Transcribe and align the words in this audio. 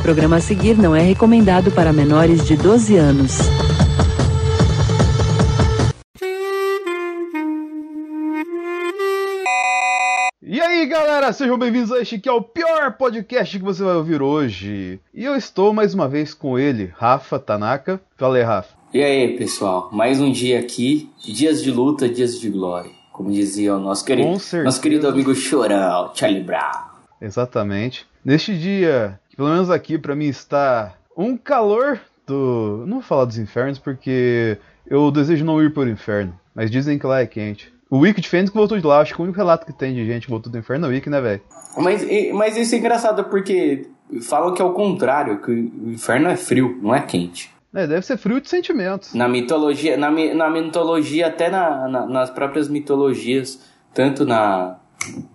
programa 0.00 0.36
a 0.36 0.40
seguir 0.40 0.76
não 0.76 0.96
é 0.96 1.00
recomendado 1.00 1.70
para 1.70 1.92
menores 1.92 2.46
de 2.46 2.56
12 2.56 2.96
anos. 2.96 3.38
E 10.42 10.60
aí, 10.60 10.86
galera, 10.86 11.32
sejam 11.32 11.56
bem-vindos 11.56 11.92
a 11.92 12.00
este 12.00 12.18
que 12.18 12.28
é 12.28 12.32
o 12.32 12.42
pior 12.42 12.96
podcast 12.96 13.56
que 13.56 13.64
você 13.64 13.84
vai 13.84 13.94
ouvir 13.94 14.20
hoje. 14.20 14.98
E 15.14 15.24
eu 15.24 15.36
estou 15.36 15.72
mais 15.72 15.94
uma 15.94 16.08
vez 16.08 16.34
com 16.34 16.58
ele, 16.58 16.92
Rafa 16.96 17.38
Tanaka. 17.38 18.00
Fala 18.16 18.36
aí, 18.36 18.42
Rafa. 18.42 18.74
E 18.92 19.02
aí, 19.02 19.36
pessoal, 19.36 19.88
mais 19.92 20.20
um 20.20 20.32
dia 20.32 20.58
aqui, 20.58 21.08
dias 21.24 21.62
de 21.62 21.70
luta, 21.70 22.08
dias 22.08 22.40
de 22.40 22.50
glória. 22.50 22.90
Como 23.12 23.30
dizia 23.30 23.76
o 23.76 23.78
nosso 23.78 24.04
querido, 24.04 24.28
nosso 24.64 24.80
querido 24.80 25.06
amigo 25.06 25.34
Chorão, 25.34 26.10
Charlie 26.14 26.42
Brown. 26.42 26.88
Exatamente. 27.20 28.06
Neste 28.24 28.56
dia, 28.58 29.20
pelo 29.40 29.48
menos 29.54 29.70
aqui 29.70 29.96
pra 29.96 30.14
mim 30.14 30.26
está 30.26 30.92
um 31.16 31.34
calor 31.34 31.98
do. 32.26 32.84
Não 32.86 32.98
vou 32.98 33.02
falar 33.02 33.24
dos 33.24 33.38
infernos 33.38 33.78
porque 33.78 34.58
eu 34.86 35.10
desejo 35.10 35.46
não 35.46 35.62
ir 35.62 35.72
por 35.72 35.88
inferno, 35.88 36.38
mas 36.54 36.70
dizem 36.70 36.98
que 36.98 37.06
lá 37.06 37.20
é 37.22 37.26
quente. 37.26 37.72
O 37.88 38.00
Wiki 38.00 38.20
defende 38.20 38.50
que 38.50 38.56
voltou 38.56 38.78
de 38.78 38.86
lá, 38.86 39.00
acho 39.00 39.14
que 39.14 39.20
o 39.20 39.24
único 39.24 39.38
relato 39.38 39.64
que 39.64 39.72
tem 39.72 39.94
de 39.94 40.04
gente 40.04 40.24
que 40.26 40.30
voltou 40.30 40.52
do 40.52 40.58
inferno 40.58 40.84
é 40.84 40.88
o 40.90 40.92
Wiki, 40.92 41.08
né, 41.08 41.22
velho? 41.22 41.40
Mas, 41.78 42.06
mas 42.34 42.54
isso 42.58 42.74
é 42.74 42.78
engraçado 42.78 43.24
porque 43.24 43.88
falam 44.28 44.52
que 44.52 44.60
é 44.60 44.64
o 44.64 44.74
contrário, 44.74 45.40
que 45.40 45.50
o 45.50 45.90
inferno 45.90 46.28
é 46.28 46.36
frio, 46.36 46.78
não 46.82 46.94
é 46.94 47.00
quente. 47.00 47.50
É, 47.74 47.86
deve 47.86 48.04
ser 48.04 48.18
frio 48.18 48.40
de 48.42 48.48
sentimentos. 48.50 49.14
Na 49.14 49.26
mitologia, 49.26 49.96
na, 49.96 50.10
na 50.10 50.50
mitologia, 50.50 51.28
até 51.28 51.48
na, 51.48 51.88
na- 51.88 52.06
nas 52.06 52.28
próprias 52.28 52.68
mitologias, 52.68 53.58
tanto 53.94 54.26
na, 54.26 54.76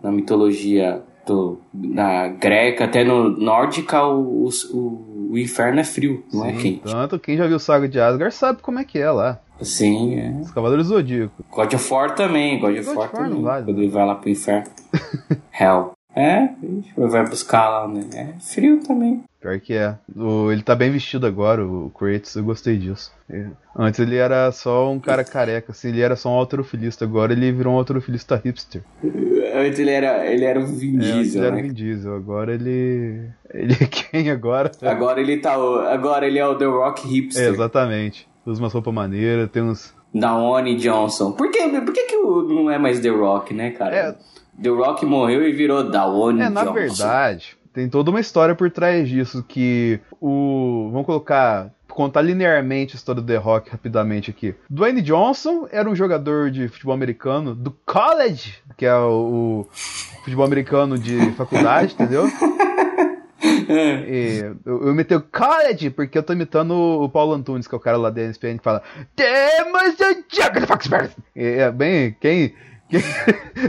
na 0.03 0.11
mitologia 0.11 1.01
do, 1.25 1.59
na 1.73 2.27
greca, 2.27 2.85
até 2.85 3.03
no 3.03 3.29
nórdica, 3.29 4.05
o, 4.05 4.49
o, 4.71 5.29
o 5.31 5.37
inferno 5.37 5.79
é 5.79 5.83
frio, 5.83 6.23
não 6.33 6.45
é 6.45 6.53
Sim, 6.53 6.57
quente. 6.59 6.81
Tanto 6.83 7.19
quem 7.19 7.37
já 7.37 7.47
viu 7.47 7.59
Saga 7.59 7.87
de 7.87 7.99
Asgard 7.99 8.33
sabe 8.33 8.61
como 8.61 8.79
é 8.79 8.83
que 8.83 8.99
é 8.99 9.09
lá. 9.09 9.39
Sim, 9.61 10.19
é. 10.19 10.29
Os 10.41 10.51
Cavaleiros 10.51 10.87
Zodíaco. 10.87 11.43
God 11.49 11.73
of 11.73 11.93
War 11.93 12.13
também, 12.13 12.59
God 12.59 12.77
of 12.77 12.85
God 12.85 12.87
of 12.87 12.97
War 12.97 13.09
War 13.11 13.11
também. 13.11 13.41
vale, 13.41 13.65
quando 13.65 13.77
não. 13.77 13.83
ele 13.83 13.91
vai 13.91 14.05
lá 14.05 14.15
pro 14.15 14.29
inferno. 14.29 14.67
Hell. 15.57 15.94
É, 16.15 16.49
vai 16.97 17.27
buscar 17.27 17.69
lá, 17.69 17.87
né? 17.87 18.05
É 18.13 18.39
frio 18.39 18.79
também. 18.81 19.23
Pior 19.41 19.59
que 19.59 19.73
é. 19.73 19.95
O- 20.15 20.49
ele 20.51 20.63
tá 20.63 20.73
bem 20.73 20.89
vestido 20.89 21.27
agora, 21.27 21.63
o 21.65 21.89
Kratos, 21.91 22.35
eu 22.35 22.43
gostei 22.43 22.77
disso. 22.77 23.11
É. 23.29 23.47
Antes 23.77 23.99
ele 23.99 24.15
era 24.15 24.49
só 24.51 24.89
um 24.91 24.99
cara 24.99 25.23
careca, 25.25 25.71
assim, 25.71 25.89
ele 25.89 26.01
era 26.01 26.15
só 26.15 26.29
um 26.29 26.33
autorofilista, 26.35 27.03
agora 27.05 27.33
ele 27.33 27.51
virou 27.51 27.73
um 27.73 27.77
autorofilista 27.77 28.41
hipster. 28.43 28.81
Antes 29.53 29.77
ele 29.79 29.91
era, 29.91 30.25
ele 30.25 30.45
era 30.45 30.59
o 30.59 30.65
Vin 30.65 30.95
É, 30.95 30.99
antes 30.99 31.13
Diesel, 31.33 31.41
ele 31.41 31.47
era 31.47 31.55
né? 31.57 31.61
Vin 31.63 31.73
Diesel, 31.73 32.15
agora 32.15 32.53
ele. 32.53 33.29
Ele 33.53 33.73
é 33.73 33.85
quem 33.85 34.29
agora? 34.31 34.71
Agora 34.81 35.19
ele 35.21 35.37
tá. 35.37 35.57
o- 35.57 35.79
Agora 35.79 36.25
ele 36.25 36.39
é 36.39 36.47
o 36.47 36.55
The 36.55 36.65
Rock 36.65 37.05
É, 37.05 37.11
Hipster. 37.11 37.53
exatamente. 37.53 38.27
Usa 38.45 38.61
umas 38.61 38.73
roupas 38.73 38.93
maneiras, 38.93 39.49
tem 39.51 39.61
uns. 39.63 39.93
da 40.13 40.33
Oni 40.37 40.75
Johnson. 40.77 41.33
Por 41.33 41.51
que, 41.51 41.59
por 41.81 41.93
que, 41.93 42.03
que 42.03 42.15
o- 42.15 42.43
não 42.43 42.69
é 42.71 42.77
mais 42.77 42.99
The 43.01 43.09
Rock, 43.09 43.53
né, 43.53 43.71
cara? 43.71 43.95
É. 43.95 44.15
The 44.61 44.69
Rock 44.69 45.05
morreu 45.05 45.47
e 45.47 45.51
virou 45.51 45.83
Daone 45.89 46.41
É, 46.41 46.49
na 46.49 46.61
Johnson. 46.63 46.73
verdade, 46.73 47.57
tem 47.73 47.89
toda 47.89 48.09
uma 48.09 48.19
história 48.19 48.55
por 48.55 48.71
trás 48.71 49.07
disso, 49.09 49.43
que 49.47 49.99
o. 50.21 50.89
Vamos 50.91 51.05
colocar. 51.05 51.71
Contar 51.87 52.23
linearmente 52.23 52.93
a 52.93 52.97
história 52.97 53.21
do 53.21 53.25
The 53.27 53.37
Rock 53.37 53.69
rapidamente 53.71 54.29
aqui. 54.29 54.53
Dwayne 54.69 55.01
Johnson 55.01 55.65
era 55.71 55.89
um 55.89 55.95
jogador 55.95 56.51
de 56.51 56.67
futebol 56.67 56.93
americano 56.93 57.55
do 57.55 57.71
college, 57.85 58.55
que 58.75 58.85
é 58.85 58.93
o, 58.93 59.65
o 59.65 59.67
futebol 60.25 60.45
americano 60.45 60.99
de 60.99 61.31
faculdade, 61.31 61.93
entendeu? 61.97 62.29
E 63.41 64.43
eu, 64.65 64.81
eu 64.83 64.91
imitei 64.91 65.15
o 65.15 65.21
college 65.21 65.89
porque 65.89 66.17
eu 66.17 66.23
tô 66.23 66.33
imitando 66.33 66.71
o 66.73 67.07
Paulo 67.07 67.33
Antunes, 67.33 67.65
que 67.65 67.73
é 67.73 67.77
o 67.77 67.81
cara 67.81 67.95
lá 67.97 68.09
da 68.09 68.21
ESPN 68.23 68.57
que 68.57 68.63
fala 68.63 68.83
Temos 69.15 69.93
o 69.93 70.59
do 70.59 70.67
Foxbird! 70.67 71.11
É 71.33 71.71
bem, 71.71 72.15
quem, 72.19 72.53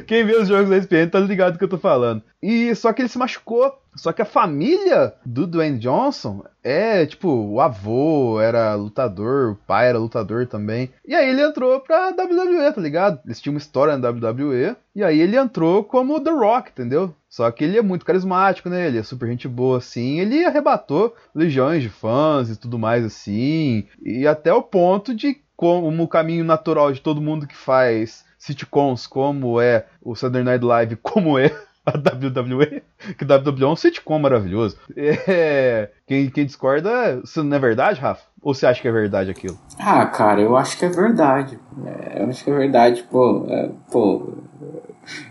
quem, 0.07 0.25
vê 0.25 0.37
os 0.37 0.49
jogos 0.49 0.69
da 0.69 0.77
ESPN 0.77 1.09
tá 1.11 1.19
ligado 1.21 1.55
do 1.55 1.59
que 1.59 1.65
eu 1.65 1.69
tô 1.69 1.79
falando. 1.79 2.23
E 2.43 2.75
só 2.75 2.93
que 2.93 3.03
ele 3.03 3.09
se 3.09 3.19
machucou. 3.19 3.73
Só 3.95 4.13
que 4.13 4.21
a 4.21 4.27
família 4.27 5.15
do 5.25 5.47
Dwayne 5.47 5.79
Johnson 5.79 6.45
é, 6.63 7.07
tipo, 7.07 7.29
o 7.29 7.61
avô 7.61 8.39
era 8.39 8.75
lutador, 8.75 9.53
o 9.53 9.57
pai 9.67 9.89
era 9.89 9.99
lutador 9.99 10.47
também. 10.47 10.91
E 11.07 11.15
aí 11.15 11.31
ele 11.31 11.41
entrou 11.41 11.81
pra 11.81 12.11
WWE, 12.11 12.73
tá 12.75 12.81
ligado? 12.81 13.21
Eles 13.25 13.41
tinham 13.41 13.55
uma 13.55 13.59
história 13.59 13.97
na 13.97 14.11
WWE. 14.11 14.77
E 14.95 15.03
aí 15.03 15.19
ele 15.19 15.37
entrou 15.37 15.83
como 15.83 16.21
The 16.21 16.31
Rock, 16.31 16.71
entendeu? 16.71 17.15
Só 17.31 17.51
que 17.51 17.65
ele 17.65 17.79
é 17.79 17.83
muito 17.83 18.05
carismático, 18.05 18.69
né? 18.69 18.87
Ele 18.87 18.99
é 18.99 19.03
super 19.03 19.29
gente 19.29 19.49
boa, 19.49 19.79
assim. 19.79 20.21
Ele 20.21 20.45
arrebatou 20.45 21.15
legiões 21.35 21.83
de 21.83 21.89
fãs 21.89 22.51
e 22.51 22.57
tudo 22.57 22.79
mais, 22.79 23.05
assim. 23.05 23.87
E 24.05 24.27
até 24.27 24.53
o 24.53 24.63
ponto 24.63 25.15
de 25.15 25.41
como 25.57 26.03
o 26.03 26.09
caminho 26.09 26.45
natural 26.45 26.93
de 26.93 27.01
todo 27.01 27.21
mundo 27.21 27.47
que 27.47 27.57
faz 27.57 28.26
sitcoms, 28.47 29.07
como 29.07 29.61
é 29.61 29.87
o 30.03 30.15
Saturday 30.15 30.45
Night 30.45 30.65
Live, 30.65 30.97
como 31.03 31.39
é 31.39 31.53
a 31.85 31.93
WWE, 31.93 32.83
que 33.17 33.25
WWE 33.25 33.63
é 33.63 33.67
um 33.67 33.77
sitcom 33.77 34.19
maravilhoso. 34.19 34.77
É, 34.97 35.91
quem, 36.07 36.29
quem 36.31 36.47
discorda, 36.47 37.21
isso 37.23 37.45
não 37.45 37.57
é 37.57 37.61
verdade, 37.61 38.01
Rafa? 38.01 38.25
Ou 38.43 38.55
você 38.55 38.67
acha 38.67 38.81
que 38.81 38.89
é 38.89 38.93
verdade 38.93 39.31
aquilo? 39.31 39.59
Ah, 39.79 40.07
cara, 40.07 40.41
eu 40.41 40.57
acho 40.57 40.79
que 40.79 40.85
é 40.85 40.89
verdade. 40.89 41.59
É, 41.85 42.23
eu 42.23 42.29
acho 42.29 42.45
que 42.45 42.51
é 42.51 42.55
verdade, 42.55 43.05
pô. 43.11 43.47
é, 43.49 43.71
pô. 43.91 44.33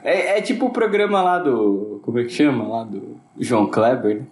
É, 0.04 0.38
é 0.38 0.42
tipo 0.42 0.68
o 0.68 0.72
programa 0.72 1.22
lá 1.22 1.40
do. 1.40 2.00
Como 2.04 2.20
é 2.20 2.24
que 2.24 2.30
chama? 2.30 2.66
Lá 2.66 2.84
do 2.86 3.18
João 3.38 3.68
Kleber, 3.68 4.22
né? 4.22 4.26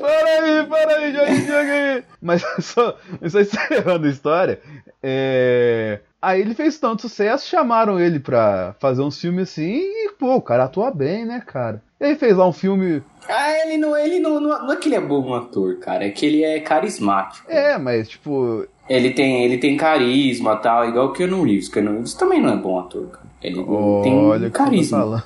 Para 0.00 0.28
aí, 0.30 0.66
para 0.66 0.96
aí, 0.96 1.12
já 1.12 1.26
joga 1.34 1.72
aí. 1.72 2.04
Mas 2.20 2.42
só, 2.64 2.96
só 3.28 3.40
encerrando 3.40 4.06
a 4.06 4.10
história, 4.10 4.60
é... 5.02 6.00
aí 6.20 6.40
ele 6.40 6.54
fez 6.54 6.78
tanto 6.78 7.02
sucesso, 7.02 7.48
chamaram 7.48 8.00
ele 8.00 8.18
pra 8.18 8.74
fazer 8.78 9.02
uns 9.02 9.20
filmes 9.20 9.50
assim, 9.50 9.80
e 9.80 10.12
pô, 10.18 10.34
o 10.36 10.42
cara 10.42 10.64
atua 10.64 10.90
bem, 10.90 11.24
né, 11.24 11.42
cara? 11.44 11.82
E 12.00 12.04
aí 12.04 12.16
fez 12.16 12.36
lá 12.36 12.46
um 12.46 12.52
filme. 12.52 13.02
Ah, 13.28 13.52
ele 13.64 13.78
não, 13.78 13.96
ele 13.96 14.18
não, 14.18 14.40
não, 14.40 14.66
não 14.66 14.72
é 14.72 14.76
que 14.76 14.88
ele 14.88 14.96
é 14.96 15.00
bom 15.00 15.34
ator, 15.34 15.78
cara, 15.78 16.04
é 16.04 16.10
que 16.10 16.26
ele 16.26 16.42
é 16.42 16.60
carismático. 16.60 17.50
É, 17.50 17.78
mas 17.78 18.08
tipo. 18.08 18.66
Ele 18.88 19.10
tem, 19.10 19.44
ele 19.44 19.58
tem 19.58 19.76
carisma 19.76 20.54
e 20.54 20.62
tal, 20.62 20.88
igual 20.88 21.06
o 21.06 21.12
Keanu 21.12 21.42
Reeves. 21.42 21.68
Keanu 21.68 21.92
Reeves 21.92 22.14
também 22.14 22.40
não 22.40 22.52
é 22.52 22.56
bom 22.56 22.78
ator, 22.78 23.08
cara. 23.08 23.26
Ele 23.42 23.56
não 23.56 24.02
tem 24.02 24.14
Olha 24.14 24.50
tá 24.50 24.64
carisma. 24.64 25.24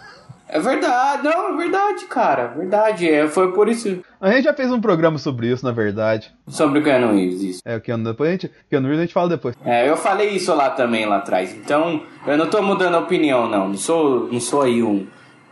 É 0.52 0.58
verdade, 0.58 1.22
não, 1.22 1.54
é 1.54 1.56
verdade, 1.56 2.06
cara. 2.06 2.48
Verdade. 2.48 3.08
É, 3.08 3.28
foi 3.28 3.52
por 3.52 3.68
isso. 3.68 4.00
A 4.20 4.32
gente 4.32 4.44
já 4.44 4.52
fez 4.52 4.70
um 4.72 4.80
programa 4.80 5.16
sobre 5.16 5.46
isso, 5.46 5.64
na 5.64 5.70
verdade. 5.70 6.34
Sobre 6.48 6.80
o 6.80 6.82
Keanu 6.82 7.14
Reeves, 7.14 7.40
isso. 7.40 7.60
É, 7.64 7.76
o 7.76 7.80
Keanu, 7.80 8.02
depois 8.02 8.28
a 8.28 8.32
gente. 8.32 8.50
Keanu 8.68 8.88
Reeves 8.88 8.98
a 8.98 9.04
gente 9.04 9.14
fala 9.14 9.28
depois. 9.28 9.54
É, 9.64 9.88
eu 9.88 9.96
falei 9.96 10.30
isso 10.30 10.52
lá 10.52 10.70
também, 10.70 11.06
lá 11.06 11.18
atrás. 11.18 11.54
Então, 11.54 12.02
eu 12.26 12.36
não 12.36 12.50
tô 12.50 12.60
mudando 12.62 12.96
a 12.96 12.98
opinião, 12.98 13.48
não. 13.48 13.68
Não 13.68 13.76
sou, 13.76 14.28
não 14.32 14.40
sou 14.40 14.62
aí 14.62 14.82
um, 14.82 15.06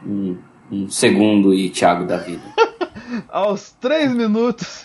um, 0.04 0.36
um 0.68 0.90
segundo 0.90 1.54
e 1.54 1.70
Thiago 1.70 2.04
da 2.04 2.16
vida. 2.16 2.42
Aos 3.30 3.70
3 3.80 4.12
minutos 4.14 4.84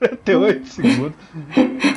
e 0.00 0.08
48 0.08 0.64
segundos. 0.72 1.18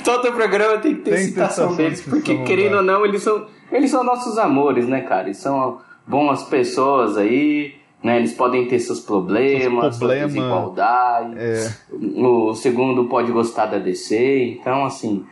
Todo 0.03 0.33
programa 0.33 0.79
tem 0.79 0.95
que 0.95 1.01
ter 1.01 1.11
Tem 1.11 1.25
citação 1.27 1.73
deles, 1.77 2.01
que 2.01 2.09
porque 2.09 2.43
querendo 2.43 2.75
ou 2.75 2.83
não, 2.83 3.05
eles 3.05 3.23
são, 3.23 3.47
eles 3.71 3.89
são 3.89 4.03
nossos 4.03 4.37
amores, 4.37 4.85
né, 4.85 4.99
cara? 4.99 5.27
Eles 5.27 5.37
são 5.37 5.79
boas 6.05 6.43
pessoas 6.43 7.17
aí, 7.17 7.75
né? 8.03 8.17
Eles 8.17 8.33
podem 8.33 8.67
ter 8.67 8.79
seus 8.79 8.99
problemas, 8.99 9.61
Seus 9.61 9.73
suas 9.73 9.97
problema, 9.97 10.27
desigualdades. 10.27 11.37
É. 11.37 11.95
O 12.21 12.53
segundo 12.53 13.05
pode 13.05 13.31
gostar 13.31 13.67
da 13.67 13.77
DC, 13.77 14.57
então 14.59 14.85
assim, 14.85 15.25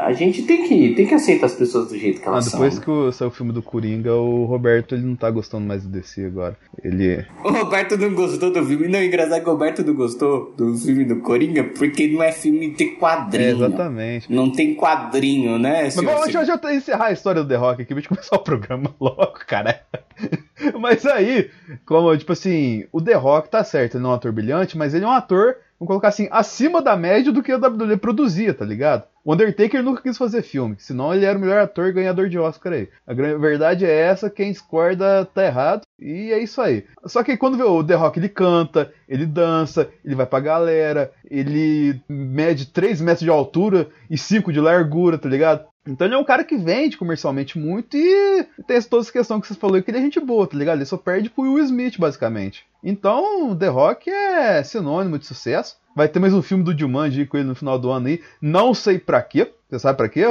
a 0.00 0.12
gente 0.12 0.42
tem 0.42 0.66
que, 0.68 0.94
tem 0.94 1.06
que 1.06 1.14
aceitar 1.14 1.46
as 1.46 1.54
pessoas 1.54 1.88
do 1.88 1.98
jeito 1.98 2.20
que 2.20 2.28
Ah, 2.28 2.32
elas 2.32 2.50
depois 2.50 2.74
são. 2.74 2.82
que 2.84 2.90
o- 2.90 3.10
saiu 3.12 3.28
o 3.28 3.32
filme 3.32 3.52
do 3.52 3.60
Coringa, 3.62 4.14
o 4.14 4.44
Roberto 4.44 4.94
ele 4.94 5.04
não 5.04 5.16
tá 5.16 5.30
gostando 5.30 5.66
mais 5.66 5.82
do 5.82 5.88
DC 5.88 6.24
agora. 6.26 6.56
Ele. 6.82 7.24
O 7.44 7.50
Roberto 7.50 7.96
não 7.96 8.14
gostou 8.14 8.52
do 8.52 8.64
filme. 8.64 8.86
Não, 8.88 9.02
engraçado 9.02 9.42
que 9.42 9.48
o 9.48 9.52
Roberto 9.52 9.84
não 9.84 9.94
gostou 9.94 10.54
do 10.56 10.74
filme 10.76 11.04
do 11.04 11.16
Coringa, 11.20 11.64
porque 11.64 12.06
não 12.06 12.22
é 12.22 12.30
filme 12.32 12.70
de 12.74 12.84
É, 12.84 12.94
quadrinho. 12.96 13.50
exatamente. 13.56 14.32
Não 14.32 14.50
tem 14.52 14.74
quadrinho, 14.74 15.58
né? 15.58 15.82
Mas 15.84 15.94
deixa, 15.96 16.44
deixa 16.44 16.60
eu 16.62 16.70
encerrar 16.70 17.06
a 17.06 17.12
história 17.12 17.42
do 17.42 17.48
The 17.48 17.56
Rock 17.56 17.82
aqui, 17.82 17.92
pra 17.94 18.00
gente 18.00 18.08
começar 18.08 18.36
o 18.36 18.38
programa 18.44 18.94
logo, 19.00 19.34
cara. 19.46 19.80
Mas 20.80 21.04
aí, 21.06 21.50
como, 21.86 22.16
tipo 22.16 22.32
assim, 22.32 22.84
o 22.92 23.00
The 23.00 23.14
Rock 23.14 23.48
tá 23.50 23.62
certo, 23.64 23.94
ele 23.96 24.02
não 24.02 24.10
é 24.10 24.12
um 24.14 24.16
ator 24.16 24.32
brilhante, 24.32 24.76
mas 24.76 24.92
ele 24.94 25.04
é 25.04 25.08
um 25.08 25.12
ator, 25.12 25.56
vamos 25.78 25.86
colocar 25.88 26.08
assim, 26.08 26.28
acima 26.32 26.82
da 26.82 26.96
média 26.96 27.30
do 27.32 27.42
que 27.42 27.52
a 27.52 27.56
WWE 27.56 27.96
produzia, 27.96 28.52
tá 28.52 28.64
ligado? 28.64 29.04
O 29.28 29.34
Undertaker 29.34 29.82
nunca 29.82 30.00
quis 30.00 30.16
fazer 30.16 30.40
filme, 30.40 30.76
senão 30.78 31.12
ele 31.12 31.26
era 31.26 31.36
o 31.36 31.40
melhor 31.42 31.60
ator 31.60 31.88
e 31.88 31.92
ganhador 31.92 32.30
de 32.30 32.38
Oscar 32.38 32.72
aí. 32.72 32.88
A 33.06 33.12
verdade 33.12 33.84
é 33.84 33.94
essa, 33.94 34.30
quem 34.30 34.50
discorda 34.50 35.22
tá 35.26 35.44
errado, 35.44 35.82
e 36.00 36.32
é 36.32 36.42
isso 36.42 36.62
aí. 36.62 36.86
Só 37.04 37.22
que 37.22 37.36
quando 37.36 37.58
vê 37.58 37.62
o 37.62 37.84
The 37.84 37.94
Rock, 37.94 38.18
ele 38.18 38.30
canta, 38.30 38.90
ele 39.06 39.26
dança, 39.26 39.90
ele 40.02 40.14
vai 40.14 40.24
pra 40.24 40.40
galera, 40.40 41.12
ele 41.30 42.00
mede 42.08 42.68
3 42.68 43.02
metros 43.02 43.22
de 43.22 43.28
altura 43.28 43.90
e 44.08 44.16
5 44.16 44.50
de 44.50 44.60
largura, 44.60 45.18
tá 45.18 45.28
ligado? 45.28 45.66
Então 45.86 46.06
ele 46.06 46.14
é 46.14 46.18
um 46.18 46.24
cara 46.24 46.42
que 46.42 46.56
vende 46.56 46.96
comercialmente 46.96 47.58
muito 47.58 47.98
e 47.98 48.46
tem 48.66 48.80
toda 48.80 49.02
essa 49.02 49.12
questão 49.12 49.42
que 49.42 49.46
você 49.46 49.54
falou 49.54 49.82
que 49.82 49.90
ele 49.90 49.98
é 49.98 50.02
gente 50.02 50.20
boa, 50.20 50.46
tá 50.46 50.56
ligado? 50.56 50.78
Ele 50.78 50.86
só 50.86 50.96
perde 50.96 51.28
pro 51.28 51.42
Will 51.42 51.64
Smith, 51.64 51.98
basicamente. 51.98 52.64
Então, 52.82 53.54
The 53.54 53.68
Rock 53.68 54.08
é 54.08 54.62
sinônimo 54.62 55.18
de 55.18 55.26
sucesso. 55.26 55.76
Vai 55.98 56.06
ter 56.06 56.20
mais 56.20 56.32
um 56.32 56.40
filme 56.40 56.62
do 56.62 56.78
Jumanji 56.78 57.26
com 57.26 57.36
ele 57.36 57.48
no 57.48 57.56
final 57.56 57.76
do 57.76 57.90
ano 57.90 58.06
aí. 58.06 58.20
Não 58.40 58.72
sei 58.72 59.00
pra 59.00 59.20
quê. 59.20 59.52
Você 59.68 59.80
sabe 59.80 59.96
pra 59.96 60.08
quê? 60.08 60.22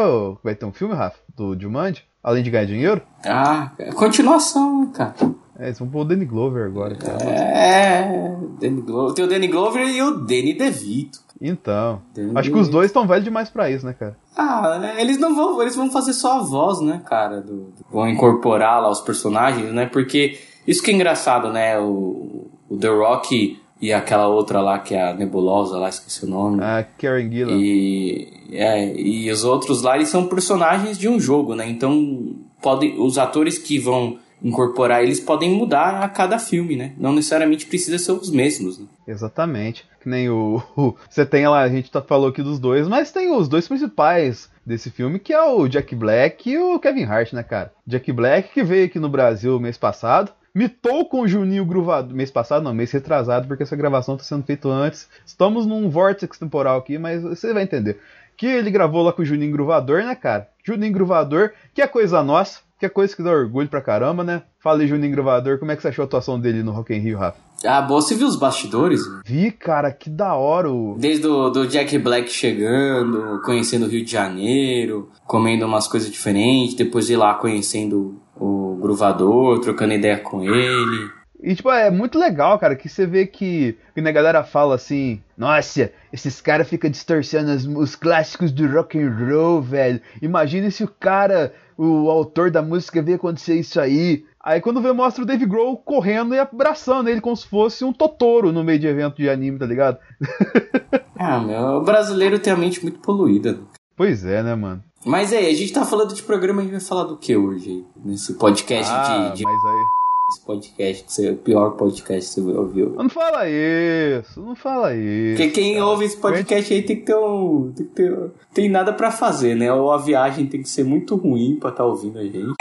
Vai 0.41 0.55
ter 0.55 0.65
um 0.65 0.71
filme, 0.71 0.95
Rafa, 0.95 1.17
do 1.35 1.59
Jumanji? 1.59 2.05
Além 2.23 2.41
de 2.41 2.49
ganhar 2.49 2.63
dinheiro? 2.63 3.01
Ah, 3.25 3.71
continuação, 3.93 4.89
cara. 4.93 5.13
É, 5.59 5.65
eles 5.65 5.77
vão 5.77 5.89
pôr 5.89 6.03
o 6.03 6.05
Danny 6.05 6.23
Glover 6.23 6.67
agora, 6.67 6.95
cara. 6.95 7.21
É, 7.21 8.37
Danny 8.61 8.79
Glover. 8.79 9.13
Tem 9.13 9.25
o 9.25 9.27
Danny 9.27 9.47
Glover 9.49 9.85
e 9.85 10.01
o 10.01 10.11
Danny 10.11 10.53
DeVito. 10.53 11.19
Então. 11.41 12.01
Danny 12.15 12.31
acho 12.33 12.49
que 12.49 12.59
os 12.59 12.69
dois 12.69 12.85
estão 12.85 13.05
velhos 13.05 13.25
demais 13.25 13.49
pra 13.49 13.69
isso, 13.69 13.85
né, 13.85 13.91
cara? 13.91 14.15
Ah, 14.37 14.95
eles 14.97 15.19
não 15.19 15.35
vão. 15.35 15.61
Eles 15.61 15.75
vão 15.75 15.91
fazer 15.91 16.13
só 16.13 16.39
a 16.39 16.43
voz, 16.43 16.79
né, 16.79 17.01
cara? 17.05 17.41
Do, 17.41 17.55
do, 17.55 17.85
vão 17.91 18.07
incorporar 18.07 18.81
lá 18.81 18.89
os 18.89 19.01
personagens, 19.01 19.73
né? 19.73 19.85
Porque 19.85 20.39
isso 20.65 20.81
que 20.81 20.91
é 20.91 20.93
engraçado, 20.93 21.51
né? 21.51 21.77
O, 21.77 22.47
o 22.69 22.77
The 22.77 22.87
Rock 22.87 23.66
e 23.81 23.93
aquela 23.93 24.27
outra 24.27 24.59
lá 24.59 24.79
que 24.79 24.95
é 24.95 25.09
a 25.09 25.13
Nebulosa, 25.13 25.77
lá 25.77 25.89
esqueci 25.89 26.25
o 26.25 26.29
nome. 26.29 26.63
A 26.63 26.83
Karen 26.83 27.29
Gillan. 27.29 27.57
E, 27.57 28.27
é, 28.51 28.95
e 28.99 29.29
os 29.31 29.43
outros 29.43 29.81
lá, 29.81 29.95
eles 29.95 30.09
são 30.09 30.27
personagens 30.27 30.97
de 30.97 31.07
um 31.07 31.19
jogo, 31.19 31.55
né? 31.55 31.69
Então, 31.69 32.35
podem, 32.61 32.99
os 32.99 33.17
atores 33.17 33.57
que 33.57 33.77
vão 33.77 34.17
incorporar 34.41 35.03
eles 35.03 35.19
podem 35.19 35.49
mudar 35.49 36.03
a 36.03 36.09
cada 36.09 36.37
filme, 36.39 36.75
né? 36.75 36.93
Não 36.97 37.13
necessariamente 37.13 37.65
precisa 37.65 37.97
ser 37.97 38.11
os 38.11 38.31
mesmos. 38.31 38.79
Né? 38.79 38.85
Exatamente. 39.07 39.85
Que 39.99 40.09
nem 40.09 40.29
o, 40.29 40.61
o, 40.77 40.95
Você 41.09 41.25
tem 41.25 41.47
lá, 41.47 41.61
a 41.61 41.69
gente 41.69 41.91
tá, 41.91 42.01
falou 42.01 42.29
aqui 42.29 42.41
dos 42.41 42.59
dois, 42.59 42.87
mas 42.87 43.11
tem 43.11 43.31
os 43.31 43.47
dois 43.47 43.67
principais 43.67 44.49
desse 44.65 44.89
filme, 44.91 45.19
que 45.19 45.33
é 45.33 45.41
o 45.41 45.67
Jack 45.67 45.95
Black 45.95 46.49
e 46.49 46.57
o 46.57 46.79
Kevin 46.79 47.03
Hart, 47.03 47.33
né, 47.33 47.43
cara? 47.43 47.73
Jack 47.85 48.11
Black, 48.11 48.53
que 48.53 48.63
veio 48.63 48.85
aqui 48.85 48.99
no 48.99 49.09
Brasil 49.09 49.59
mês 49.59 49.77
passado, 49.77 50.31
mitou 50.53 51.05
com 51.05 51.21
o 51.21 51.27
Juninho 51.27 51.65
Gruvador. 51.65 52.15
Mês 52.15 52.31
passado, 52.31 52.63
não, 52.63 52.73
mês 52.73 52.91
retrasado, 52.91 53.47
porque 53.47 53.63
essa 53.63 53.75
gravação 53.75 54.15
está 54.15 54.25
sendo 54.25 54.43
feita 54.43 54.67
antes. 54.69 55.07
Estamos 55.25 55.65
num 55.65 55.89
vórtice 55.89 56.27
temporal 56.39 56.79
aqui, 56.79 56.97
mas 56.97 57.23
você 57.23 57.53
vai 57.53 57.63
entender. 57.63 57.99
Que 58.35 58.45
ele 58.45 58.69
gravou 58.69 59.01
lá 59.01 59.11
com 59.11 59.21
o 59.21 59.25
Juninho 59.25 59.51
Gruvador, 59.51 60.03
né, 60.03 60.15
cara? 60.15 60.47
Juninho 60.63 60.93
Gruvador, 60.93 61.51
que 61.73 61.81
é 61.81 61.87
coisa 61.87 62.21
nossa, 62.23 62.59
que 62.79 62.85
é 62.85 62.89
coisa 62.89 63.15
que 63.15 63.23
dá 63.23 63.31
orgulho 63.31 63.67
pra 63.67 63.81
caramba, 63.81 64.23
né? 64.23 64.43
Fala 64.59 64.81
aí, 64.81 64.87
Juninho 64.87 65.11
Gruvador, 65.11 65.57
como 65.57 65.71
é 65.71 65.75
que 65.75 65.81
você 65.81 65.87
achou 65.87 66.03
a 66.03 66.05
atuação 66.05 66.39
dele 66.39 66.61
no 66.61 66.71
Rock 66.71 66.93
in 66.93 66.99
Rio, 66.99 67.17
Rafa? 67.17 67.47
Ah, 67.65 67.81
bom, 67.81 67.95
você 67.99 68.13
viu 68.13 68.27
os 68.27 68.35
bastidores? 68.35 69.01
Vi, 69.25 69.51
cara, 69.51 69.91
que 69.91 70.09
da 70.09 70.35
hora. 70.35 70.71
O... 70.71 70.95
Desde 70.99 71.25
o 71.25 71.49
do 71.49 71.65
Jack 71.65 71.97
Black 71.97 72.29
chegando, 72.29 73.41
conhecendo 73.43 73.87
o 73.87 73.89
Rio 73.89 74.05
de 74.05 74.11
Janeiro, 74.11 75.09
comendo 75.25 75.65
umas 75.65 75.87
coisas 75.87 76.11
diferentes, 76.11 76.75
depois 76.75 77.07
de 77.07 77.13
ir 77.13 77.17
lá 77.17 77.33
conhecendo 77.33 78.21
o 78.39 78.66
Gruvador, 78.77 79.59
trocando 79.59 79.93
ideia 79.93 80.17
com 80.17 80.43
ele. 80.43 81.09
E, 81.41 81.53
tipo, 81.53 81.69
é 81.69 81.91
muito 81.91 82.17
legal, 82.17 82.57
cara, 82.57 82.75
que 82.75 82.89
você 82.89 83.05
vê 83.05 83.27
que, 83.27 83.77
que 83.93 83.99
a 83.99 84.11
galera 84.11 84.43
fala 84.43 84.75
assim, 84.75 85.21
nossa, 85.37 85.91
esses 86.11 86.41
caras 86.41 86.67
ficam 86.67 86.89
distorcendo 86.89 87.51
os, 87.51 87.65
os, 87.65 87.95
clássicos 87.95 88.51
do 88.51 88.67
rock 88.67 88.97
and 88.97 89.15
roll, 89.15 89.61
velho. 89.61 90.01
Imagina 90.19 90.71
se 90.71 90.83
o 90.83 90.87
cara, 90.87 91.53
o 91.77 92.09
autor 92.09 92.49
da 92.49 92.63
música, 92.63 93.03
vê 93.03 93.13
acontecer 93.13 93.55
isso 93.55 93.79
aí. 93.79 94.25
Aí 94.43 94.61
quando 94.61 94.81
vê, 94.81 94.91
mostra 94.91 95.23
o 95.23 95.27
Dave 95.27 95.45
Grohl 95.45 95.77
correndo 95.77 96.33
e 96.33 96.39
abraçando 96.39 97.09
ele 97.09 97.21
como 97.21 97.35
se 97.35 97.45
fosse 97.47 97.83
um 97.83 97.93
Totoro 97.93 98.51
no 98.51 98.63
meio 98.63 98.79
de 98.79 98.87
evento 98.87 99.17
de 99.17 99.29
anime, 99.29 99.59
tá 99.59 99.65
ligado? 99.65 99.99
ah, 101.19 101.39
meu, 101.39 101.61
o 101.61 101.83
brasileiro 101.83 102.39
tem 102.39 102.53
a 102.53 102.57
mente 102.57 102.81
muito 102.81 102.99
poluída. 102.99 103.59
Pois 103.95 104.25
é, 104.25 104.41
né, 104.41 104.55
mano? 104.55 104.81
Mas 105.05 105.31
aí, 105.31 105.47
a 105.47 105.53
gente 105.53 105.71
tá 105.71 105.85
falando 105.85 106.13
de 106.13 106.23
programa, 106.23 106.61
a 106.61 106.63
gente 106.63 106.71
vai 106.71 106.81
falar 106.81 107.03
do 107.03 107.17
que 107.17 107.35
hoje? 107.35 107.85
Nesse 108.03 108.33
podcast 108.33 108.91
ah, 108.91 109.29
de, 109.29 109.37
de... 109.37 109.43
Mas 109.43 109.65
aí 109.65 109.97
esse 110.29 110.41
podcast, 110.41 111.15
que 111.15 111.25
é 111.25 111.31
o 111.31 111.37
pior 111.37 111.69
podcast 111.71 112.35
que 112.35 112.41
você 112.41 112.57
ouviu. 112.57 112.89
Não 112.89 113.09
fala 113.09 113.47
isso, 113.47 114.41
não 114.41 114.55
fala 114.55 114.93
isso. 114.93 115.37
Porque 115.37 115.51
quem 115.51 115.75
cara. 115.75 115.85
ouve 115.85 116.03
esse 116.03 116.17
podcast 116.17 116.73
aí 116.73 116.81
tem 116.81 116.97
que 116.97 117.03
ter 117.03 117.15
um. 117.15 117.71
Tem, 117.73 117.85
que 117.85 117.93
ter, 117.93 118.31
tem 118.53 118.69
nada 118.69 118.91
pra 118.91 119.09
fazer, 119.09 119.55
né? 119.55 119.71
Ou 119.71 119.89
a 119.89 119.97
viagem 119.97 120.45
tem 120.45 120.61
que 120.61 120.67
ser 120.67 120.83
muito 120.83 121.15
ruim 121.15 121.55
pra 121.55 121.69
estar 121.69 121.83
tá 121.83 121.89
ouvindo 121.89 122.19
a 122.19 122.23
gente. 122.23 122.55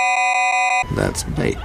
That's 0.95 1.25
bait. 1.25 1.59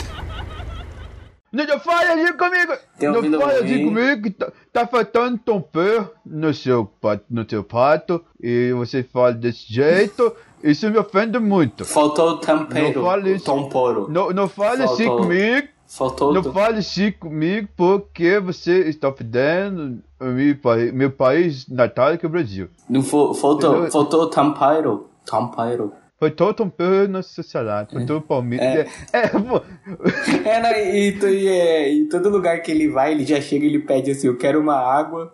Não 1.51 1.79
fala 1.79 2.13
assim 2.13 2.33
comigo! 2.33 2.73
Não 3.01 3.39
fala 3.39 3.53
assim 3.59 3.83
comigo 3.83 4.21
que 4.23 4.29
tá, 4.31 4.51
tá 4.71 4.87
faltando 4.87 5.37
tempero 5.37 6.09
no 6.25 6.53
seu, 6.53 6.89
no 7.29 7.47
seu 7.47 7.63
prato 7.63 8.23
e 8.41 8.71
você 8.71 9.03
fala 9.03 9.33
desse 9.33 9.71
jeito. 9.71 10.33
Isso 10.63 10.89
me 10.89 10.97
ofende 10.97 11.39
muito. 11.39 11.85
Faltou 11.85 12.37
tempero. 12.37 12.99
Não 12.99 13.05
fale, 13.05 13.39
tempero. 13.39 14.07
Não, 14.09 14.29
não 14.31 14.47
fale 14.47 14.83
assim 14.83 15.07
comigo. 15.07 15.67
Faltou. 15.87 16.33
Não 16.33 16.43
fale 16.43 16.79
assim 16.79 17.11
comigo 17.11 17.67
porque 17.75 18.39
você 18.39 18.87
está 18.87 19.09
ofendendo 19.09 20.01
meu, 20.21 20.93
meu 20.93 21.11
país 21.11 21.67
natal 21.67 22.17
que 22.17 22.25
é 22.25 22.29
o 22.29 22.31
Brasil. 22.31 22.69
Não 22.89 23.03
faltou, 23.03 23.91
faltou 23.91 24.29
tempero. 24.29 25.09
Tempero. 25.29 25.93
Faltou 26.21 26.53
tempero 26.53 27.07
na 27.07 27.23
sociedade. 27.23 27.93
Faltou 27.93 28.17
é. 28.17 28.21
Palmeiras. 28.21 28.91
É, 29.11 29.19
é, 29.19 29.27
pô. 29.27 29.61
é, 30.47 30.61
não, 30.61 30.71
e, 30.71 31.17
e, 31.19 31.47
é, 31.47 31.93
e 31.93 32.05
todo 32.05 32.29
lugar 32.29 32.61
que 32.61 32.71
ele 32.71 32.87
vai, 32.87 33.11
ele 33.11 33.25
já 33.25 33.41
chega 33.41 33.65
e 33.65 33.69
ele 33.69 33.79
pede 33.79 34.11
assim: 34.11 34.27
eu 34.27 34.37
quero 34.37 34.61
uma 34.61 34.75
água 34.75 35.33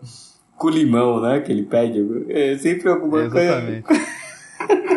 com 0.57 0.69
limão, 0.69 1.21
né? 1.21 1.41
Que 1.41 1.51
ele 1.51 1.63
pede. 1.63 2.03
É 2.30 2.57
sempre 2.57 2.89
alguma 2.89 3.23
Exatamente. 3.23 3.83
coisa. 3.83 4.07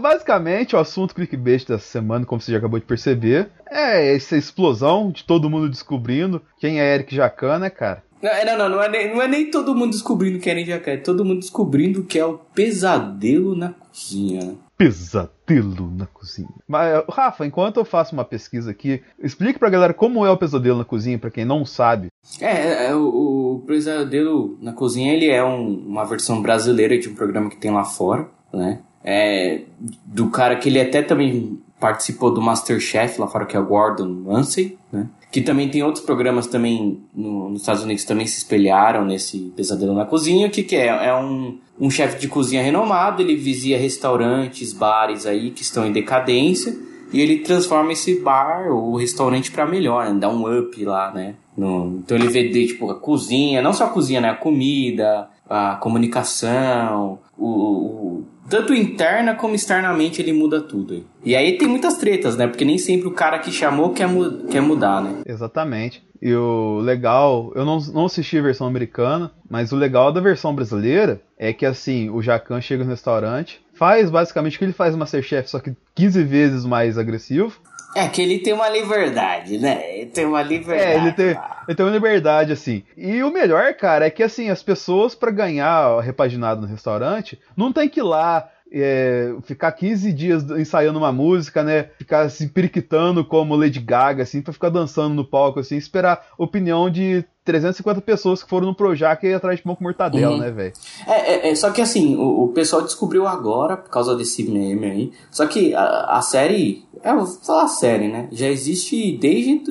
Basicamente, 0.00 0.76
o 0.76 0.78
assunto 0.78 1.14
clickbait 1.14 1.66
dessa 1.66 1.84
semana, 1.84 2.24
como 2.24 2.40
você 2.40 2.52
já 2.52 2.58
acabou 2.58 2.78
de 2.78 2.86
perceber, 2.86 3.50
é 3.70 4.14
essa 4.14 4.36
explosão 4.36 5.10
de 5.10 5.24
todo 5.24 5.50
mundo 5.50 5.68
descobrindo 5.68 6.42
quem 6.58 6.80
é 6.80 6.94
Eric 6.94 7.14
Jacan, 7.14 7.58
né, 7.58 7.70
cara? 7.70 8.02
Não, 8.22 8.30
não, 8.44 8.58
não, 8.58 8.68
não 8.76 8.82
é, 8.82 8.88
nem, 8.88 9.14
não 9.14 9.22
é 9.22 9.26
nem 9.26 9.50
todo 9.50 9.74
mundo 9.74 9.92
descobrindo 9.92 10.38
quem 10.38 10.52
é 10.52 10.56
Eric 10.56 10.70
Jacan, 10.70 10.90
é 10.92 10.96
todo 10.98 11.24
mundo 11.24 11.40
descobrindo 11.40 12.04
que 12.04 12.18
é 12.18 12.24
o 12.24 12.38
pesadelo 12.38 13.56
na 13.56 13.70
cozinha. 13.70 14.56
Pesadelo 14.76 15.90
na 15.90 16.06
cozinha. 16.06 16.48
Mas, 16.68 17.02
Rafa, 17.10 17.46
enquanto 17.46 17.78
eu 17.78 17.84
faço 17.84 18.14
uma 18.14 18.24
pesquisa 18.24 18.70
aqui, 18.70 19.02
explique 19.18 19.58
pra 19.58 19.70
galera 19.70 19.94
como 19.94 20.24
é 20.24 20.30
o 20.30 20.36
pesadelo 20.36 20.78
na 20.78 20.84
cozinha, 20.84 21.18
para 21.18 21.30
quem 21.30 21.44
não 21.44 21.64
sabe. 21.64 22.08
É, 22.40 22.46
é, 22.46 22.86
é 22.88 22.94
o, 22.94 23.56
o, 23.56 23.64
pesadelo 23.66 24.58
na 24.60 24.72
cozinha, 24.72 25.14
ele 25.14 25.30
é 25.30 25.42
um, 25.42 25.86
uma 25.86 26.04
versão 26.04 26.42
brasileira 26.42 26.98
de 26.98 27.08
um 27.08 27.14
programa 27.14 27.48
que 27.48 27.56
tem 27.56 27.70
lá 27.70 27.84
fora, 27.84 28.28
né? 28.52 28.82
É, 29.04 29.62
do 30.04 30.28
cara 30.28 30.56
que 30.56 30.68
ele 30.68 30.80
até 30.80 31.02
também 31.02 31.58
participou 31.78 32.32
do 32.32 32.42
Masterchef 32.42 33.18
lá 33.18 33.26
fora, 33.26 33.46
que 33.46 33.56
é 33.56 33.60
o 33.60 33.66
Gordon 33.66 34.24
Ramsay, 34.26 34.76
né? 34.92 35.08
Que 35.32 35.40
também 35.40 35.68
tem 35.68 35.82
outros 35.82 36.04
programas 36.04 36.48
também 36.48 37.00
no, 37.14 37.48
nos 37.50 37.60
Estados 37.60 37.84
Unidos 37.84 38.04
também 38.04 38.26
se 38.26 38.38
espelharam 38.38 39.04
nesse 39.04 39.52
Pesadelo 39.56 39.94
na 39.94 40.04
Cozinha. 40.04 40.48
O 40.48 40.50
que, 40.50 40.64
que 40.64 40.74
é? 40.74 40.86
É 40.86 41.14
um, 41.14 41.58
um 41.78 41.88
chefe 41.88 42.18
de 42.18 42.26
cozinha 42.26 42.62
renomado, 42.62 43.22
ele 43.22 43.36
visita 43.36 43.78
restaurantes, 43.78 44.72
bares 44.72 45.26
aí 45.26 45.50
que 45.50 45.62
estão 45.62 45.86
em 45.86 45.92
decadência 45.92 46.76
e 47.12 47.20
ele 47.20 47.38
transforma 47.38 47.92
esse 47.92 48.20
bar 48.20 48.70
ou 48.70 48.96
restaurante 48.96 49.50
para 49.50 49.66
melhor, 49.66 50.06
né? 50.06 50.18
dá 50.18 50.28
um 50.28 50.58
up 50.58 50.84
lá, 50.84 51.12
né? 51.12 51.34
No, 51.56 51.98
então 51.98 52.16
ele 52.16 52.28
vê 52.28 52.48
de, 52.48 52.68
tipo 52.68 52.90
a 52.90 52.94
cozinha, 52.94 53.60
não 53.62 53.72
só 53.72 53.84
a 53.84 53.88
cozinha, 53.88 54.20
né? 54.20 54.30
A 54.30 54.36
comida, 54.36 55.28
a 55.48 55.76
comunicação, 55.76 57.18
o, 57.36 57.46
o, 57.46 58.24
tanto 58.50 58.74
interna 58.74 59.34
como 59.34 59.54
externamente 59.54 60.20
ele 60.20 60.32
muda 60.32 60.60
tudo. 60.60 61.06
E 61.24 61.36
aí 61.36 61.56
tem 61.56 61.68
muitas 61.68 61.96
tretas, 61.96 62.36
né? 62.36 62.48
Porque 62.48 62.64
nem 62.64 62.76
sempre 62.76 63.06
o 63.06 63.12
cara 63.12 63.38
que 63.38 63.52
chamou 63.52 63.94
quer, 63.94 64.08
mu 64.08 64.44
quer 64.48 64.60
mudar, 64.60 65.00
né? 65.00 65.20
Exatamente. 65.24 66.02
E 66.20 66.34
o 66.34 66.80
legal, 66.80 67.50
eu 67.54 67.64
não, 67.64 67.78
não 67.94 68.04
assisti 68.04 68.38
a 68.38 68.42
versão 68.42 68.66
americana, 68.66 69.30
mas 69.48 69.72
o 69.72 69.76
legal 69.76 70.12
da 70.12 70.20
versão 70.20 70.54
brasileira 70.54 71.22
é 71.38 71.52
que 71.52 71.64
assim, 71.64 72.10
o 72.10 72.20
Jacan 72.20 72.60
chega 72.60 72.84
no 72.84 72.90
restaurante, 72.90 73.62
faz 73.72 74.10
basicamente 74.10 74.56
o 74.56 74.58
que 74.58 74.64
ele 74.66 74.72
faz 74.74 74.92
no 74.92 74.98
Masterchef, 74.98 75.48
só 75.48 75.58
que 75.58 75.74
15 75.94 76.22
vezes 76.24 76.66
mais 76.66 76.98
agressivo. 76.98 77.58
É 77.94 78.06
que 78.08 78.22
ele 78.22 78.38
tem 78.38 78.52
uma 78.52 78.68
liberdade, 78.68 79.58
né? 79.58 79.98
Ele 79.98 80.06
tem 80.06 80.24
uma 80.24 80.42
liberdade. 80.42 80.92
É, 80.92 80.96
ele 80.96 81.12
tem, 81.12 81.26
ele 81.66 81.76
tem 81.76 81.86
uma 81.86 81.92
liberdade, 81.92 82.52
assim. 82.52 82.84
E 82.96 83.22
o 83.22 83.32
melhor, 83.32 83.74
cara, 83.74 84.06
é 84.06 84.10
que 84.10 84.22
assim, 84.22 84.48
as 84.48 84.62
pessoas, 84.62 85.14
para 85.14 85.30
ganhar 85.30 86.00
repaginado 86.00 86.60
no 86.60 86.66
restaurante, 86.68 87.38
não 87.56 87.72
tem 87.72 87.88
que 87.88 87.98
ir 88.00 88.04
lá 88.04 88.48
é, 88.72 89.34
ficar 89.42 89.72
15 89.72 90.12
dias 90.12 90.44
ensaiando 90.50 90.98
uma 90.98 91.12
música, 91.12 91.62
né? 91.62 91.90
Ficar 91.98 92.28
se 92.30 92.46
periquitando 92.48 93.24
como 93.24 93.56
Lady 93.56 93.80
Gaga, 93.80 94.22
assim, 94.22 94.40
pra 94.40 94.52
ficar 94.52 94.68
dançando 94.68 95.14
no 95.14 95.24
palco, 95.24 95.60
assim, 95.60 95.76
esperar 95.76 96.24
opinião 96.38 96.88
de 96.88 97.24
350 97.44 98.00
pessoas 98.02 98.42
que 98.42 98.48
foram 98.48 98.68
no 98.68 98.74
Projac 98.74 99.26
e 99.26 99.34
atrás 99.34 99.56
de 99.56 99.64
pão 99.64 99.74
com 99.74 99.82
mortadela, 99.82 100.34
uhum. 100.34 100.40
né, 100.40 100.50
velho? 100.50 100.72
É, 101.06 101.48
é, 101.48 101.50
é, 101.50 101.54
só 101.54 101.70
que 101.70 101.80
assim, 101.80 102.14
o, 102.16 102.44
o, 102.44 102.48
pessoal 102.48 102.82
descobriu 102.82 103.26
agora, 103.26 103.76
por 103.76 103.90
causa 103.90 104.14
desse 104.14 104.44
meme 104.44 104.86
aí, 104.86 105.12
só 105.30 105.46
que 105.46 105.74
a, 105.74 106.18
a 106.18 106.22
série, 106.22 106.84
é, 107.02 107.12
vou 107.12 107.26
falar 107.26 107.64
a 107.64 107.68
série, 107.68 108.08
né? 108.08 108.28
Já 108.30 108.46
existe 108.46 109.16
desde, 109.18 109.62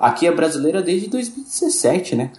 aqui 0.00 0.26
é 0.26 0.32
brasileira 0.32 0.82
desde 0.82 1.08
2017, 1.08 2.16
né? 2.16 2.32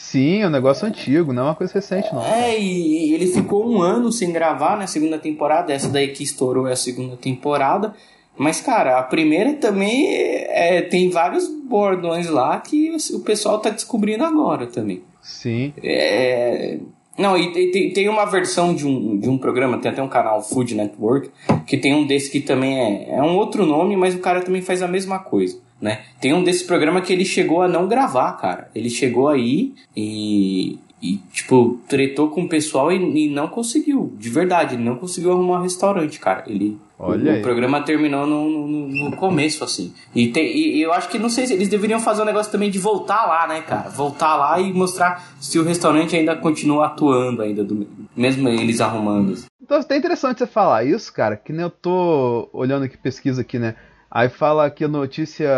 Sim, 0.00 0.40
é 0.42 0.46
um 0.46 0.50
negócio 0.50 0.88
antigo, 0.88 1.32
não 1.32 1.42
é 1.42 1.46
uma 1.46 1.54
coisa 1.54 1.74
recente, 1.74 2.12
não. 2.12 2.24
É, 2.24 2.58
e 2.58 3.12
ele 3.12 3.26
ficou 3.26 3.70
um 3.70 3.82
ano 3.82 4.10
sem 4.10 4.32
gravar 4.32 4.76
na 4.76 4.86
segunda 4.86 5.18
temporada. 5.18 5.72
Essa 5.72 5.88
daí 5.88 6.08
que 6.08 6.24
estourou 6.24 6.66
é 6.66 6.72
a 6.72 6.76
segunda 6.76 7.16
temporada. 7.16 7.94
Mas, 8.36 8.60
cara, 8.60 8.98
a 8.98 9.02
primeira 9.02 9.52
também 9.52 10.08
é, 10.08 10.80
tem 10.82 11.10
vários 11.10 11.46
bordões 11.46 12.28
lá 12.28 12.58
que 12.58 12.96
o 13.12 13.20
pessoal 13.20 13.60
tá 13.60 13.68
descobrindo 13.68 14.24
agora 14.24 14.66
também. 14.66 15.02
Sim. 15.22 15.74
É... 15.82 16.78
Não, 17.20 17.36
e 17.36 17.70
tem, 17.70 17.92
tem 17.92 18.08
uma 18.08 18.24
versão 18.24 18.74
de 18.74 18.86
um, 18.86 19.18
de 19.18 19.28
um 19.28 19.36
programa, 19.36 19.76
tem 19.76 19.90
até 19.90 20.02
um 20.02 20.08
canal 20.08 20.42
Food 20.42 20.74
Network, 20.74 21.30
que 21.66 21.76
tem 21.76 21.94
um 21.94 22.06
desse 22.06 22.30
que 22.30 22.40
também 22.40 22.78
é, 22.80 23.18
é 23.18 23.22
um 23.22 23.36
outro 23.36 23.66
nome, 23.66 23.94
mas 23.94 24.14
o 24.14 24.20
cara 24.20 24.40
também 24.40 24.62
faz 24.62 24.80
a 24.80 24.88
mesma 24.88 25.18
coisa, 25.18 25.58
né? 25.78 26.00
Tem 26.18 26.32
um 26.32 26.42
desse 26.42 26.64
programa 26.64 27.02
que 27.02 27.12
ele 27.12 27.26
chegou 27.26 27.60
a 27.60 27.68
não 27.68 27.86
gravar, 27.86 28.32
cara. 28.38 28.70
Ele 28.74 28.88
chegou 28.88 29.28
aí 29.28 29.74
e, 29.94 30.78
e 31.02 31.18
tipo, 31.30 31.78
tretou 31.86 32.30
com 32.30 32.44
o 32.44 32.48
pessoal 32.48 32.90
e, 32.90 32.96
e 32.96 33.28
não 33.28 33.48
conseguiu, 33.48 34.14
de 34.18 34.30
verdade, 34.30 34.74
ele 34.76 34.84
não 34.84 34.96
conseguiu 34.96 35.32
arrumar 35.32 35.58
um 35.58 35.62
restaurante, 35.62 36.18
cara. 36.18 36.44
Ele 36.46 36.78
Olha 37.02 37.32
o, 37.32 37.34
aí. 37.36 37.42
programa 37.42 37.80
terminou 37.80 38.26
no, 38.26 38.48
no, 38.50 38.88
no 38.88 39.16
começo, 39.16 39.64
assim. 39.64 39.94
E, 40.14 40.28
tem, 40.28 40.54
e 40.54 40.82
eu 40.82 40.92
acho 40.92 41.08
que, 41.08 41.18
não 41.18 41.30
sei 41.30 41.46
se 41.46 41.54
eles 41.54 41.68
deveriam 41.68 41.98
fazer 41.98 42.20
um 42.20 42.26
negócio 42.26 42.52
também 42.52 42.70
de 42.70 42.78
voltar 42.78 43.24
lá, 43.26 43.46
né, 43.46 43.62
cara? 43.62 43.88
Voltar 43.88 44.36
lá 44.36 44.60
e 44.60 44.70
mostrar 44.70 45.26
se 45.40 45.58
o 45.58 45.64
restaurante 45.64 46.14
ainda 46.14 46.36
continua 46.36 46.86
atuando, 46.86 47.40
ainda, 47.40 47.64
do, 47.64 47.88
mesmo 48.14 48.50
eles 48.50 48.82
arrumando. 48.82 49.34
Então 49.62 49.78
é 49.78 49.80
até 49.80 49.96
interessante 49.96 50.38
você 50.38 50.46
falar 50.46 50.84
isso, 50.84 51.10
cara, 51.10 51.36
que 51.36 51.54
nem 51.54 51.62
eu 51.62 51.70
tô 51.70 52.50
olhando 52.52 52.84
aqui, 52.84 52.98
pesquisa 52.98 53.40
aqui, 53.40 53.58
né? 53.58 53.76
Aí 54.10 54.28
fala 54.28 54.66
aqui 54.66 54.84
a 54.84 54.88
notícia 54.88 55.48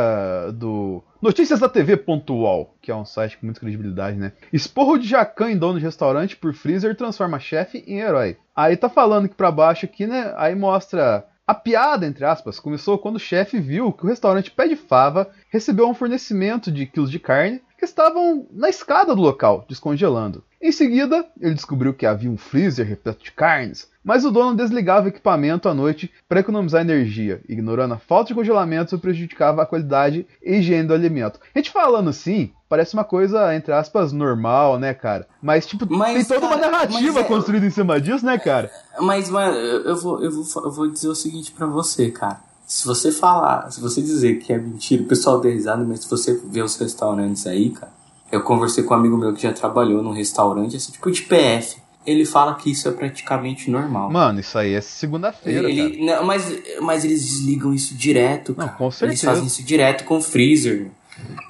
do. 0.54 1.02
Notícias 1.20 1.58
da 1.58 1.68
TV 1.68 1.96
Pontual, 1.96 2.74
que 2.82 2.90
é 2.90 2.94
um 2.94 3.04
site 3.04 3.38
com 3.38 3.46
muita 3.46 3.60
credibilidade, 3.60 4.18
né? 4.18 4.32
Esporro 4.52 4.98
de 4.98 5.08
Jacan 5.08 5.50
em 5.50 5.56
dono 5.56 5.78
de 5.78 5.84
restaurante 5.84 6.36
por 6.36 6.52
freezer 6.52 6.94
transforma 6.94 7.40
chefe 7.40 7.82
em 7.86 8.00
herói. 8.00 8.36
Aí 8.54 8.76
tá 8.76 8.88
falando 8.88 9.28
que 9.28 9.34
pra 9.34 9.50
baixo 9.50 9.86
aqui, 9.86 10.06
né? 10.06 10.34
Aí 10.36 10.54
mostra 10.54 11.24
a 11.52 11.54
piada, 11.54 12.06
entre 12.06 12.24
aspas, 12.24 12.58
começou 12.58 12.98
quando 12.98 13.16
o 13.16 13.20
chefe 13.20 13.60
viu 13.60 13.92
que 13.92 14.04
o 14.04 14.08
restaurante 14.08 14.50
Pé 14.50 14.66
de 14.68 14.74
Fava 14.74 15.30
recebeu 15.50 15.86
um 15.86 15.92
fornecimento 15.92 16.72
de 16.72 16.86
quilos 16.86 17.10
de 17.10 17.18
carne 17.18 17.60
estavam 17.84 18.46
na 18.52 18.68
escada 18.68 19.14
do 19.14 19.20
local, 19.22 19.64
descongelando. 19.68 20.42
Em 20.60 20.70
seguida, 20.70 21.26
ele 21.40 21.54
descobriu 21.54 21.92
que 21.92 22.06
havia 22.06 22.30
um 22.30 22.36
freezer 22.36 22.86
repleto 22.86 23.24
de 23.24 23.32
carnes, 23.32 23.88
mas 24.04 24.24
o 24.24 24.30
dono 24.30 24.56
desligava 24.56 25.06
o 25.06 25.08
equipamento 25.08 25.68
à 25.68 25.74
noite 25.74 26.10
para 26.28 26.40
economizar 26.40 26.80
energia, 26.80 27.40
ignorando 27.48 27.94
a 27.94 27.98
falta 27.98 28.28
de 28.28 28.34
congelamento 28.34 28.94
que 28.94 29.02
prejudicava 29.02 29.62
a 29.62 29.66
qualidade 29.66 30.26
e 30.42 30.54
higiene 30.56 30.86
do 30.86 30.94
alimento. 30.94 31.40
A 31.54 31.58
gente 31.58 31.70
falando 31.72 32.10
assim, 32.10 32.52
parece 32.68 32.94
uma 32.94 33.04
coisa, 33.04 33.54
entre 33.54 33.72
aspas, 33.72 34.12
normal, 34.12 34.78
né, 34.78 34.94
cara? 34.94 35.26
Mas, 35.42 35.66
tipo, 35.66 35.84
Mas, 35.90 36.14
tem 36.28 36.38
toda 36.38 36.48
cara, 36.48 36.60
uma 36.60 36.70
narrativa 36.70 37.20
é- 37.20 37.24
construída 37.24 37.66
em 37.66 37.70
cima 37.70 38.00
disso, 38.00 38.24
né, 38.24 38.38
cara? 38.38 38.70
Mas, 39.00 39.28
mano, 39.28 39.56
eu 39.56 39.96
vou, 39.96 40.22
eu, 40.22 40.30
vou, 40.30 40.64
eu 40.64 40.70
vou 40.70 40.88
dizer 40.88 41.08
o 41.08 41.14
seguinte 41.14 41.50
pra 41.52 41.66
você, 41.66 42.10
cara. 42.10 42.40
Se 42.72 42.86
você 42.86 43.12
falar, 43.12 43.70
se 43.70 43.78
você 43.82 44.00
dizer 44.00 44.38
que 44.38 44.50
é 44.50 44.56
mentira, 44.56 45.02
o 45.02 45.06
pessoal 45.06 45.38
dê 45.38 45.52
risada, 45.52 45.84
mas 45.84 46.00
se 46.00 46.08
você 46.08 46.40
ver 46.46 46.62
os 46.64 46.74
restaurantes 46.76 47.46
aí, 47.46 47.68
cara. 47.68 47.92
Eu 48.30 48.40
conversei 48.42 48.82
com 48.82 48.94
um 48.94 48.96
amigo 48.96 49.14
meu 49.18 49.34
que 49.34 49.42
já 49.42 49.52
trabalhou 49.52 50.02
num 50.02 50.10
restaurante, 50.12 50.74
esse 50.74 50.90
tipo 50.90 51.10
de 51.10 51.20
PF. 51.20 51.76
Ele 52.06 52.24
fala 52.24 52.54
que 52.54 52.70
isso 52.70 52.88
é 52.88 52.92
praticamente 52.92 53.70
normal. 53.70 54.10
Mano, 54.10 54.40
isso 54.40 54.56
aí 54.56 54.72
é 54.72 54.80
segunda-feira, 54.80 55.68
Ele, 55.68 55.98
cara. 55.98 56.20
não, 56.20 56.26
mas, 56.26 56.58
mas 56.80 57.04
eles 57.04 57.22
desligam 57.22 57.74
isso 57.74 57.94
direto, 57.94 58.54
Não, 58.56 58.64
cara. 58.64 58.78
com 58.78 58.84
Eles 58.86 58.96
certeza. 58.96 59.26
fazem 59.26 59.44
isso 59.46 59.62
direto 59.62 60.04
com 60.04 60.16
o 60.16 60.22
freezer. 60.22 60.90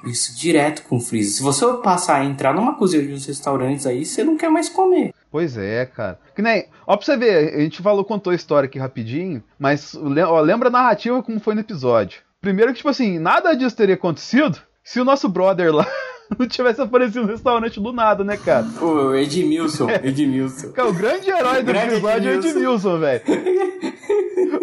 Isso 0.05 0.35
direto 0.37 0.83
com 0.89 0.97
o 0.97 0.99
freezer. 0.99 1.35
Se 1.37 1.41
você 1.41 1.65
passar 1.81 2.17
a 2.19 2.25
entrar 2.25 2.53
numa 2.53 2.75
cozinha 2.75 3.01
de 3.01 3.13
uns 3.13 3.25
restaurantes 3.25 3.85
aí, 3.85 4.05
você 4.05 4.25
não 4.25 4.35
quer 4.35 4.49
mais 4.49 4.67
comer. 4.67 5.13
Pois 5.33 5.57
é, 5.57 5.87
cara. 5.87 6.19
Que 6.35 6.43
nem. 6.43 6.67
Ó, 6.85 6.95
pra 6.95 7.03
você 7.03 7.17
ver, 7.17 7.55
a 7.55 7.59
gente 7.59 7.81
falou, 7.81 8.05
contou 8.05 8.29
a 8.29 8.35
história 8.35 8.67
aqui 8.67 8.77
rapidinho, 8.77 9.43
mas 9.57 9.95
ó, 10.27 10.39
lembra 10.41 10.67
a 10.69 10.71
narrativa 10.71 11.23
como 11.23 11.39
foi 11.39 11.55
no 11.55 11.61
episódio. 11.61 12.21
Primeiro 12.39 12.71
que, 12.71 12.77
tipo 12.77 12.89
assim, 12.89 13.17
nada 13.17 13.55
disso 13.55 13.75
teria 13.75 13.95
acontecido 13.95 14.59
se 14.83 14.99
o 15.01 15.03
nosso 15.03 15.27
brother 15.27 15.73
lá 15.73 15.87
não 16.37 16.47
tivesse 16.47 16.79
aparecido 16.81 17.21
no 17.25 17.31
restaurante 17.31 17.79
do 17.79 17.91
nada, 17.91 18.23
né, 18.23 18.37
cara? 18.37 18.63
Pô, 18.77 19.15
Edmilson, 19.15 19.89
Edmilson. 19.89 20.71
Cara, 20.71 20.89
o 20.89 20.93
grande 20.93 21.27
herói 21.31 21.63
do 21.63 21.65
Grande 21.65 21.93
episódio 21.95 22.29
é 22.31 22.35
o 22.35 22.39
Edmilson. 22.39 22.99
Velho. 22.99 23.21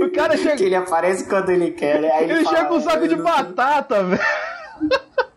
O 0.06 0.10
cara 0.12 0.36
Que 0.38 0.42
chega. 0.44 0.62
ele 0.62 0.76
aparece 0.76 1.28
quando 1.28 1.50
ele 1.50 1.72
quer, 1.72 2.00
né? 2.00 2.12
Aí 2.12 2.24
ele, 2.24 2.32
Ele 2.34 2.44
fala, 2.44 2.56
chega 2.58 2.68
com 2.68 2.76
um 2.76 2.80
saco 2.80 3.08
de 3.08 3.14
"Eu 3.14 3.18
não- 3.18 3.24
batata, 3.24 4.04
velho. 4.04 4.22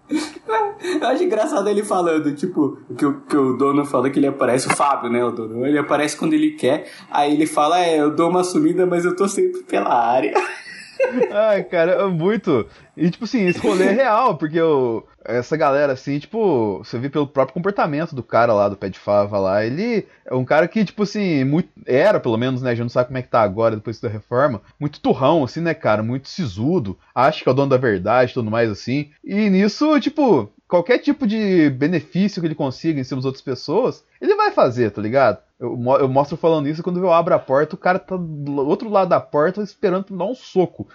Eu 0.09 1.07
acho 1.07 1.23
engraçado 1.23 1.67
ele 1.69 1.83
falando, 1.83 2.33
tipo, 2.35 2.77
que 2.97 3.05
o, 3.05 3.21
que 3.21 3.37
o 3.37 3.57
dono 3.57 3.85
fala 3.85 4.09
que 4.09 4.19
ele 4.19 4.27
aparece, 4.27 4.67
o 4.67 4.75
Fábio, 4.75 5.09
né, 5.09 5.23
o 5.23 5.31
dono, 5.31 5.65
ele 5.65 5.77
aparece 5.77 6.17
quando 6.17 6.33
ele 6.33 6.51
quer, 6.51 6.89
aí 7.09 7.33
ele 7.33 7.45
fala, 7.45 7.79
é, 7.79 7.99
eu 7.99 8.11
dou 8.13 8.29
uma 8.29 8.43
sumida, 8.43 8.85
mas 8.85 9.05
eu 9.05 9.15
tô 9.15 9.27
sempre 9.27 9.63
pela 9.63 9.93
área. 9.93 10.33
Ai, 11.31 11.63
cara, 11.63 12.07
muito. 12.07 12.65
E, 12.95 13.09
tipo 13.09 13.25
assim, 13.25 13.45
esse 13.47 13.59
rolê 13.59 13.85
é 13.85 13.91
real, 13.91 14.37
porque 14.37 14.61
o, 14.61 15.03
essa 15.25 15.55
galera, 15.57 15.93
assim, 15.93 16.19
tipo, 16.19 16.79
você 16.79 16.97
vê 16.97 17.09
pelo 17.09 17.27
próprio 17.27 17.53
comportamento 17.53 18.15
do 18.15 18.23
cara 18.23 18.53
lá, 18.53 18.69
do 18.69 18.75
pé 18.75 18.89
de 18.89 18.99
fava 18.99 19.39
lá, 19.39 19.65
ele 19.65 20.05
é 20.25 20.33
um 20.33 20.45
cara 20.45 20.67
que, 20.67 20.83
tipo 20.83 21.03
assim, 21.03 21.43
muito, 21.43 21.69
era, 21.85 22.19
pelo 22.19 22.37
menos, 22.37 22.61
né, 22.61 22.71
a 22.71 22.75
gente 22.75 22.83
não 22.83 22.89
sabe 22.89 23.07
como 23.07 23.17
é 23.17 23.21
que 23.21 23.29
tá 23.29 23.41
agora, 23.41 23.75
depois 23.75 23.99
da 23.99 24.09
reforma, 24.09 24.61
muito 24.79 24.99
turrão, 24.99 25.43
assim, 25.43 25.61
né, 25.61 25.73
cara, 25.73 26.03
muito 26.03 26.27
sisudo, 26.27 26.97
acha 27.13 27.43
que 27.43 27.49
é 27.49 27.51
o 27.51 27.55
dono 27.55 27.69
da 27.69 27.77
verdade 27.77 28.33
tudo 28.33 28.51
mais, 28.51 28.69
assim, 28.69 29.11
e 29.23 29.49
nisso, 29.49 29.99
tipo, 29.99 30.51
qualquer 30.67 30.97
tipo 30.99 31.27
de 31.27 31.69
benefício 31.69 32.41
que 32.41 32.47
ele 32.47 32.55
consiga 32.55 32.99
em 32.99 33.03
cima 33.03 33.19
das 33.19 33.25
outras 33.25 33.43
pessoas, 33.43 34.03
ele 34.19 34.35
vai 34.35 34.51
fazer, 34.51 34.89
tá 34.89 35.01
ligado? 35.01 35.37
Eu, 35.63 35.79
eu 36.01 36.09
mostro 36.09 36.35
falando 36.35 36.67
isso 36.67 36.83
quando 36.83 36.99
eu 36.99 37.13
abro 37.13 37.33
a 37.33 37.39
porta, 37.39 37.73
o 37.75 37.77
cara 37.77 37.97
tá 37.97 38.17
do 38.17 38.67
outro 38.67 38.89
lado 38.89 39.07
da 39.07 39.21
porta 39.21 39.61
esperando 39.61 40.03
pra 40.03 40.17
dar 40.17 40.25
um 40.25 40.35
soco. 40.35 40.89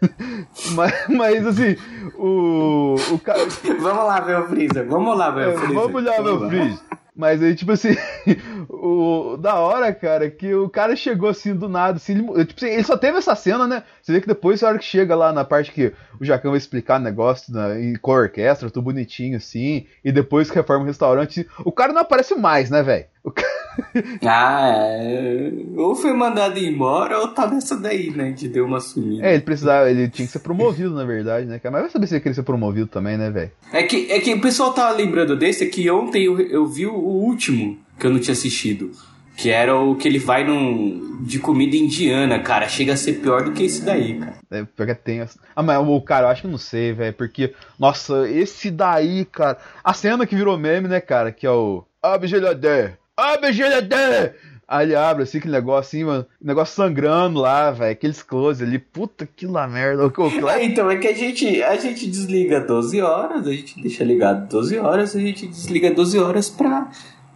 mas, 0.74 1.08
mas, 1.10 1.46
assim, 1.46 1.76
o, 2.16 2.94
o 3.12 3.18
cara. 3.18 3.40
Vamos 3.80 4.04
lá 4.04 4.20
ver 4.20 4.38
o 4.38 4.48
freezer, 4.48 4.88
vamos 4.88 5.18
lá 5.18 5.30
ver 5.30 5.48
É, 5.48 5.48
o 5.48 5.58
freezer. 5.58 5.74
vamos 5.74 5.94
olhar 5.94 6.22
meu 6.22 6.40
lá. 6.40 6.48
freezer. 6.48 6.78
Mas 7.16 7.40
aí, 7.42 7.54
tipo 7.54 7.70
assim, 7.70 7.94
o 8.68 9.36
da 9.36 9.56
hora, 9.56 9.92
cara, 9.94 10.28
que 10.30 10.52
o 10.54 10.68
cara 10.68 10.96
chegou 10.96 11.28
assim 11.28 11.54
do 11.54 11.68
nada, 11.68 11.98
assim, 11.98 12.14
ele, 12.34 12.44
tipo 12.46 12.64
assim, 12.64 12.74
ele 12.74 12.82
só 12.82 12.96
teve 12.96 13.18
essa 13.18 13.36
cena, 13.36 13.66
né? 13.68 13.84
Você 14.02 14.10
vê 14.10 14.20
que 14.20 14.26
depois, 14.26 14.62
a 14.62 14.68
hora 14.68 14.78
que 14.78 14.84
chega 14.84 15.14
lá 15.14 15.32
na 15.32 15.44
parte 15.44 15.70
que 15.70 15.92
o 16.18 16.24
Jacão 16.24 16.50
vai 16.50 16.58
explicar 16.58 16.98
o 16.98 17.04
negócio 17.04 17.52
né, 17.54 17.92
com 18.02 18.10
a 18.10 18.16
orquestra, 18.16 18.68
tudo 18.70 18.84
bonitinho 18.84 19.36
assim, 19.36 19.86
e 20.02 20.10
depois 20.10 20.50
que 20.50 20.56
reforma 20.56 20.82
o 20.82 20.86
restaurante, 20.86 21.46
o 21.64 21.70
cara 21.70 21.92
não 21.92 22.00
aparece 22.00 22.34
mais, 22.34 22.68
né, 22.70 22.82
velho? 22.82 23.06
Ah, 24.24 24.68
é. 24.70 25.52
Ou 25.76 25.94
foi 25.94 26.12
mandado 26.12 26.58
embora, 26.58 27.18
ou 27.18 27.28
tá 27.28 27.46
nessa 27.46 27.76
daí, 27.76 28.10
né, 28.10 28.32
de 28.32 28.48
deu 28.48 28.64
uma 28.64 28.80
sumida. 28.80 29.26
É, 29.26 29.34
ele 29.34 29.42
precisava, 29.42 29.90
ele 29.90 30.08
tinha 30.08 30.26
que 30.26 30.32
ser 30.32 30.38
promovido, 30.40 30.94
na 30.94 31.04
verdade, 31.04 31.46
né? 31.46 31.60
Mas 31.64 31.72
vai 31.72 31.90
saber 31.90 32.06
se 32.06 32.14
ele 32.14 32.20
queria 32.20 32.34
ser 32.34 32.42
promovido 32.42 32.86
também, 32.86 33.16
né, 33.16 33.30
velho? 33.30 33.50
É 33.72 33.82
que, 33.82 34.10
é 34.10 34.20
que 34.20 34.32
o 34.34 34.40
pessoal 34.40 34.72
tava 34.72 34.94
lembrando 34.94 35.36
desse, 35.36 35.64
é 35.64 35.66
que 35.66 35.88
ontem 35.90 36.24
eu, 36.24 36.40
eu 36.40 36.66
vi 36.66 36.86
o 36.86 36.94
último 36.94 37.78
que 37.98 38.06
eu 38.06 38.10
não 38.10 38.18
tinha 38.18 38.32
assistido. 38.32 38.90
Que 39.36 39.50
era 39.50 39.76
o 39.76 39.96
que 39.96 40.06
ele 40.06 40.20
vai 40.20 40.44
num, 40.44 41.20
de 41.22 41.40
comida 41.40 41.74
indiana, 41.76 42.38
cara. 42.38 42.68
Chega 42.68 42.92
a 42.92 42.96
ser 42.96 43.14
pior 43.14 43.42
do 43.42 43.50
que 43.50 43.64
esse 43.64 43.82
daí, 43.82 44.16
cara. 44.16 44.36
É, 44.48 44.64
porque 44.76 44.94
tem. 44.94 45.26
Ah, 45.56 45.62
mas 45.62 45.76
o 45.84 46.00
cara, 46.00 46.26
eu 46.26 46.30
acho 46.30 46.42
que 46.42 46.46
eu 46.46 46.52
não 46.52 46.58
sei, 46.58 46.92
velho. 46.92 47.12
Porque, 47.14 47.52
nossa, 47.76 48.28
esse 48.30 48.70
daí, 48.70 49.24
cara. 49.24 49.58
A 49.82 49.92
cena 49.92 50.24
que 50.24 50.36
virou 50.36 50.56
meme, 50.56 50.86
né, 50.86 51.00
cara? 51.00 51.32
Que 51.32 51.48
é 51.48 51.50
o. 51.50 51.84
Abre 52.00 52.28
geladé! 52.28 52.96
Abre 53.16 53.52
geladé! 53.52 54.34
Aí 54.66 54.86
ele 54.86 54.94
abre 54.96 55.24
assim, 55.24 55.38
aquele 55.38 55.52
negócio 55.52 55.80
assim, 55.98 56.04
mano. 56.04 56.26
Negócio 56.40 56.74
sangrando 56.74 57.38
lá, 57.40 57.70
velho. 57.70 57.92
Aqueles 57.92 58.22
close 58.22 58.64
ali. 58.64 58.78
Puta 58.78 59.26
que 59.26 59.46
lá 59.46 59.68
merda. 59.68 60.04
É, 60.50 60.64
então, 60.64 60.90
é 60.90 60.96
que 60.96 61.06
a 61.06 61.12
gente, 61.12 61.62
a 61.62 61.76
gente 61.76 62.08
desliga 62.08 62.60
12 62.60 63.00
horas, 63.02 63.46
a 63.46 63.52
gente 63.52 63.80
deixa 63.80 64.02
ligado 64.02 64.48
12 64.48 64.78
horas, 64.78 65.14
a 65.14 65.20
gente 65.20 65.46
desliga 65.46 65.90
12 65.92 66.18
horas 66.18 66.48
pra, 66.48 66.88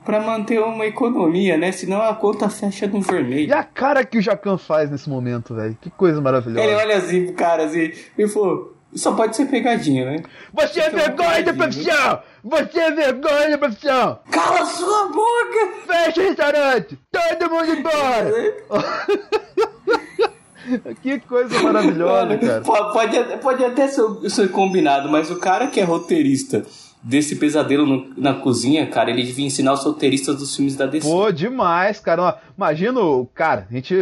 pra 0.06 0.20
manter 0.20 0.58
uma 0.58 0.86
economia, 0.86 1.58
né? 1.58 1.70
Senão 1.70 2.00
a 2.00 2.14
conta 2.14 2.48
fecha 2.48 2.86
no 2.86 2.98
E 2.98 3.02
vermelho. 3.02 3.54
a 3.54 3.62
cara 3.62 4.04
que 4.06 4.16
o 4.16 4.22
Jacan 4.22 4.56
faz 4.56 4.90
nesse 4.90 5.08
momento, 5.10 5.54
velho. 5.54 5.76
Que 5.80 5.90
coisa 5.90 6.22
maravilhosa. 6.22 6.66
Ele 6.66 6.74
olha 6.76 6.96
assim 6.96 7.26
pro 7.26 7.34
cara 7.34 7.64
assim 7.66 7.92
e 8.16 8.26
falou: 8.26 8.74
Só 8.94 9.12
pode 9.14 9.36
ser 9.36 9.46
pegadinha, 9.46 10.04
né? 10.04 10.22
Você 10.52 10.80
é 10.80 10.88
uma 10.88 10.98
vergonha 10.98 11.42
da 11.44 11.52
pegadinha, 11.52 11.94
profissão! 11.94 12.22
Você 12.42 12.80
é 12.80 12.90
vergonha 12.90 13.50
da 13.50 13.58
profissão! 13.58 14.18
Cala 14.30 14.64
sua 14.64 15.08
boca! 15.08 15.74
Fecha 15.86 16.20
o 16.20 16.24
restaurante! 16.24 16.98
Todo 17.12 17.50
mundo 17.50 17.70
embora! 17.72 18.32
que 21.02 21.18
coisa 21.20 21.62
maravilhosa, 21.62 22.38
cara. 22.38 22.60
po- 22.60 22.92
Pode, 22.92 23.16
até- 23.18 23.36
pode 23.36 23.64
até 23.64 23.88
ser, 23.88 24.02
ser 24.30 24.50
combinado, 24.50 25.08
mas 25.08 25.30
o 25.30 25.36
cara 25.36 25.66
que 25.68 25.80
é 25.80 25.84
roteirista 25.84 26.64
desse 27.02 27.36
pesadelo 27.36 27.86
no- 27.86 28.12
na 28.16 28.34
cozinha, 28.34 28.86
cara, 28.86 29.10
ele 29.10 29.22
devia 29.22 29.46
ensinar 29.46 29.72
os 29.74 29.84
roteiristas 29.84 30.36
dos 30.36 30.54
filmes 30.54 30.76
da 30.76 30.86
DC. 30.86 31.08
Pô, 31.08 31.30
demais, 31.30 32.00
cara. 32.00 32.38
Imagina 32.56 33.00
o. 33.00 33.26
Cara, 33.34 33.66
a 33.70 33.72
gente. 33.72 33.94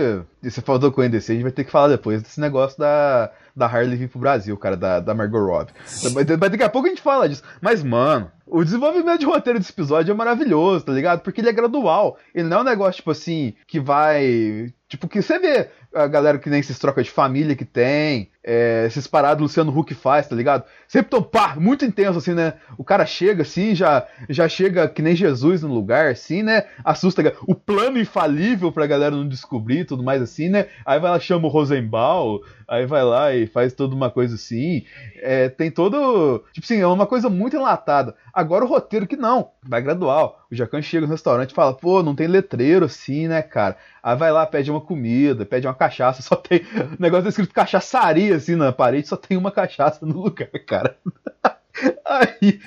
Você 0.43 0.61
falou 0.61 0.91
com 0.91 1.01
o 1.01 1.05
NDC, 1.05 1.33
a 1.33 1.35
gente 1.35 1.43
vai 1.43 1.53
ter 1.53 1.65
que 1.65 1.71
falar 1.71 1.89
depois 1.89 2.23
desse 2.23 2.41
negócio 2.41 2.79
da, 2.79 3.31
da 3.57 3.67
Harley 3.67 3.97
vir 3.97 4.09
pro 4.09 4.19
Brasil, 4.19 4.57
cara, 4.59 4.77
da, 4.77 5.01
da 5.01 5.15
Margot 5.15 5.39
Robbie. 5.39 5.73
Mas 6.15 6.27
daqui 6.27 6.63
a 6.63 6.69
pouco 6.69 6.87
a 6.87 6.91
gente 6.91 7.01
fala 7.01 7.29
disso. 7.29 7.43
Mas, 7.61 7.83
mano, 7.83 8.31
o 8.47 8.63
desenvolvimento 8.63 9.21
de 9.21 9.27
roteiro 9.27 9.59
desse 9.59 9.73
episódio 9.73 10.13
é 10.13 10.15
maravilhoso, 10.15 10.85
tá 10.85 10.93
ligado? 10.93 11.21
Porque 11.21 11.41
ele 11.41 11.49
é 11.49 11.53
gradual. 11.53 12.19
Ele 12.35 12.49
não 12.49 12.59
é 12.59 12.61
um 12.61 12.65
negócio, 12.65 12.97
tipo 12.97 13.11
assim, 13.11 13.55
que 13.67 13.81
vai. 13.81 14.73
Tipo, 14.89 15.09
que 15.09 15.23
você 15.23 15.39
vê 15.39 15.69
a 15.95 16.07
galera 16.07 16.39
que 16.39 16.51
nem 16.51 16.61
esses 16.61 16.79
trocas 16.79 17.07
de 17.07 17.11
família 17.11 17.57
que 17.57 17.65
tem, 17.65 18.31
é, 18.49 18.85
esses 18.87 19.09
parados 19.09 19.43
Luciano 19.43 19.77
Huck 19.77 19.93
faz, 19.93 20.29
tá 20.29 20.37
ligado? 20.37 20.63
Sempre 20.87 21.11
tão 21.11 21.21
pá, 21.21 21.57
muito 21.59 21.85
intenso, 21.85 22.19
assim, 22.19 22.33
né? 22.33 22.55
O 22.79 22.85
cara 22.85 23.05
chega 23.05 23.43
assim, 23.43 23.75
já, 23.75 24.07
já 24.31 24.49
chega 24.49 24.89
que 24.89 25.03
nem 25.03 25.17
Jesus 25.17 25.63
no 25.63 25.75
lugar, 25.75 26.13
assim, 26.13 26.45
né? 26.45 26.63
Assusta 26.85 27.35
o 27.45 27.57
plano 27.57 27.99
infalível 27.99 28.71
pra 28.71 28.87
galera 28.87 29.17
não 29.17 29.27
descobrir 29.27 29.85
tudo 29.85 30.05
mais 30.05 30.23
assim, 30.23 30.49
né? 30.49 30.67
Aí 30.85 31.01
vai 31.01 31.11
lá, 31.11 31.19
chama 31.19 31.49
o 31.49 31.51
Rosenbaum, 31.51 32.39
aí 32.69 32.87
vai 32.87 33.03
lá 33.03 33.35
e 33.35 33.49
faz 33.49 33.73
toda 33.73 33.97
uma 33.97 34.11
coisa 34.11 34.37
assim. 34.37 34.85
É, 35.17 35.49
tem 35.49 35.69
todo. 35.69 36.45
Tipo 36.53 36.65
assim, 36.65 36.81
é 36.81 36.87
uma 36.87 37.07
coisa 37.07 37.29
muito 37.29 37.57
enlatada. 37.57 38.15
Agora 38.33 38.65
o 38.65 38.69
roteiro 38.69 39.09
que 39.09 39.17
não, 39.17 39.51
vai 39.67 39.83
gradual. 39.83 40.47
O 40.49 40.55
Jacan 40.55 40.81
chega 40.81 41.07
no 41.07 41.13
restaurante 41.13 41.51
e 41.51 41.55
fala, 41.55 41.75
pô, 41.75 42.01
não 42.01 42.15
tem 42.15 42.29
letreiro 42.29 42.85
assim, 42.85 43.27
né, 43.27 43.43
cara? 43.43 43.77
Aí 44.01 44.15
vai 44.15 44.31
lá, 44.31 44.47
pede 44.47 44.71
uma 44.71 44.81
comida, 44.81 45.45
pede 45.45 45.67
uma 45.67 45.75
cachaça, 45.75 46.23
só 46.23 46.37
tem. 46.37 46.61
O 46.97 47.03
negócio 47.03 47.25
tá 47.25 47.31
escrito 47.31 47.53
cachaçaria 47.53 48.36
assim 48.37 48.57
na 48.57 48.73
parede, 48.73 49.09
só 49.09 49.17
tem 49.17 49.37
uma 49.37 49.51
cachaça 49.51 50.05
no 50.05 50.23
lugar, 50.23 50.49
cara. 50.67 50.97
Aí. 52.05 52.61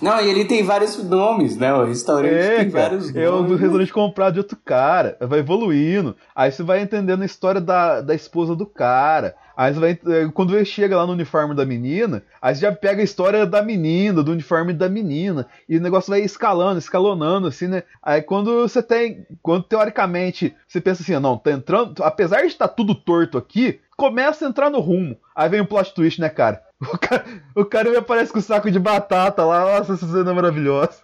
Não, 0.00 0.20
e 0.20 0.28
ele 0.28 0.44
tem 0.44 0.62
vários 0.62 1.02
nomes, 1.02 1.56
né? 1.56 1.72
O 1.74 1.84
restaurante 1.84 2.34
é, 2.34 2.56
tem 2.58 2.70
cara, 2.70 2.88
vários 2.90 3.12
nomes. 3.12 3.22
É 3.22 3.30
o 3.30 3.56
restaurante 3.56 3.92
comprado 3.92 4.34
de 4.34 4.40
outro 4.40 4.56
cara. 4.64 5.16
Vai 5.20 5.40
evoluindo. 5.40 6.14
Aí 6.34 6.52
você 6.52 6.62
vai 6.62 6.80
entendendo 6.80 7.22
a 7.22 7.26
história 7.26 7.60
da, 7.60 8.00
da 8.00 8.14
esposa 8.14 8.54
do 8.54 8.66
cara. 8.66 9.34
Aí 9.56 9.74
você 9.74 9.80
vai. 9.80 9.90
Eh, 9.92 10.28
quando 10.32 10.54
ele 10.54 10.64
chega 10.64 10.96
lá 10.96 11.06
no 11.06 11.12
uniforme 11.12 11.54
da 11.54 11.64
menina, 11.64 12.22
aí 12.40 12.54
você 12.54 12.62
já 12.62 12.72
pega 12.72 13.00
a 13.00 13.04
história 13.04 13.44
da 13.44 13.62
menina, 13.62 14.22
do 14.22 14.32
uniforme 14.32 14.72
da 14.72 14.88
menina. 14.88 15.46
E 15.68 15.76
o 15.76 15.80
negócio 15.80 16.10
vai 16.10 16.20
escalando, 16.20 16.78
escalonando, 16.78 17.48
assim, 17.48 17.66
né? 17.66 17.82
Aí 18.02 18.22
quando 18.22 18.62
você 18.62 18.82
tem. 18.82 19.26
Quando 19.42 19.64
teoricamente 19.64 20.54
você 20.66 20.80
pensa 20.80 21.02
assim, 21.02 21.18
não, 21.18 21.36
tá 21.36 21.50
entrando. 21.50 22.02
Apesar 22.02 22.42
de 22.42 22.48
estar 22.48 22.68
tá 22.68 22.74
tudo 22.74 22.94
torto 22.94 23.36
aqui, 23.36 23.80
começa 24.02 24.44
a 24.44 24.48
entrar 24.48 24.68
no 24.68 24.80
rumo. 24.80 25.16
Aí 25.32 25.48
vem 25.48 25.60
o 25.60 25.62
um 25.62 25.66
plot 25.66 25.94
twist, 25.94 26.20
né, 26.20 26.28
cara? 26.28 26.60
O 26.82 26.98
cara, 26.98 27.24
o 27.54 27.64
cara 27.64 27.90
me 27.90 27.96
aparece 27.96 28.32
com 28.32 28.40
o 28.40 28.42
saco 28.42 28.68
de 28.68 28.80
batata 28.80 29.44
lá, 29.44 29.78
nossa, 29.78 29.92
essa 29.92 30.04
cena 30.04 30.32
é 30.32 30.34
maravilhosa. 30.34 30.98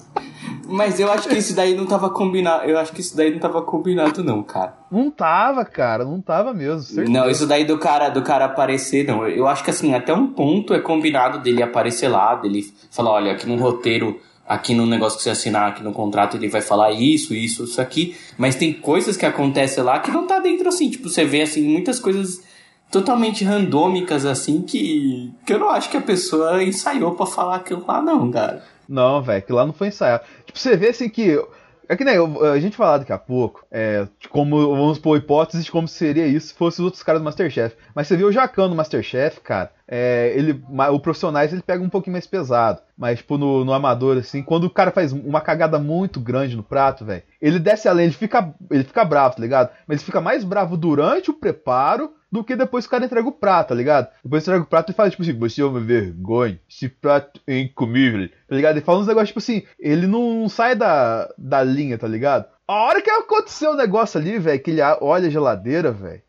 Mas 0.64 0.98
eu 0.98 1.12
acho 1.12 1.28
que 1.28 1.36
isso 1.36 1.54
daí 1.54 1.74
não 1.74 1.84
tava 1.84 2.08
combinado. 2.08 2.64
Eu 2.64 2.78
acho 2.78 2.90
que 2.92 3.02
isso 3.02 3.14
daí 3.14 3.30
não 3.30 3.38
tava 3.38 3.60
combinado, 3.60 4.24
não, 4.24 4.42
cara. 4.42 4.72
Não 4.90 5.10
tava, 5.10 5.62
cara, 5.66 6.06
não 6.06 6.22
tava 6.22 6.54
mesmo. 6.54 6.80
Certeza. 6.80 7.12
Não, 7.12 7.28
isso 7.28 7.46
daí 7.46 7.66
do 7.66 7.76
cara, 7.76 8.08
do 8.08 8.22
cara 8.22 8.46
aparecer, 8.46 9.06
não. 9.06 9.28
Eu 9.28 9.46
acho 9.46 9.62
que 9.62 9.68
assim, 9.68 9.94
até 9.94 10.14
um 10.14 10.28
ponto 10.28 10.72
é 10.72 10.80
combinado 10.80 11.40
dele 11.40 11.62
aparecer 11.62 12.08
lá, 12.08 12.36
dele 12.36 12.62
falar, 12.90 13.10
olha, 13.10 13.32
aqui 13.32 13.46
no 13.46 13.56
roteiro 13.56 14.18
aqui 14.50 14.74
no 14.74 14.84
negócio 14.84 15.16
que 15.16 15.22
você 15.22 15.30
assinar, 15.30 15.68
aqui 15.68 15.80
no 15.80 15.92
contrato, 15.92 16.36
ele 16.36 16.48
vai 16.48 16.60
falar 16.60 16.90
isso, 16.90 17.32
isso, 17.32 17.62
isso 17.62 17.80
aqui. 17.80 18.16
Mas 18.36 18.56
tem 18.56 18.72
coisas 18.72 19.16
que 19.16 19.24
acontecem 19.24 19.84
lá 19.84 20.00
que 20.00 20.10
não 20.10 20.26
tá 20.26 20.40
dentro 20.40 20.68
assim. 20.68 20.90
Tipo, 20.90 21.08
você 21.08 21.24
vê 21.24 21.42
assim, 21.42 21.62
muitas 21.62 22.00
coisas 22.00 22.42
totalmente 22.90 23.44
randômicas 23.44 24.26
assim 24.26 24.62
que, 24.62 25.32
que 25.46 25.52
eu 25.52 25.60
não 25.60 25.70
acho 25.70 25.88
que 25.88 25.96
a 25.96 26.00
pessoa 26.00 26.64
ensaiou 26.64 27.14
para 27.14 27.26
falar 27.26 27.56
aquilo 27.56 27.84
lá 27.86 28.02
não, 28.02 28.28
cara. 28.28 28.64
Não, 28.88 29.22
velho, 29.22 29.40
que 29.40 29.52
lá 29.52 29.64
não 29.64 29.72
foi 29.72 29.86
ensaiado. 29.86 30.24
Tipo, 30.44 30.58
você 30.58 30.76
vê 30.76 30.88
assim 30.88 31.08
que 31.08 31.40
é 31.88 31.96
que 31.96 32.04
nem 32.04 32.16
a 32.16 32.58
gente 32.58 32.76
falar 32.76 32.98
daqui 32.98 33.12
a 33.12 33.18
pouco, 33.18 33.64
é, 33.70 34.06
como, 34.30 34.56
vamos 34.76 34.98
pôr 34.98 35.16
hipótese 35.16 35.62
de 35.62 35.70
como 35.70 35.86
seria 35.86 36.26
isso 36.26 36.48
se 36.48 36.54
fosse 36.54 36.80
os 36.80 36.84
outros 36.84 37.02
caras 37.04 37.20
do 37.20 37.24
Masterchef. 37.24 37.76
Mas 37.94 38.08
você 38.08 38.16
viu 38.16 38.28
o 38.28 38.32
Jacan 38.32 38.68
no 38.68 38.74
Masterchef, 38.74 39.40
cara, 39.40 39.72
é, 39.92 40.32
ele, 40.36 40.62
o 40.92 41.00
profissionais 41.00 41.52
ele 41.52 41.62
pega 41.62 41.82
um 41.82 41.88
pouquinho 41.88 42.12
mais 42.12 42.26
pesado. 42.26 42.80
Mas, 42.96 43.18
tipo, 43.18 43.36
no, 43.36 43.64
no 43.64 43.72
amador, 43.72 44.18
assim, 44.18 44.40
quando 44.40 44.64
o 44.64 44.70
cara 44.70 44.92
faz 44.92 45.10
uma 45.10 45.40
cagada 45.40 45.80
muito 45.80 46.20
grande 46.20 46.56
no 46.56 46.62
prato, 46.62 47.04
velho, 47.04 47.24
ele 47.42 47.58
desce 47.58 47.88
além, 47.88 48.04
ele 48.04 48.14
fica, 48.14 48.54
ele 48.70 48.84
fica 48.84 49.04
bravo, 49.04 49.34
tá 49.34 49.42
ligado? 49.42 49.70
Mas 49.88 49.98
ele 49.98 50.04
fica 50.04 50.20
mais 50.20 50.44
bravo 50.44 50.76
durante 50.76 51.30
o 51.30 51.34
preparo 51.34 52.12
do 52.30 52.44
que 52.44 52.54
depois 52.54 52.84
o 52.84 52.88
cara 52.88 53.04
entrega 53.04 53.26
o 53.26 53.32
prato, 53.32 53.70
tá 53.70 53.74
ligado? 53.74 54.08
Depois 54.22 54.44
entrega 54.44 54.62
o 54.62 54.66
prato 54.66 54.92
e 54.92 54.94
fala, 54.94 55.10
tipo 55.10 55.22
assim, 55.22 55.36
você 55.36 55.60
é 55.60 55.64
uma 55.64 55.80
vergonha, 55.80 56.60
esse 56.70 56.88
prato 56.88 57.40
é 57.46 57.58
incomível, 57.58 58.28
tá 58.48 58.54
ligado? 58.54 58.76
Ele 58.76 58.84
fala 58.84 59.00
uns 59.00 59.08
negócios, 59.08 59.30
tipo 59.30 59.40
assim, 59.40 59.64
ele 59.78 60.06
não 60.06 60.48
sai 60.48 60.76
da, 60.76 61.28
da 61.36 61.64
linha, 61.64 61.98
tá 61.98 62.06
ligado? 62.06 62.46
A 62.70 62.84
hora 62.84 63.02
que 63.02 63.10
aconteceu 63.10 63.72
o 63.72 63.76
negócio 63.76 64.20
ali, 64.20 64.38
velho, 64.38 64.62
que 64.62 64.70
ele 64.70 64.80
olha 65.00 65.26
a 65.26 65.30
geladeira, 65.30 65.90
velho. 65.90 66.22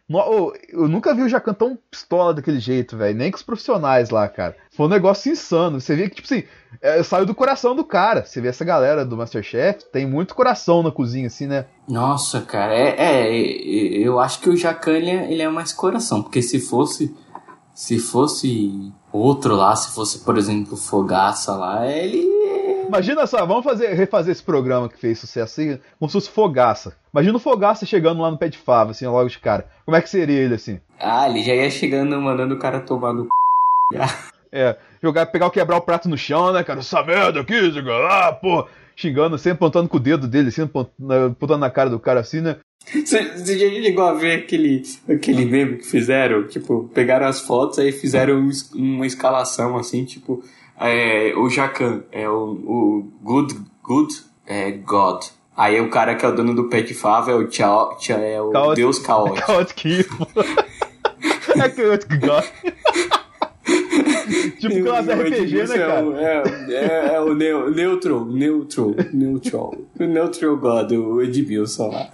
Eu 0.69 0.88
nunca 0.88 1.13
vi 1.13 1.21
o 1.21 1.30
Jacan 1.30 1.54
tão 1.54 1.77
pistola 1.91 2.34
daquele 2.34 2.60
jeito, 2.60 2.97
velho. 2.97 3.15
Nem 3.15 3.30
com 3.30 3.38
os 3.38 3.43
profissionais 3.43 4.10
lá, 4.10 4.27
cara. 4.27 4.56
Foi 4.75 4.88
um 4.88 4.89
negócio 4.89 5.32
insano. 5.32 5.80
Você 5.80 5.95
vê 5.95 6.10
que, 6.10 6.15
tipo 6.15 6.25
assim, 6.25 6.43
é, 6.82 7.04
saiu 7.04 7.27
do 7.27 7.36
coração 7.36 7.75
do 7.75 7.84
cara. 7.84 8.25
Você 8.25 8.41
vê 8.41 8.47
essa 8.47 8.65
galera 8.65 9.06
do 9.06 9.15
Masterchef, 9.15 9.86
tem 9.91 10.08
muito 10.08 10.34
coração 10.34 10.82
na 10.82 10.89
cozinha, 10.89 11.27
assim, 11.27 11.45
né? 11.45 11.67
Nossa, 11.88 12.41
cara, 12.41 12.73
é. 12.73 12.95
é 12.97 13.38
eu 13.99 14.19
acho 14.19 14.39
que 14.39 14.49
o 14.49 14.58
Jacan 14.58 14.93
ele 14.93 15.12
é, 15.12 15.32
ele 15.32 15.43
é 15.43 15.47
mais 15.47 15.71
coração. 15.71 16.23
Porque 16.23 16.41
se 16.41 16.60
fosse. 16.60 17.15
Se 17.75 17.99
fosse 17.99 18.91
outro 19.13 19.56
lá, 19.56 19.75
se 19.75 19.93
fosse, 19.93 20.19
por 20.25 20.39
exemplo, 20.39 20.75
Fogaça 20.75 21.56
lá, 21.56 21.88
ele 21.88 22.31
Imagina 22.91 23.25
só, 23.25 23.45
vamos 23.45 23.63
fazer, 23.63 23.93
refazer 23.93 24.34
esse 24.34 24.43
programa 24.43 24.89
que 24.89 24.99
fez 24.99 25.17
sucesso 25.17 25.62
assim, 25.62 25.80
como 25.97 26.10
se 26.10 26.13
fosse 26.13 26.30
Fogaça. 26.30 26.93
Imagina 27.13 27.38
o 27.38 27.39
Fogaça 27.39 27.86
chegando 27.86 28.21
lá 28.21 28.30
no 28.30 28.38
pé 28.38 28.49
de 28.49 28.58
fava, 28.58 28.91
assim, 28.91 29.08
logo 29.08 29.30
de 29.30 29.39
cara. 29.39 29.65
Como 29.86 29.95
é 29.95 30.01
que 30.01 30.10
seria 30.10 30.38
ele 30.38 30.56
assim? 30.56 30.77
Ah, 30.99 31.30
ele 31.30 31.41
já 31.41 31.56
ia 31.56 31.69
chegando 31.69 32.19
mandando 32.19 32.54
o 32.54 32.60
cara 32.60 32.82
tomar 32.82 33.13
no 33.13 33.23
c... 33.23 33.30
É, 34.51 34.75
jogar, 35.01 35.25
pegar 35.27 35.47
o 35.47 35.51
quebrar 35.51 35.77
o 35.77 35.82
prato 35.82 36.10
no 36.10 36.17
chão, 36.17 36.51
né, 36.51 36.65
cara? 36.65 36.82
Essa 36.82 37.01
merda 37.01 37.39
aqui, 37.39 37.54
ah, 38.10 38.34
pô, 38.34 38.67
xingando, 38.93 39.38
sempre 39.38 39.56
apontando 39.56 39.88
com 39.88 39.95
o 39.95 40.01
dedo 40.01 40.27
dele, 40.27 40.49
assim, 40.49 40.63
apontando 40.63 41.58
na 41.58 41.69
cara 41.69 41.89
do 41.89 41.97
cara 41.97 42.19
assim, 42.19 42.41
né? 42.41 42.58
Você, 42.86 43.38
você 43.38 43.58
já 43.58 43.69
chegou 43.82 44.04
a 44.04 44.13
ver 44.15 44.39
aquele, 44.39 44.84
aquele 45.08 45.45
meme 45.45 45.77
que 45.77 45.86
fizeram? 45.86 46.45
Tipo, 46.45 46.89
pegaram 46.93 47.27
as 47.27 47.39
fotos 47.39 47.80
aí 47.80 47.93
fizeram 47.93 48.49
uma 48.75 49.06
escalação 49.06 49.77
assim, 49.77 50.04
tipo, 50.04 50.43
é, 50.82 51.34
o 51.36 51.50
Jacan, 51.50 52.04
é 52.12 52.28
o, 52.28 52.34
o 52.34 53.12
Good, 53.22 53.56
Good 53.84 54.13
é, 54.46 54.72
God. 54.72 55.24
Aí 55.56 55.80
o 55.80 55.89
cara 55.89 56.15
que 56.15 56.26
é 56.26 56.30
o 56.30 56.36
dono 56.36 56.56
do 56.56 56.70
pet 56.70 56.94
fava 56.94 57.32
é 57.32 57.36
o, 57.36 57.48
tchau, 57.48 57.98
tchau, 57.98 58.20
é 58.20 58.41
o 58.41 58.52
Chaot, 58.52 58.76
Deus 58.76 59.00
caótico. 59.00 59.46
Caótico. 59.46 59.88
é 61.56 61.70
caótico 61.70 62.13
God. 62.20 62.44
tipo 64.60 64.84
classe 64.84 65.12
RPG, 65.12 65.67
né, 65.67 65.78
cara? 65.78 66.06
É, 66.17 66.44
é, 66.74 67.15
é, 67.15 67.20
o 67.20 67.34
neo, 67.34 67.70
Neutral, 67.70 68.26
Neutral, 68.26 68.96
Neutral. 69.13 69.76
O 70.00 70.04
Neutral 70.04 70.58
God, 70.58 70.91
o 70.94 71.22
Edmilson 71.22 71.89
lá. 71.89 72.10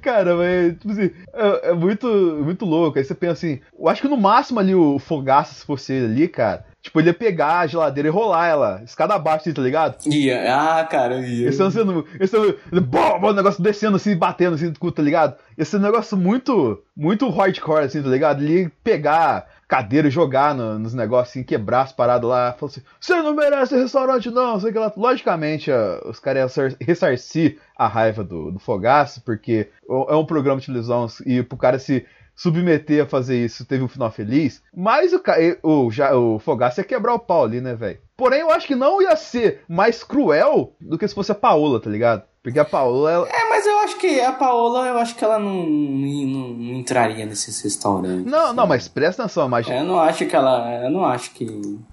Cara, 0.00 0.34
mas, 0.34 0.72
tipo 0.78 0.90
assim, 0.90 1.10
é, 1.32 1.70
é, 1.70 1.72
muito, 1.72 2.06
muito 2.42 2.64
louco. 2.64 2.98
Aí 2.98 3.04
você 3.04 3.14
pensa 3.14 3.32
assim, 3.32 3.60
eu 3.78 3.88
acho 3.88 4.02
que 4.02 4.08
no 4.08 4.16
máximo 4.16 4.58
ali 4.58 4.74
o 4.74 4.98
Fogaça, 4.98 5.54
se 5.54 5.64
fosse 5.64 5.92
ele 5.92 6.06
ali, 6.06 6.28
cara, 6.28 6.64
Tipo, 6.82 6.98
ele 6.98 7.10
ia 7.10 7.14
pegar 7.14 7.60
a 7.60 7.66
geladeira 7.66 8.08
e 8.08 8.10
rolar 8.10 8.48
ela, 8.48 8.82
escada 8.84 9.14
abaixo, 9.14 9.42
assim, 9.42 9.52
tá 9.52 9.62
ligado? 9.62 9.96
Ia, 10.04 10.80
ah, 10.80 10.84
cara, 10.84 11.20
ia. 11.20 11.48
Esse 11.48 11.62
é 11.62 11.70
sendo. 11.70 12.04
Esse 12.18 12.36
bom, 12.80 13.20
bom, 13.20 13.32
negócio 13.32 13.62
descendo 13.62 13.96
assim, 13.96 14.16
batendo 14.16 14.56
assim, 14.56 14.72
tá 14.72 15.02
ligado? 15.02 15.36
Esse 15.56 15.76
é 15.76 15.78
um 15.78 15.82
negócio 15.82 16.16
muito, 16.16 16.82
muito 16.96 17.30
hardcore, 17.30 17.84
assim, 17.84 18.02
tá 18.02 18.08
ligado? 18.08 18.42
Ele 18.42 18.62
ia 18.62 18.72
pegar 18.82 19.46
cadeira 19.68 20.08
e 20.08 20.10
jogar 20.10 20.56
no, 20.56 20.76
nos 20.76 20.92
negócios, 20.92 21.30
assim, 21.30 21.44
quebrar 21.44 21.82
as 21.82 21.92
paradas 21.92 22.28
lá. 22.28 22.52
Falou 22.52 22.70
assim: 22.72 22.82
você 23.00 23.14
não 23.22 23.32
merece 23.32 23.76
restaurante, 23.76 24.28
não, 24.28 24.58
sei 24.58 24.72
que 24.72 24.78
lá. 24.78 24.92
Logicamente, 24.96 25.70
os 26.04 26.18
caras 26.18 26.56
iam 26.56 26.76
ressarcir 26.80 27.58
a 27.76 27.86
raiva 27.86 28.24
do, 28.24 28.50
do 28.50 28.58
Fogaço, 28.58 29.22
porque 29.22 29.68
é 29.88 30.14
um 30.16 30.26
programa 30.26 30.58
de 30.58 30.66
televisão 30.66 31.06
e 31.24 31.44
pro 31.44 31.56
cara 31.56 31.78
se 31.78 32.04
submeter 32.34 33.02
a 33.02 33.06
fazer 33.06 33.44
isso 33.44 33.64
teve 33.64 33.84
um 33.84 33.88
final 33.88 34.10
feliz. 34.10 34.62
Mas 34.74 35.12
o, 35.12 35.22
o, 35.62 35.90
já, 35.90 36.14
o 36.16 36.38
Fogaça 36.38 36.80
ia 36.80 36.84
quebrar 36.84 37.14
o 37.14 37.18
pau 37.18 37.44
ali, 37.44 37.60
né, 37.60 37.74
velho? 37.74 38.00
Porém, 38.16 38.40
eu 38.40 38.50
acho 38.50 38.66
que 38.66 38.74
não 38.74 39.02
ia 39.02 39.16
ser 39.16 39.62
mais 39.68 40.02
cruel 40.04 40.76
do 40.80 40.98
que 40.98 41.06
se 41.06 41.14
fosse 41.14 41.32
a 41.32 41.36
Paola, 41.36 41.80
tá 41.80 41.90
ligado? 41.90 42.24
Porque 42.42 42.58
a 42.58 42.64
Paola. 42.64 43.12
Ela... 43.12 43.28
É, 43.28 43.48
mas 43.48 43.64
eu 43.64 43.78
acho 43.78 43.96
que 43.98 44.20
a 44.20 44.32
Paola, 44.32 44.88
eu 44.88 44.98
acho 44.98 45.14
que 45.14 45.24
ela 45.24 45.38
não, 45.38 45.64
não, 45.64 46.48
não 46.48 46.74
entraria 46.74 47.24
nesses 47.24 47.62
restaurantes. 47.62 48.30
Não, 48.30 48.46
assim. 48.46 48.56
não, 48.56 48.66
mas 48.66 48.88
presta 48.88 49.22
atenção, 49.22 49.48
mas. 49.48 49.68
Eu 49.68 49.84
não 49.84 50.00
acho 50.00 50.26
que 50.26 50.34
ela. 50.34 50.82
Eu 50.82 50.90
não 50.90 51.04
acho 51.04 51.30
que, 51.30 51.46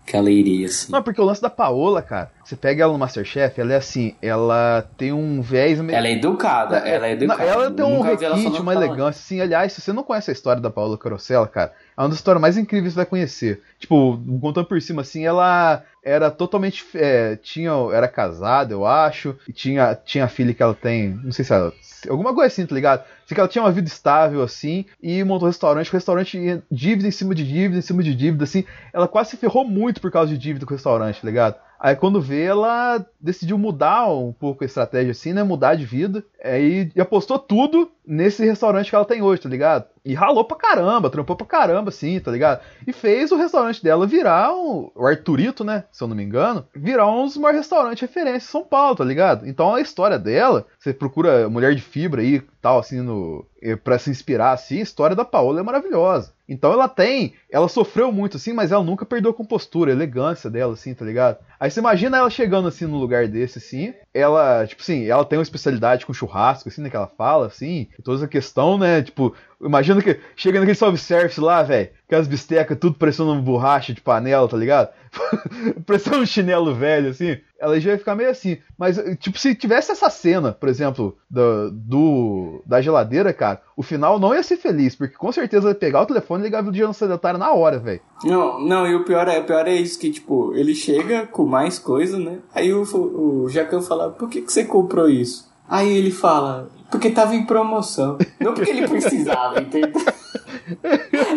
que 0.08 0.18
ela 0.18 0.32
iria, 0.32 0.66
assim. 0.66 0.92
Não, 0.92 1.04
porque 1.04 1.22
o 1.22 1.24
lance 1.24 1.40
da 1.40 1.52
Paola, 1.52 2.02
cara, 2.02 2.32
você 2.44 2.56
pega 2.56 2.82
ela 2.84 2.92
no 2.92 2.98
Masterchef, 2.98 3.62
ela 3.62 3.74
é 3.74 3.76
assim, 3.76 4.16
ela 4.20 4.90
tem 4.98 5.14
um 5.14 5.40
viés 5.40 5.80
meio. 5.82 5.96
Ela 5.96 6.08
é 6.08 6.14
educada, 6.14 6.78
ela 6.78 7.06
é 7.06 7.12
educada. 7.12 7.44
ela 7.44 7.70
tem 7.70 7.86
um 7.86 8.02
requinte, 8.02 8.60
uma 8.60 8.74
elegância, 8.74 9.20
assim. 9.20 9.42
Aliás, 9.42 9.72
se 9.72 9.82
você 9.82 9.94
não 9.94 10.02
conhece 10.02 10.32
a 10.32 10.34
história 10.34 10.60
da 10.60 10.72
Paola 10.72 10.98
Carosella, 10.98 11.48
cara, 11.48 11.74
é 12.00 12.02
uma 12.02 12.10
das 12.10 12.20
histórias 12.20 12.42
mais 12.42 12.58
incríveis 12.58 12.94
que 12.94 12.94
você 12.94 13.04
vai 13.04 13.06
conhecer. 13.06 13.62
Tipo, 13.78 14.18
contando 14.40 14.66
por 14.66 14.82
cima, 14.82 15.02
assim, 15.02 15.26
ela 15.26 15.84
era 16.02 16.32
totalmente. 16.32 16.86
É, 16.96 17.36
tinha, 17.36 17.72
era 17.92 18.08
casada, 18.08 18.74
eu 18.74 18.86
acho, 18.86 19.36
e 19.46 19.52
tinha, 19.52 19.94
tinha 19.96 20.26
filha 20.30 20.54
que 20.54 20.64
ela 20.64 20.74
tem, 20.74 21.10
não 21.10 21.34
sei 21.34 21.44
se 21.44 21.52
ela. 21.52 21.74
Alguma 22.08 22.34
coisa 22.34 22.48
assim, 22.48 22.66
tá 22.66 22.74
ligado? 22.74 23.04
Sei 23.26 23.36
que 23.36 23.42
ela 23.42 23.50
tinha 23.50 23.62
uma 23.62 23.72
vida 23.72 23.90
estável, 23.90 24.42
assim, 24.42 24.86
e 25.04 25.22
montou 25.26 25.46
um 25.46 25.52
restaurante, 25.52 25.92
restaurante 25.92 26.64
dívida 26.72 27.10
em 27.10 27.12
cima 27.12 27.36
de 27.36 27.46
dívida, 27.46 27.80
em 27.80 27.82
cima 27.82 28.02
de 28.02 28.16
dívida, 28.16 28.46
assim. 28.46 28.64
Ela 28.94 29.06
quase 29.06 29.32
se 29.32 29.38
ferrou 29.38 29.66
muito 29.66 30.00
por 30.00 30.10
causa 30.10 30.32
de 30.32 30.38
dívida 30.38 30.66
com 30.66 30.72
o 30.72 30.78
restaurante, 30.78 31.20
tá 31.20 31.28
ligado? 31.28 31.56
Aí 31.80 31.96
quando 31.96 32.20
vê, 32.20 32.44
ela 32.44 33.06
decidiu 33.22 33.58
mudar 33.58 34.12
um 34.12 34.34
pouco 34.34 34.64
a 34.64 34.68
estratégia 34.68 35.12
assim, 35.12 35.32
né? 35.32 35.44
Mudar 35.44 35.76
de 35.76 35.86
vida. 35.86 36.24
Aí 36.44 36.92
e 36.94 37.00
apostou 37.00 37.40
tudo 37.40 37.90
nesse 38.06 38.44
restaurante 38.44 38.90
que 38.90 38.96
ela 38.96 39.06
tem 39.06 39.22
hoje, 39.22 39.42
tá 39.42 39.50
ligado? 39.50 39.86
E 40.04 40.14
ralou 40.14 40.44
pra 40.44 40.58
caramba, 40.58 41.10
trampou 41.10 41.38
pra 41.38 41.46
caramba, 41.46 41.90
assim, 41.90 42.20
tá 42.20 42.32
ligado? 42.32 42.62
E 42.86 42.92
fez 42.92 43.32
o 43.32 43.38
restaurante 43.38 43.82
dela 43.82 44.06
virar 44.06 44.54
um, 44.54 44.92
o 44.94 45.06
Arturito, 45.06 45.64
né? 45.64 45.86
Se 45.92 46.04
eu 46.04 46.08
não 46.08 46.16
me 46.16 46.24
engano, 46.24 46.66
virar 46.76 47.08
um 47.08 47.26
dos 47.26 47.38
maiores 47.38 47.62
restaurantes 47.62 48.02
referência 48.02 48.48
em 48.48 48.52
São 48.52 48.64
Paulo, 48.64 48.96
tá 48.98 49.06
ligado? 49.06 49.48
Então 49.48 49.76
a 49.76 49.82
história 49.82 50.20
dela, 50.20 50.66
você 50.78 50.94
procura 50.94 51.48
mulher 51.50 51.74
de 51.76 51.82
fibra 51.82 52.22
aí, 52.22 52.42
tal, 52.62 52.80
assim, 52.80 53.00
no, 53.02 53.46
para 53.84 54.00
se 54.00 54.10
inspirar, 54.10 54.52
assim, 54.52 54.80
a 54.80 54.84
história 54.84 55.16
da 55.16 55.24
Paola 55.24 55.62
é 55.62 55.64
maravilhosa. 55.64 56.34
Então 56.50 56.74
ela 56.74 56.90
tem, 56.90 57.34
ela 57.50 57.70
sofreu 57.70 58.12
muito, 58.12 58.38
assim, 58.38 58.52
mas 58.52 58.72
ela 58.72 58.84
nunca 58.84 59.06
perdeu 59.06 59.30
a 59.30 59.34
compostura, 59.34 59.92
a 59.92 59.96
elegância 59.96 60.50
dela, 60.50 60.74
assim, 60.74 60.96
tá 60.96 61.06
ligado? 61.06 61.38
Aí 61.60 61.70
você 61.70 61.80
imagina 61.80 62.18
ela 62.18 62.30
chegando, 62.30 62.68
assim, 62.68 62.88
num 62.88 62.98
lugar 62.98 63.28
desse, 63.28 63.60
assim, 63.60 63.94
ela, 64.12 64.66
tipo 64.66 64.82
assim, 64.82 65.06
ela 65.06 65.24
tem 65.24 65.38
uma 65.38 65.44
especialidade 65.44 66.08
com 66.08 66.14
churrasco, 66.14 66.68
assim, 66.68 66.82
né, 66.82 66.90
que 66.90 66.96
ela 66.96 67.08
fala, 67.08 67.46
assim, 67.46 67.88
toda 68.04 68.18
essa 68.18 68.28
questão, 68.28 68.80
né, 68.80 69.04
tipo, 69.04 69.36
imagina 69.62 70.02
que 70.02 70.20
chega 70.36 70.60
naquele 70.60 70.76
self-service 70.76 71.40
lá, 71.40 71.62
velho, 71.62 71.90
aquelas 72.08 72.28
bistecas 72.28 72.80
tudo 72.80 72.96
parecendo 72.98 73.32
uma 73.32 73.42
borracha 73.42 73.94
de 73.94 74.02
panela, 74.02 74.48
tá 74.48 74.58
ligado? 74.58 74.90
parecendo 75.86 76.18
um 76.18 76.26
chinelo 76.26 76.74
velho, 76.74 77.10
assim, 77.10 77.38
ela 77.60 77.80
já 77.80 77.92
ia 77.92 77.98
ficar 77.98 78.16
meio 78.16 78.30
assim. 78.30 78.58
Mas, 78.78 78.98
tipo, 79.20 79.38
se 79.38 79.54
tivesse 79.54 79.92
essa 79.92 80.10
cena, 80.10 80.54
por 80.54 80.70
exemplo, 80.70 81.18
do, 81.30 81.72
do 81.72 82.64
da 82.66 82.82
geladeira, 82.82 83.34
cara, 83.34 83.62
o 83.76 83.84
final 83.84 84.20
não 84.20 84.34
ia 84.34 84.42
ser 84.42 84.58
feliz, 84.58 84.96
porque 84.96 85.16
com 85.16 85.32
certeza 85.32 85.70
ia 85.70 85.76
pegar 85.76 86.02
o 86.02 86.06
telefone 86.06 86.44
e 86.44 86.46
ligar 86.46 86.66
o 86.66 86.72
dia 86.72 86.92
sedentário 86.94 87.40
na 87.40 87.52
hora, 87.52 87.80
velho. 87.80 88.02
Não, 88.24 88.60
não, 88.60 88.88
e 88.88 88.96
o 88.96 89.04
pior 89.04 89.28
é, 89.28 89.40
o 89.40 89.46
pior 89.46 89.68
é 89.68 89.76
isso, 89.76 90.00
que, 90.00 90.10
tipo, 90.10 90.54
ele 90.56 90.74
chega 90.74 91.28
com 91.28 91.46
mais 91.46 91.78
coisa, 91.78 92.18
né? 92.18 92.40
Aí 92.54 92.74
o, 92.74 92.84
o 92.84 93.50
Jacan 93.50 93.82
fala, 93.82 94.10
por 94.10 94.30
que, 94.30 94.42
que 94.42 94.52
você 94.52 94.64
comprou 94.64 95.10
isso? 95.10 95.50
Aí 95.68 95.90
ele 95.96 96.12
fala, 96.12 96.70
porque 96.90 97.12
tava 97.12 97.36
em 97.36 97.46
promoção. 97.46 98.18
Não 98.40 98.54
porque 98.54 98.72
ele 98.72 98.88
precisava, 98.88 99.60
entendeu? 99.62 100.02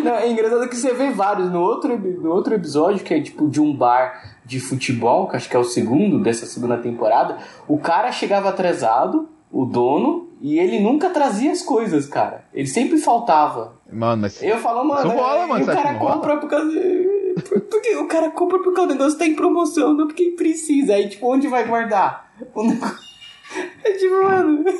Não, 0.03 0.13
é 0.13 0.29
engraçado 0.29 0.67
que 0.67 0.75
você 0.75 0.93
vê 0.93 1.11
vários. 1.11 1.51
No 1.51 1.61
outro, 1.61 1.97
no 1.97 2.31
outro 2.31 2.53
episódio, 2.53 3.03
que 3.03 3.13
é 3.13 3.21
tipo 3.21 3.47
de 3.47 3.61
um 3.61 3.75
bar 3.75 4.32
de 4.45 4.59
futebol, 4.59 5.27
que 5.27 5.35
acho 5.35 5.49
que 5.49 5.55
é 5.55 5.59
o 5.59 5.63
segundo 5.63 6.19
dessa 6.19 6.45
segunda 6.45 6.77
temporada, 6.77 7.37
o 7.67 7.77
cara 7.77 8.11
chegava 8.11 8.49
atrasado, 8.49 9.29
o 9.51 9.65
dono, 9.65 10.29
e 10.41 10.59
ele 10.59 10.79
nunca 10.79 11.09
trazia 11.09 11.51
as 11.51 11.61
coisas, 11.61 12.05
cara. 12.07 12.43
Ele 12.53 12.67
sempre 12.67 12.97
faltava. 12.97 13.75
Mano, 13.91 14.23
mas. 14.23 14.41
Eu 14.43 14.57
falo, 14.57 14.83
mano, 14.83 15.07
Isso 15.07 15.17
rola, 15.17 15.47
mano, 15.47 15.63
o 15.63 15.67
cara 15.67 15.93
compra 15.95 16.37
por 16.37 16.49
causa. 16.49 16.69
Porque 17.69 17.95
o 17.95 18.07
cara 18.07 18.29
compra 18.31 18.59
porque 18.59 18.81
o 18.81 18.85
negócio 18.85 19.17
tá 19.17 19.25
em 19.25 19.35
promoção, 19.35 19.93
não 19.93 20.07
porque 20.07 20.31
precisa. 20.37 20.93
Aí, 20.95 21.07
tipo, 21.09 21.31
onde 21.33 21.47
vai 21.47 21.65
guardar? 21.65 22.31
O 22.53 22.63
negócio- 22.63 23.13
É 23.83 23.91
tipo, 23.93 24.23
mano. 24.23 24.63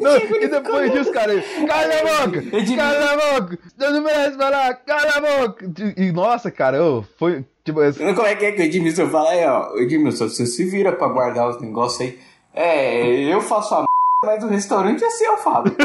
Não, 0.00 0.16
e 0.16 0.48
depois 0.48 0.90
disso, 0.90 1.12
cara, 1.12 1.32
cala 1.68 1.94
a 1.94 2.26
boca! 2.26 2.42
Cala 2.76 3.12
a 3.12 3.40
boca! 3.40 3.58
Você 3.78 3.90
não 3.90 4.02
merece 4.02 4.36
falar, 4.36 4.74
cala 4.74 5.12
a 5.14 5.20
boca! 5.20 5.70
E 5.96 6.10
nossa, 6.10 6.50
cara, 6.50 6.76
eu, 6.78 7.04
foi. 7.16 7.44
Tipo, 7.64 7.80
Como 8.14 8.26
é 8.26 8.34
que 8.34 8.44
é 8.44 8.52
que 8.52 8.60
o 8.60 8.64
Edmilson 8.64 9.08
fala 9.08 9.30
aí, 9.30 9.44
ó? 9.46 9.76
Edmilson, 9.76 10.28
você 10.28 10.46
se 10.46 10.64
vira 10.64 10.92
pra 10.92 11.06
guardar 11.08 11.48
os 11.48 11.60
negócios 11.60 12.00
aí. 12.00 12.18
É, 12.52 13.32
eu 13.32 13.40
faço 13.40 13.74
a 13.74 13.78
m, 13.78 13.86
mas 14.24 14.42
o 14.42 14.48
restaurante 14.48 15.04
é 15.04 15.10
seu, 15.10 15.36
Fábio. 15.38 15.74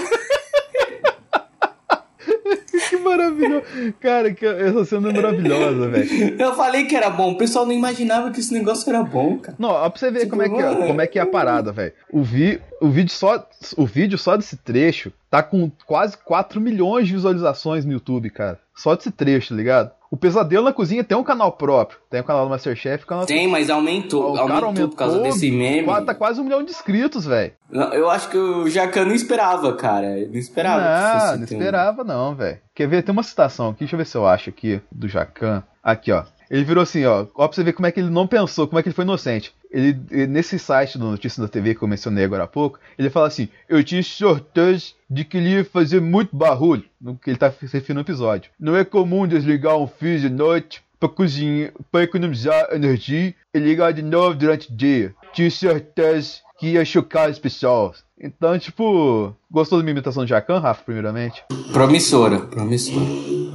que 2.89 2.97
maravilhoso! 2.97 3.63
Cara, 3.99 4.33
que 4.33 4.45
essa 4.45 4.85
cena 4.85 5.09
é 5.09 5.13
maravilhosa, 5.13 5.87
velho. 5.87 6.35
Eu 6.41 6.55
falei 6.55 6.85
que 6.85 6.95
era 6.95 7.09
bom, 7.09 7.33
o 7.33 7.37
pessoal 7.37 7.65
não 7.65 7.73
imaginava 7.73 8.31
que 8.31 8.39
esse 8.39 8.53
negócio 8.53 8.89
era 8.89 9.03
bom, 9.03 9.37
cara. 9.37 9.55
Não, 9.59 9.69
ó, 9.69 9.89
pra 9.89 9.99
você 9.99 10.09
ver 10.09 10.21
Tipo, 10.21 10.31
como, 10.31 10.41
é 10.41 10.49
que 10.49 10.61
é, 10.61 10.87
como 10.87 11.01
é 11.01 11.07
que 11.07 11.19
é 11.19 11.21
a 11.21 11.27
parada, 11.27 11.71
velho. 11.71 11.93
O, 12.11 12.23
vi, 12.23 12.59
o, 12.81 12.89
vídeo 12.89 13.11
só, 13.11 13.47
o 13.77 13.85
vídeo 13.85 14.17
só 14.17 14.35
desse 14.35 14.57
trecho 14.57 15.11
tá 15.29 15.43
com 15.43 15.71
quase 15.85 16.17
4 16.17 16.59
milhões 16.59 17.07
de 17.07 17.13
visualizações 17.13 17.85
no 17.85 17.93
YouTube, 17.93 18.29
cara. 18.29 18.59
Só 18.77 18.95
desse 18.95 19.11
trecho, 19.11 19.49
tá 19.49 19.55
ligado? 19.55 19.91
O 20.09 20.15
Pesadelo 20.15 20.63
na 20.63 20.71
Cozinha 20.71 21.03
tem 21.03 21.17
um 21.17 21.23
canal 21.23 21.51
próprio. 21.51 21.99
Tem 22.09 22.21
o 22.21 22.23
canal 22.23 22.45
do 22.45 22.49
Masterchef 22.49 23.03
o 23.03 23.07
canal 23.07 23.25
Tem, 23.25 23.45
mas 23.47 23.69
aumentou. 23.69 24.33
O 24.33 24.47
cara 24.47 24.65
aumentou, 24.65 24.87
por 24.89 24.95
causa 24.95 25.19
desse 25.19 25.51
meme. 25.51 25.85
Tá 26.05 26.13
quase 26.13 26.39
um 26.39 26.43
milhão 26.45 26.63
de 26.63 26.71
inscritos, 26.71 27.25
velho. 27.25 27.51
Eu 27.71 28.09
acho 28.09 28.29
que 28.29 28.37
o 28.37 28.69
Jacan 28.69 29.05
não 29.05 29.15
esperava, 29.15 29.73
cara. 29.75 30.15
Não 30.27 30.35
esperava. 30.37 30.81
Não, 30.81 31.31
não 31.33 31.39
um- 31.41 31.43
esperava 31.43 32.03
não, 32.05 32.35
velho. 32.35 32.59
Quer 32.73 32.87
ver? 32.87 33.01
Tem 33.03 33.11
uma 33.11 33.23
citação 33.23 33.69
aqui, 33.69 33.79
deixa 33.79 33.95
eu 33.95 33.97
ver 33.97 34.05
se 34.05 34.15
eu 34.15 34.25
acho 34.25 34.49
aqui, 34.49 34.79
do 34.91 35.07
Jacan. 35.09 35.61
Aqui, 35.83 36.11
ó. 36.11 36.23
Ele 36.49 36.63
virou 36.63 36.83
assim, 36.83 37.05
ó. 37.05 37.25
Ó, 37.35 37.47
pra 37.47 37.55
você 37.55 37.63
ver 37.63 37.73
como 37.73 37.87
é 37.87 37.91
que 37.91 37.99
ele 37.99 38.09
não 38.09 38.27
pensou, 38.27 38.67
como 38.67 38.79
é 38.79 38.83
que 38.83 38.89
ele 38.89 38.95
foi 38.95 39.03
inocente. 39.05 39.53
Ele, 39.71 39.97
nesse 40.27 40.57
site 40.57 40.97
do 40.97 41.11
Notícias 41.11 41.45
da 41.45 41.51
TV 41.51 41.75
que 41.75 41.81
eu 41.81 41.87
mencionei 41.87 42.23
agora 42.23 42.43
há 42.43 42.47
pouco, 42.47 42.79
ele 42.97 43.09
fala 43.09 43.27
assim: 43.27 43.49
Eu 43.67 43.83
tinha 43.83 44.01
certeza 44.01 44.93
de 45.09 45.25
que 45.25 45.37
ele 45.37 45.49
ia 45.49 45.65
fazer 45.65 45.99
muito 45.99 46.35
barulho, 46.35 46.85
no 46.99 47.15
que 47.15 47.29
ele 47.29 47.37
tá 47.37 47.51
se 47.51 47.65
referindo 47.65 47.95
no 47.95 48.01
episódio. 48.01 48.51
Não 48.59 48.75
é 48.75 48.85
comum 48.85 49.27
desligar 49.27 49.77
um 49.77 49.87
fio 49.87 50.19
de 50.19 50.29
noite 50.29 50.81
pra 50.99 51.09
cozinhar, 51.09 51.71
pra 51.91 52.03
economizar 52.03 52.69
energia 52.71 53.33
e 53.53 53.59
ligar 53.59 53.93
de 53.93 54.01
novo 54.01 54.35
durante 54.35 54.71
o 54.71 54.75
dia. 54.75 55.13
Tinha 55.33 55.51
certeza 55.51 56.39
que 56.59 56.71
ia 56.71 56.83
chocar 56.83 57.29
as 57.29 57.37
pessoas. 57.37 58.03
Então, 58.19 58.57
tipo, 58.57 59.35
gostou 59.49 59.77
da 59.77 59.83
minha 59.83 59.91
imitação 59.91 60.25
de 60.25 60.29
Jacan, 60.29 60.57
Rafa, 60.57 60.83
primeiramente? 60.83 61.43
Promissora, 61.71 62.39
promissora. 62.39 63.05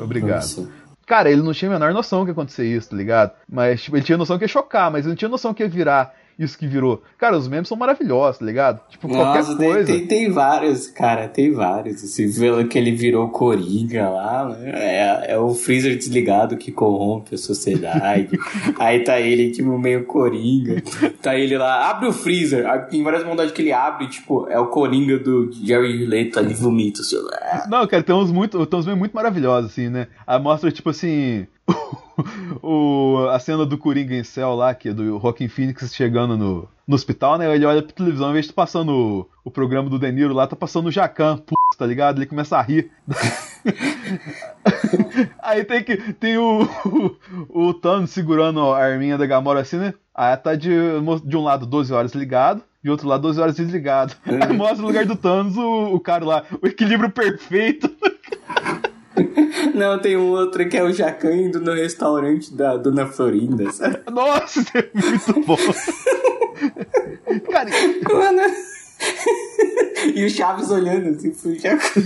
Obrigado. 0.01 0.41
promissora. 0.55 0.82
Cara, 1.13 1.31
ele 1.31 1.43
não 1.43 1.53
tinha 1.53 1.71
a 1.71 1.75
menor 1.75 1.93
noção 1.93 2.25
que 2.25 2.31
ia 2.31 2.33
acontecer 2.33 2.65
isso, 2.65 2.89
tá 2.89 2.97
ligado? 2.97 3.33
Mas, 3.47 3.83
tipo, 3.83 3.95
ele 3.95 4.03
tinha 4.03 4.17
noção 4.17 4.39
que 4.39 4.45
ia 4.45 4.49
chocar, 4.49 4.91
mas 4.91 5.05
ele 5.05 5.11
não 5.11 5.15
tinha 5.15 5.29
noção 5.29 5.53
que 5.53 5.63
ia 5.63 5.69
virar 5.69 6.15
isso 6.39 6.59
que 6.59 6.67
virou. 6.67 7.03
Cara, 7.19 7.37
os 7.37 7.49
memes 7.49 7.69
são 7.69 7.77
maravilhosos, 7.77 8.39
tá 8.39 8.45
ligado? 8.45 8.81
Tipo, 8.89 9.09
qualquer 9.09 9.41
Nossa, 9.41 9.57
tem, 9.57 9.73
coisa. 9.73 9.93
tem, 9.93 10.07
tem 10.07 10.31
vários, 10.31 10.87
cara, 10.89 11.29
tem 11.29 11.53
vários. 11.53 12.01
Você 12.03 12.27
vê 12.27 12.65
que 12.65 12.79
ele 12.79 12.93
virou 12.93 13.29
Coringa 13.29 14.09
lá, 14.09 14.49
né? 14.49 14.71
é, 14.75 15.33
é 15.33 15.39
o 15.39 15.55
freezer 15.55 15.97
desligado 15.97 16.57
que 16.57 16.73
corrompe 16.73 17.35
a 17.35 17.39
sociedade. 17.39 18.39
Aí 18.79 19.05
tá 19.05 19.21
ele, 19.21 19.51
tipo, 19.51 19.79
meio 19.79 20.05
Coringa. 20.05 20.83
Tá 21.21 21.37
ele 21.37 21.57
lá, 21.57 21.91
abre 21.91 22.09
o 22.09 22.13
freezer. 22.13 22.67
Aí 22.67 22.81
Tem 22.81 23.03
várias 23.03 23.25
montagens 23.25 23.53
que 23.53 23.63
ele 23.63 23.73
abre, 23.73 24.09
tipo, 24.09 24.49
é 24.49 24.59
o 24.59 24.67
Coringa 24.67 25.19
do 25.19 25.51
Jerry 25.53 26.07
Leto 26.07 26.39
ali, 26.39 26.55
vomita. 26.55 27.01
Assim, 27.01 27.17
Não, 27.69 27.87
cara, 27.87 28.03
tem 28.03 28.15
uns, 28.15 28.31
muito, 28.31 28.65
tem 28.67 28.79
uns 28.79 28.87
memes 28.87 28.99
muito 28.99 29.15
maravilhosos, 29.15 29.73
assim, 29.73 29.89
né? 29.89 30.09
Aí 30.27 30.41
mostra, 30.41 30.71
tipo 30.71 30.91
assim. 30.91 31.47
O, 32.63 33.27
a 33.31 33.39
cena 33.39 33.65
do 33.65 33.79
Coringa 33.79 34.15
em 34.15 34.25
céu 34.25 34.55
lá, 34.55 34.75
que 34.75 34.89
é 34.89 34.93
do 34.93 35.17
Rockin' 35.17 35.49
Phoenix 35.49 35.95
chegando 35.95 36.37
no, 36.37 36.69
no 36.87 36.95
hospital, 36.95 37.39
né? 37.39 37.55
Ele 37.55 37.65
olha 37.65 37.83
pra 37.83 37.93
televisão, 37.93 38.31
em 38.31 38.35
vez 38.35 38.47
de 38.47 38.53
tá 38.53 38.63
passando 38.63 38.93
o, 38.93 39.29
o 39.45 39.51
programa 39.51 39.89
do 39.89 39.99
De 39.99 40.13
Niro 40.13 40.35
lá, 40.35 40.47
tá 40.47 40.57
passando 40.57 40.87
o 40.87 40.93
Jacan, 40.93 41.39
p, 41.39 41.55
tá 41.77 41.87
ligado? 41.87 42.19
Ele 42.19 42.27
começa 42.27 42.57
a 42.57 42.63
rir. 42.63 42.91
Aí 45.43 45.65
tem 45.65 45.83
que. 45.83 45.97
Tem 46.15 46.39
o, 46.39 46.69
o, 46.85 47.69
o 47.69 47.75
Thanos 47.75 48.11
segurando 48.11 48.61
a 48.73 48.79
arminha 48.79 49.19
da 49.19 49.27
Gamora 49.27 49.61
assim, 49.61 49.79
né? 49.79 49.95
Aí 50.15 50.37
tá 50.37 50.55
de, 50.55 50.71
de 51.25 51.37
um 51.37 51.43
lado 51.43 51.67
12 51.67 51.93
horas 51.93 52.15
ligado, 52.15 52.63
de 52.85 52.91
outro 52.91 53.09
lado 53.09 53.23
12 53.23 53.41
horas 53.41 53.57
desligado. 53.57 54.15
Aí 54.27 54.53
mostra 54.55 54.85
o 54.85 54.87
lugar 54.87 55.07
do 55.07 55.17
Thanos, 55.17 55.57
o, 55.57 55.95
o 55.95 56.01
cara 56.01 56.25
lá, 56.25 56.45
o 56.61 56.67
equilíbrio 56.67 57.11
perfeito. 57.11 57.91
Não, 59.75 59.99
tem 59.99 60.17
um 60.17 60.31
outro 60.31 60.69
que 60.69 60.77
é 60.77 60.83
o 60.83 60.93
Jacan 60.93 61.35
indo 61.35 61.61
no 61.61 61.73
restaurante 61.73 62.53
da 62.55 62.77
Dona 62.77 63.07
Florinda, 63.07 63.71
sabe? 63.71 63.99
Nossa, 64.11 64.61
é 64.75 64.89
muito 64.95 65.47
bom. 65.47 65.57
Cara, 67.51 67.71
Mano. 68.13 68.43
e 70.15 70.25
o 70.25 70.31
Chaves 70.31 70.71
olhando 70.71 71.11
assim 71.11 71.31
pro 71.31 71.59
Jacan. 71.59 72.03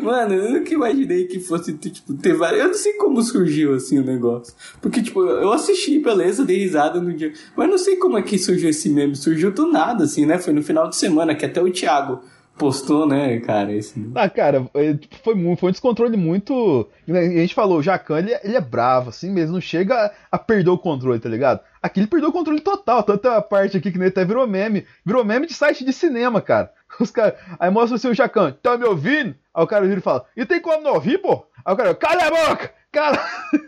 Mano, 0.00 0.34
eu 0.34 0.52
nunca 0.52 0.72
imaginei 0.72 1.26
que 1.26 1.38
fosse, 1.38 1.72
tipo, 1.74 2.14
ter 2.14 2.34
várias. 2.34 2.62
Eu 2.62 2.68
não 2.68 2.74
sei 2.74 2.94
como 2.94 3.20
surgiu 3.22 3.74
assim 3.74 3.98
o 3.98 4.04
negócio. 4.04 4.54
Porque, 4.80 5.02
tipo, 5.02 5.22
eu 5.22 5.52
assisti, 5.52 5.98
beleza, 5.98 6.44
dei 6.44 6.58
risada 6.58 7.00
no 7.00 7.12
dia. 7.12 7.32
Mas 7.54 7.68
não 7.68 7.76
sei 7.76 7.96
como 7.96 8.16
é 8.16 8.22
que 8.22 8.38
surgiu 8.38 8.70
esse 8.70 8.88
meme. 8.88 9.14
Surgiu 9.14 9.50
do 9.50 9.70
nada, 9.70 10.04
assim, 10.04 10.24
né? 10.24 10.38
Foi 10.38 10.52
no 10.54 10.62
final 10.62 10.88
de 10.88 10.96
semana, 10.96 11.34
que 11.34 11.44
até 11.44 11.60
o 11.60 11.70
Thiago 11.70 12.22
postou, 12.56 13.06
né, 13.06 13.38
cara? 13.40 13.72
Esse... 13.72 14.10
ah, 14.14 14.28
cara, 14.28 14.68
é, 14.74 14.94
tipo, 14.94 15.16
foi, 15.22 15.34
muito, 15.34 15.58
foi 15.60 15.68
um 15.68 15.72
descontrole 15.72 16.16
muito. 16.16 16.88
né, 17.06 17.20
A 17.20 17.28
gente 17.40 17.54
falou, 17.54 17.78
o 17.78 17.82
Jacan, 17.82 18.18
ele, 18.18 18.32
é- 18.32 18.40
ele 18.44 18.56
é 18.56 18.60
bravo, 18.60 19.10
assim 19.10 19.30
mesmo, 19.30 19.54
não 19.54 19.60
chega 19.60 19.94
a, 19.94 20.10
a 20.32 20.38
perder 20.38 20.70
o 20.70 20.78
controle, 20.78 21.18
tá 21.20 21.28
ligado? 21.28 21.60
Aqui 21.82 22.00
ele 22.00 22.06
perdeu 22.06 22.30
o 22.30 22.32
controle 22.32 22.60
total, 22.60 23.02
tanto 23.02 23.28
a 23.28 23.40
parte 23.40 23.76
aqui 23.76 23.92
que 23.92 23.98
nem 23.98 24.08
até 24.08 24.24
virou 24.24 24.46
meme. 24.46 24.86
Virou 25.04 25.24
meme 25.24 25.46
de 25.46 25.54
site 25.54 25.84
de 25.84 25.92
cinema, 25.92 26.40
cara. 26.40 26.72
Os 27.00 27.10
cara, 27.10 27.36
aí 27.58 27.70
mostra 27.70 27.96
assim 27.96 28.08
o 28.08 28.14
Jacan, 28.14 28.52
tá 28.62 28.76
me 28.78 28.84
ouvindo? 28.86 29.34
Aí 29.54 29.62
o 29.64 29.66
cara 29.66 29.86
vira 29.86 29.98
e 29.98 30.02
fala, 30.02 30.24
e 30.36 30.44
tem 30.46 30.60
como 30.60 30.82
não 30.82 30.94
ouvir, 30.94 31.18
pô? 31.18 31.44
Aí 31.64 31.74
o 31.74 31.76
cara, 31.76 31.94
cala 31.94 32.22
a 32.26 32.30
boca! 32.48 32.70
Cara, 32.92 33.22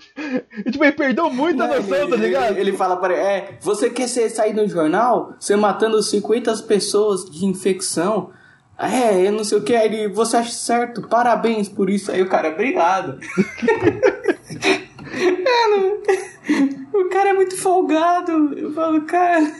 tipo, 0.73 0.83
ele 0.83 0.93
perdeu 0.93 1.29
muita 1.29 1.67
Não, 1.67 1.77
noção, 1.77 1.99
ele, 1.99 2.11
tá 2.11 2.17
ligado? 2.17 2.51
Ele, 2.53 2.61
ele 2.61 2.73
fala 2.73 2.97
para 2.97 3.13
ele, 3.13 3.23
é, 3.23 3.59
você 3.61 3.91
quer 3.91 4.09
ser, 4.09 4.31
sair 4.31 4.55
no 4.55 4.67
jornal? 4.67 5.35
Você 5.39 5.55
matando 5.55 6.03
50 6.03 6.57
pessoas 6.63 7.29
de 7.31 7.45
infecção? 7.45 8.31
É, 8.79 9.27
eu 9.27 9.33
não 9.33 9.43
sei 9.43 9.59
o 9.59 9.63
que, 9.63 9.73
ele, 9.73 10.07
você 10.09 10.37
acha 10.37 10.53
certo, 10.53 11.03
parabéns 11.09 11.69
por 11.69 11.91
isso. 11.91 12.13
Aí 12.13 12.23
o 12.23 12.29
cara, 12.29 12.51
obrigado. 12.51 13.19
é, 15.13 15.67
não, 15.69 17.01
o 17.03 17.09
cara 17.09 17.31
é 17.31 17.33
muito 17.33 17.57
folgado. 17.57 18.55
Eu 18.57 18.73
falo, 18.73 19.01
cara... 19.03 19.53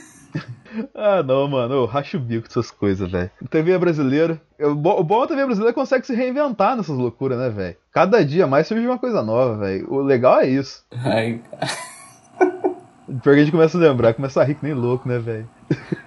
Ah, 0.93 1.23
não, 1.23 1.47
mano. 1.47 1.73
Eu 1.73 1.85
racho 1.85 2.17
o 2.17 2.19
bico 2.19 2.47
dessas 2.47 2.69
coisas, 2.71 3.11
velho. 3.11 3.29
TV 3.49 3.75
brasileira. 3.77 4.39
O 4.59 4.75
bo- 4.75 4.99
o 4.99 5.03
bom 5.03 5.23
é 5.23 5.27
que 5.27 5.33
a 5.33 5.35
TV 5.35 5.45
brasileira 5.47 5.73
consegue 5.73 6.05
se 6.05 6.13
reinventar 6.13 6.77
nessas 6.77 6.95
loucuras, 6.95 7.39
né, 7.39 7.49
velho? 7.49 7.75
Cada 7.91 8.23
dia 8.23 8.45
mais 8.45 8.67
surge 8.67 8.85
uma 8.85 8.99
coisa 8.99 9.23
nova, 9.23 9.57
velho. 9.57 9.91
O 9.91 9.99
legal 10.01 10.39
é 10.41 10.47
isso. 10.47 10.85
Ai, 10.91 11.41
Pior 13.23 13.33
que 13.33 13.39
a 13.41 13.43
gente 13.43 13.51
começa 13.51 13.77
a 13.77 13.81
lembrar, 13.81 14.13
começa 14.13 14.41
a 14.41 14.43
rir 14.43 14.55
que 14.55 14.63
nem 14.63 14.73
louco, 14.73 15.07
né, 15.07 15.17
velho? 15.19 15.47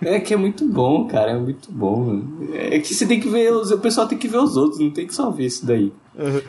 É 0.01 0.19
que 0.21 0.35
é 0.35 0.37
muito 0.37 0.65
bom, 0.67 1.07
cara, 1.07 1.33
é 1.33 1.39
muito 1.39 1.71
bom. 1.71 2.23
É 2.55 2.79
que 2.79 2.95
você 2.95 3.07
tem 3.07 3.21
que 3.21 3.29
ver, 3.29 3.53
os, 3.53 3.71
o 3.71 3.79
pessoal 3.79 4.07
tem 4.07 4.19
que 4.19 4.29
ver 4.29 4.39
os 4.39 4.57
outros, 4.57 4.81
não 4.81 4.91
tem 4.91 5.07
que 5.07 5.15
só 5.15 5.31
ver 5.31 5.47
isso 5.47 5.65
daí. 5.67 5.93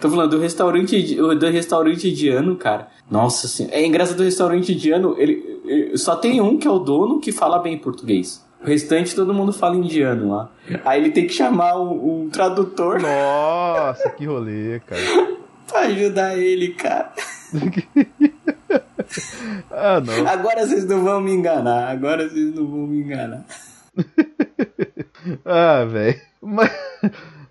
Tô 0.01 0.09
falando 0.09 0.31
do 0.31 0.39
restaurante, 0.39 1.15
do 1.15 1.45
restaurante 1.49 2.09
indiano, 2.09 2.55
cara. 2.55 2.87
Nossa 3.09 3.47
senhora, 3.47 3.75
é 3.75 3.85
engraçado 3.85 4.17
do 4.17 4.23
restaurante 4.23 4.73
indiano, 4.73 5.15
ele, 5.17 5.59
ele- 5.65 5.97
só 5.97 6.15
tem 6.15 6.41
um 6.41 6.57
que 6.57 6.67
é 6.67 6.71
o 6.71 6.79
dono 6.79 7.19
que 7.19 7.31
fala 7.31 7.59
bem 7.59 7.77
português. 7.77 8.43
O 8.61 8.65
restante 8.67 9.13
todo 9.15 9.33
mundo 9.33 9.51
fala 9.53 9.75
indiano 9.75 10.29
lá. 10.35 10.51
Aí 10.85 11.01
ele 11.01 11.11
tem 11.11 11.27
que 11.27 11.33
chamar 11.33 11.77
um, 11.79 12.23
um 12.23 12.29
tradutor 12.29 13.01
Nossa, 13.01 14.09
que 14.11 14.25
rolê, 14.25 14.79
cara. 14.81 15.01
pra 15.67 15.81
ajudar 15.81 16.37
ele, 16.37 16.69
cara. 16.69 17.11
Ah, 19.71 19.99
não. 19.99 20.27
Agora 20.27 20.65
vocês 20.65 20.85
não 20.85 21.03
vão 21.03 21.21
me 21.21 21.31
enganar, 21.31 21.89
agora 21.89 22.29
vocês 22.29 22.53
não 22.53 22.67
vão 22.67 22.87
me 22.87 22.99
enganar. 22.99 23.45
Ah, 25.45 25.85
velho. 25.85 26.19
Mas, 26.41 26.71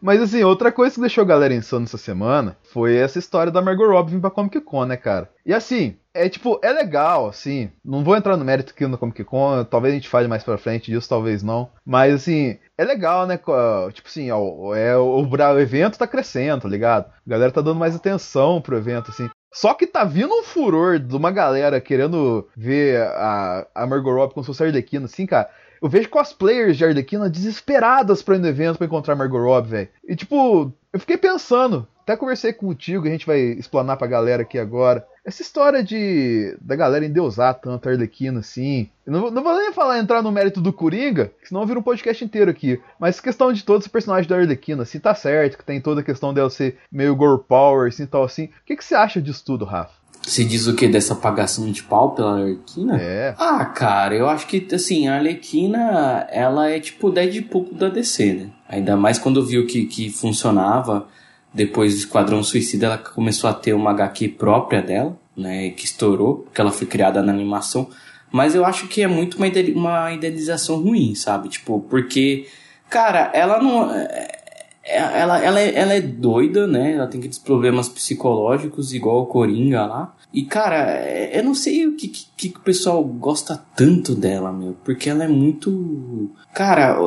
mas 0.01 0.21
assim, 0.21 0.43
outra 0.43 0.71
coisa 0.71 0.95
que 0.95 1.01
deixou 1.01 1.23
a 1.23 1.27
galera 1.27 1.55
insano 1.55 1.85
essa 1.85 1.97
semana 1.97 2.57
foi 2.73 2.97
essa 2.97 3.19
história 3.19 3.51
da 3.51 3.63
Margot 3.63 3.87
Robbie 3.87 4.13
vir 4.13 4.21
pra 4.21 4.31
Comic 4.31 4.61
Con, 4.61 4.85
né, 4.85 4.97
cara? 4.97 5.31
E 5.47 5.55
assim, 5.55 5.97
é 6.13 6.29
tipo, 6.29 6.61
é 6.63 6.73
legal, 6.73 7.29
assim. 7.29 7.71
Não 7.85 8.05
vou 8.05 8.17
entrar 8.17 8.37
no 8.37 8.45
mérito 8.45 8.73
aqui 8.75 8.87
no 8.87 8.99
Comic 8.99 9.25
Con, 9.25 9.65
talvez 9.65 9.93
a 9.93 9.97
gente 9.97 10.09
fale 10.09 10.29
mais 10.29 10.45
pra 10.45 10.59
frente 10.59 10.91
disso, 10.91 11.09
talvez 11.09 11.43
não. 11.43 11.71
Mas 11.85 12.15
assim, 12.15 12.59
é 12.77 12.85
legal, 12.85 13.27
né? 13.27 13.39
Tipo 13.39 14.09
assim, 14.09 14.31
ó, 14.31 14.75
é, 14.75 14.97
o, 14.97 15.23
o 15.23 15.61
evento 15.61 15.99
tá 15.99 16.07
crescendo, 16.07 16.63
tá 16.63 16.69
ligado? 16.69 17.07
A 17.07 17.31
galera 17.31 17.53
tá 17.53 17.61
dando 17.61 17.79
mais 17.79 17.95
atenção 17.95 18.61
pro 18.61 18.77
evento, 18.77 19.11
assim. 19.11 19.31
Só 19.53 19.75
que 19.75 19.87
tá 19.87 20.03
vindo 20.03 20.33
um 20.33 20.43
furor 20.43 20.99
de 20.99 21.15
uma 21.15 21.31
galera 21.31 21.81
querendo 21.81 22.49
ver 22.57 23.03
a, 23.03 23.67
a 23.75 23.87
Margot 23.87 24.15
Robbie 24.15 24.35
com 24.35 24.43
sua 24.43 24.67
Arlequina, 24.67 25.05
assim, 25.05 25.27
cara. 25.27 25.51
Eu 25.81 25.89
vejo 25.89 26.09
cosplayers 26.09 26.77
de 26.77 26.85
Arlequina 26.85 27.29
desesperadas 27.29 28.23
pra 28.23 28.37
ir 28.37 28.39
no 28.39 28.47
evento 28.47 28.79
pra 28.79 28.87
encontrar 28.87 29.15
Margot 29.15 29.43
Robbie, 29.43 29.69
velho. 29.71 29.89
E 30.09 30.17
tipo, 30.17 30.73
eu 30.93 31.01
fiquei 31.01 31.19
pensando, 31.19 31.87
até 32.01 32.17
conversei 32.17 32.53
contigo, 32.53 33.07
a 33.07 33.11
gente 33.11 33.27
vai 33.27 33.41
explanar 33.41 33.97
pra 33.97 34.07
galera 34.07 34.43
aqui 34.43 34.59
agora. 34.59 35.07
Essa 35.25 35.43
história 35.43 35.85
de 35.85 36.57
da 36.61 36.75
galera 36.75 37.07
endeusar 37.07 37.55
tanto 37.55 37.89
a 37.89 37.93
Arlequina 37.93 38.41
assim. 38.41 38.89
Não, 39.07 39.21
vou- 39.21 39.31
não 39.31 39.43
vou 39.43 39.57
nem 39.57 39.73
falar 39.73 39.99
entrar 39.99 40.21
no 40.23 40.33
mérito 40.33 40.61
do 40.61 40.73
Coringa, 40.73 41.31
que 41.41 41.49
senão 41.49 41.65
vira 41.65 41.79
um 41.79 41.83
podcast 41.83 42.25
inteiro 42.25 42.51
aqui. 42.51 42.81
Mas 42.99 43.21
questão 43.21 43.53
de 43.53 43.63
todos 43.63 43.87
os 43.87 43.93
personagens 43.93 44.27
da 44.27 44.37
Arlequina, 44.37 44.83
assim, 44.83 44.99
tá 44.99 45.15
certo, 45.15 45.59
que 45.59 45.65
tem 45.65 45.81
toda 45.81 46.01
a 46.01 46.05
questão 46.05 46.35
dela 46.35 46.51
ser 46.51 46.77
meio 46.91 47.15
girl 47.15 47.37
power, 47.37 47.89
assim, 47.89 48.05
tal 48.05 48.25
assim. 48.25 48.47
O 48.47 48.51
que, 48.67 48.75
que 48.77 48.85
você 48.85 48.95
acha 48.97 49.23
disso 49.23 49.45
tudo, 49.45 49.65
Rafa? 49.65 49.93
Você 50.25 50.45
diz 50.45 50.69
o 50.69 50.75
que 50.77 50.87
dessa 50.87 51.17
pagação 51.17 51.71
de 51.71 51.83
pau 51.83 52.15
pela 52.15 52.39
Arlequina? 52.41 52.97
É. 53.01 53.35
Ah, 53.39 53.65
cara, 53.65 54.15
eu 54.15 54.29
acho 54.29 54.47
que, 54.47 54.69
assim, 54.73 55.09
a 55.09 55.17
Arlequina, 55.17 56.27
ela 56.31 56.69
é 56.71 56.79
tipo 56.79 57.09
o 57.09 57.11
Deadpool 57.13 57.69
da 57.75 57.89
DC, 57.89 58.33
né? 58.35 58.51
Ainda 58.69 58.97
mais 58.97 59.19
quando 59.19 59.45
viu 59.45 59.67
que, 59.67 59.85
que 59.87 60.11
funcionava, 60.11 61.07
depois 61.55 61.93
do 61.95 61.99
Esquadrão 61.99 62.43
Suicida, 62.43 62.87
ela 62.87 62.99
começou 62.99 63.49
a 63.49 63.55
ter 63.55 63.73
uma 63.73 63.91
HQ 63.91 64.29
própria 64.31 64.81
dela, 64.83 65.17
né? 65.37 65.71
Que 65.71 65.85
estourou, 65.85 66.39
porque 66.39 66.61
ela 66.61 66.73
foi 66.73 66.87
criada 66.87 67.23
na 67.23 67.33
animação. 67.33 67.89
Mas 68.31 68.55
eu 68.55 68.65
acho 68.65 68.89
que 68.89 69.03
é 69.03 69.07
muito 69.07 69.37
uma, 69.37 69.47
uma 69.75 70.13
idealização 70.13 70.81
ruim, 70.83 71.15
sabe? 71.15 71.49
Tipo, 71.51 71.81
porque, 71.81 72.47
cara, 72.89 73.31
ela 73.35 73.61
não... 73.63 73.91
é- 73.93 74.41
ela, 74.85 75.39
ela, 75.41 75.61
é, 75.61 75.75
ela 75.79 75.95
é 75.95 76.01
doida, 76.01 76.67
né? 76.67 76.95
Ela 76.95 77.07
tem 77.07 77.19
aqueles 77.21 77.39
problemas 77.39 77.89
psicológicos, 77.89 78.93
igual 78.93 79.23
o 79.23 79.27
Coringa 79.27 79.87
lá. 79.87 80.15
E, 80.33 80.43
cara, 80.45 80.91
é- 80.99 81.39
eu 81.39 81.45
não 81.45 81.55
sei 81.55 81.87
o 81.87 81.95
que, 81.95 82.09
que, 82.09 82.27
que 82.37 82.57
o 82.59 82.61
pessoal 82.61 83.05
gosta 83.05 83.63
tanto 83.77 84.15
dela, 84.15 84.51
meu. 84.53 84.75
Porque 84.85 85.09
ela 85.09 85.23
é 85.25 85.29
muito. 85.29 86.31
Cara, 86.53 86.99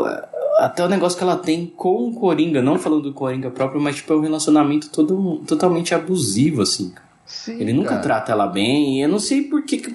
até 0.58 0.84
o 0.84 0.89
negócio 0.89 1.18
que 1.18 1.24
ela 1.24 1.38
tem 1.38 1.65
com 1.76 2.08
o 2.10 2.13
Coringa, 2.13 2.62
não 2.62 2.78
falando 2.80 3.04
do 3.04 3.13
Coringa 3.13 3.50
próprio, 3.52 3.80
mas, 3.82 3.96
tipo, 3.98 4.13
é 4.13 4.15
um 4.15 4.22
relacionamento 4.22 4.89
todo, 4.89 5.41
totalmente 5.48 5.94
abusivo, 5.94 6.62
assim. 6.62 6.94
Sim, 7.26 7.60
Ele 7.60 7.74
nunca 7.74 7.89
cara. 7.89 8.02
trata 8.02 8.32
ela 8.32 8.46
bem, 8.46 8.98
e 9.00 9.02
eu 9.02 9.10
não 9.10 9.18
sei 9.20 9.41
por 9.44 9.63
que, 9.63 9.78
que 9.80 9.91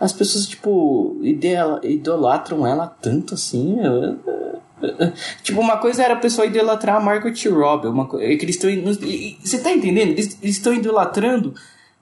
as 0.00 0.12
pessoas, 0.12 0.46
tipo, 0.46 1.18
idolatram 1.82 2.66
ela 2.66 2.86
tanto 2.86 3.34
assim. 3.34 3.78
eu- 3.80 4.16
Tipo, 5.42 5.60
uma 5.60 5.78
coisa 5.78 6.02
era 6.02 6.12
a 6.14 6.18
pessoa 6.18 6.46
idolatrar 6.46 6.96
a 6.96 7.00
Margot 7.00 7.30
Robbie, 7.50 7.88
uma 7.88 8.06
co- 8.06 8.18
é 8.20 8.36
que 8.36 8.44
eles 8.44 8.56
estão. 8.56 8.70
Você 9.42 9.58
tá 9.58 9.72
entendendo? 9.72 10.10
Eles 10.10 10.36
eles 10.42 10.56
estão 10.56 10.74
idolatrando 10.74 11.54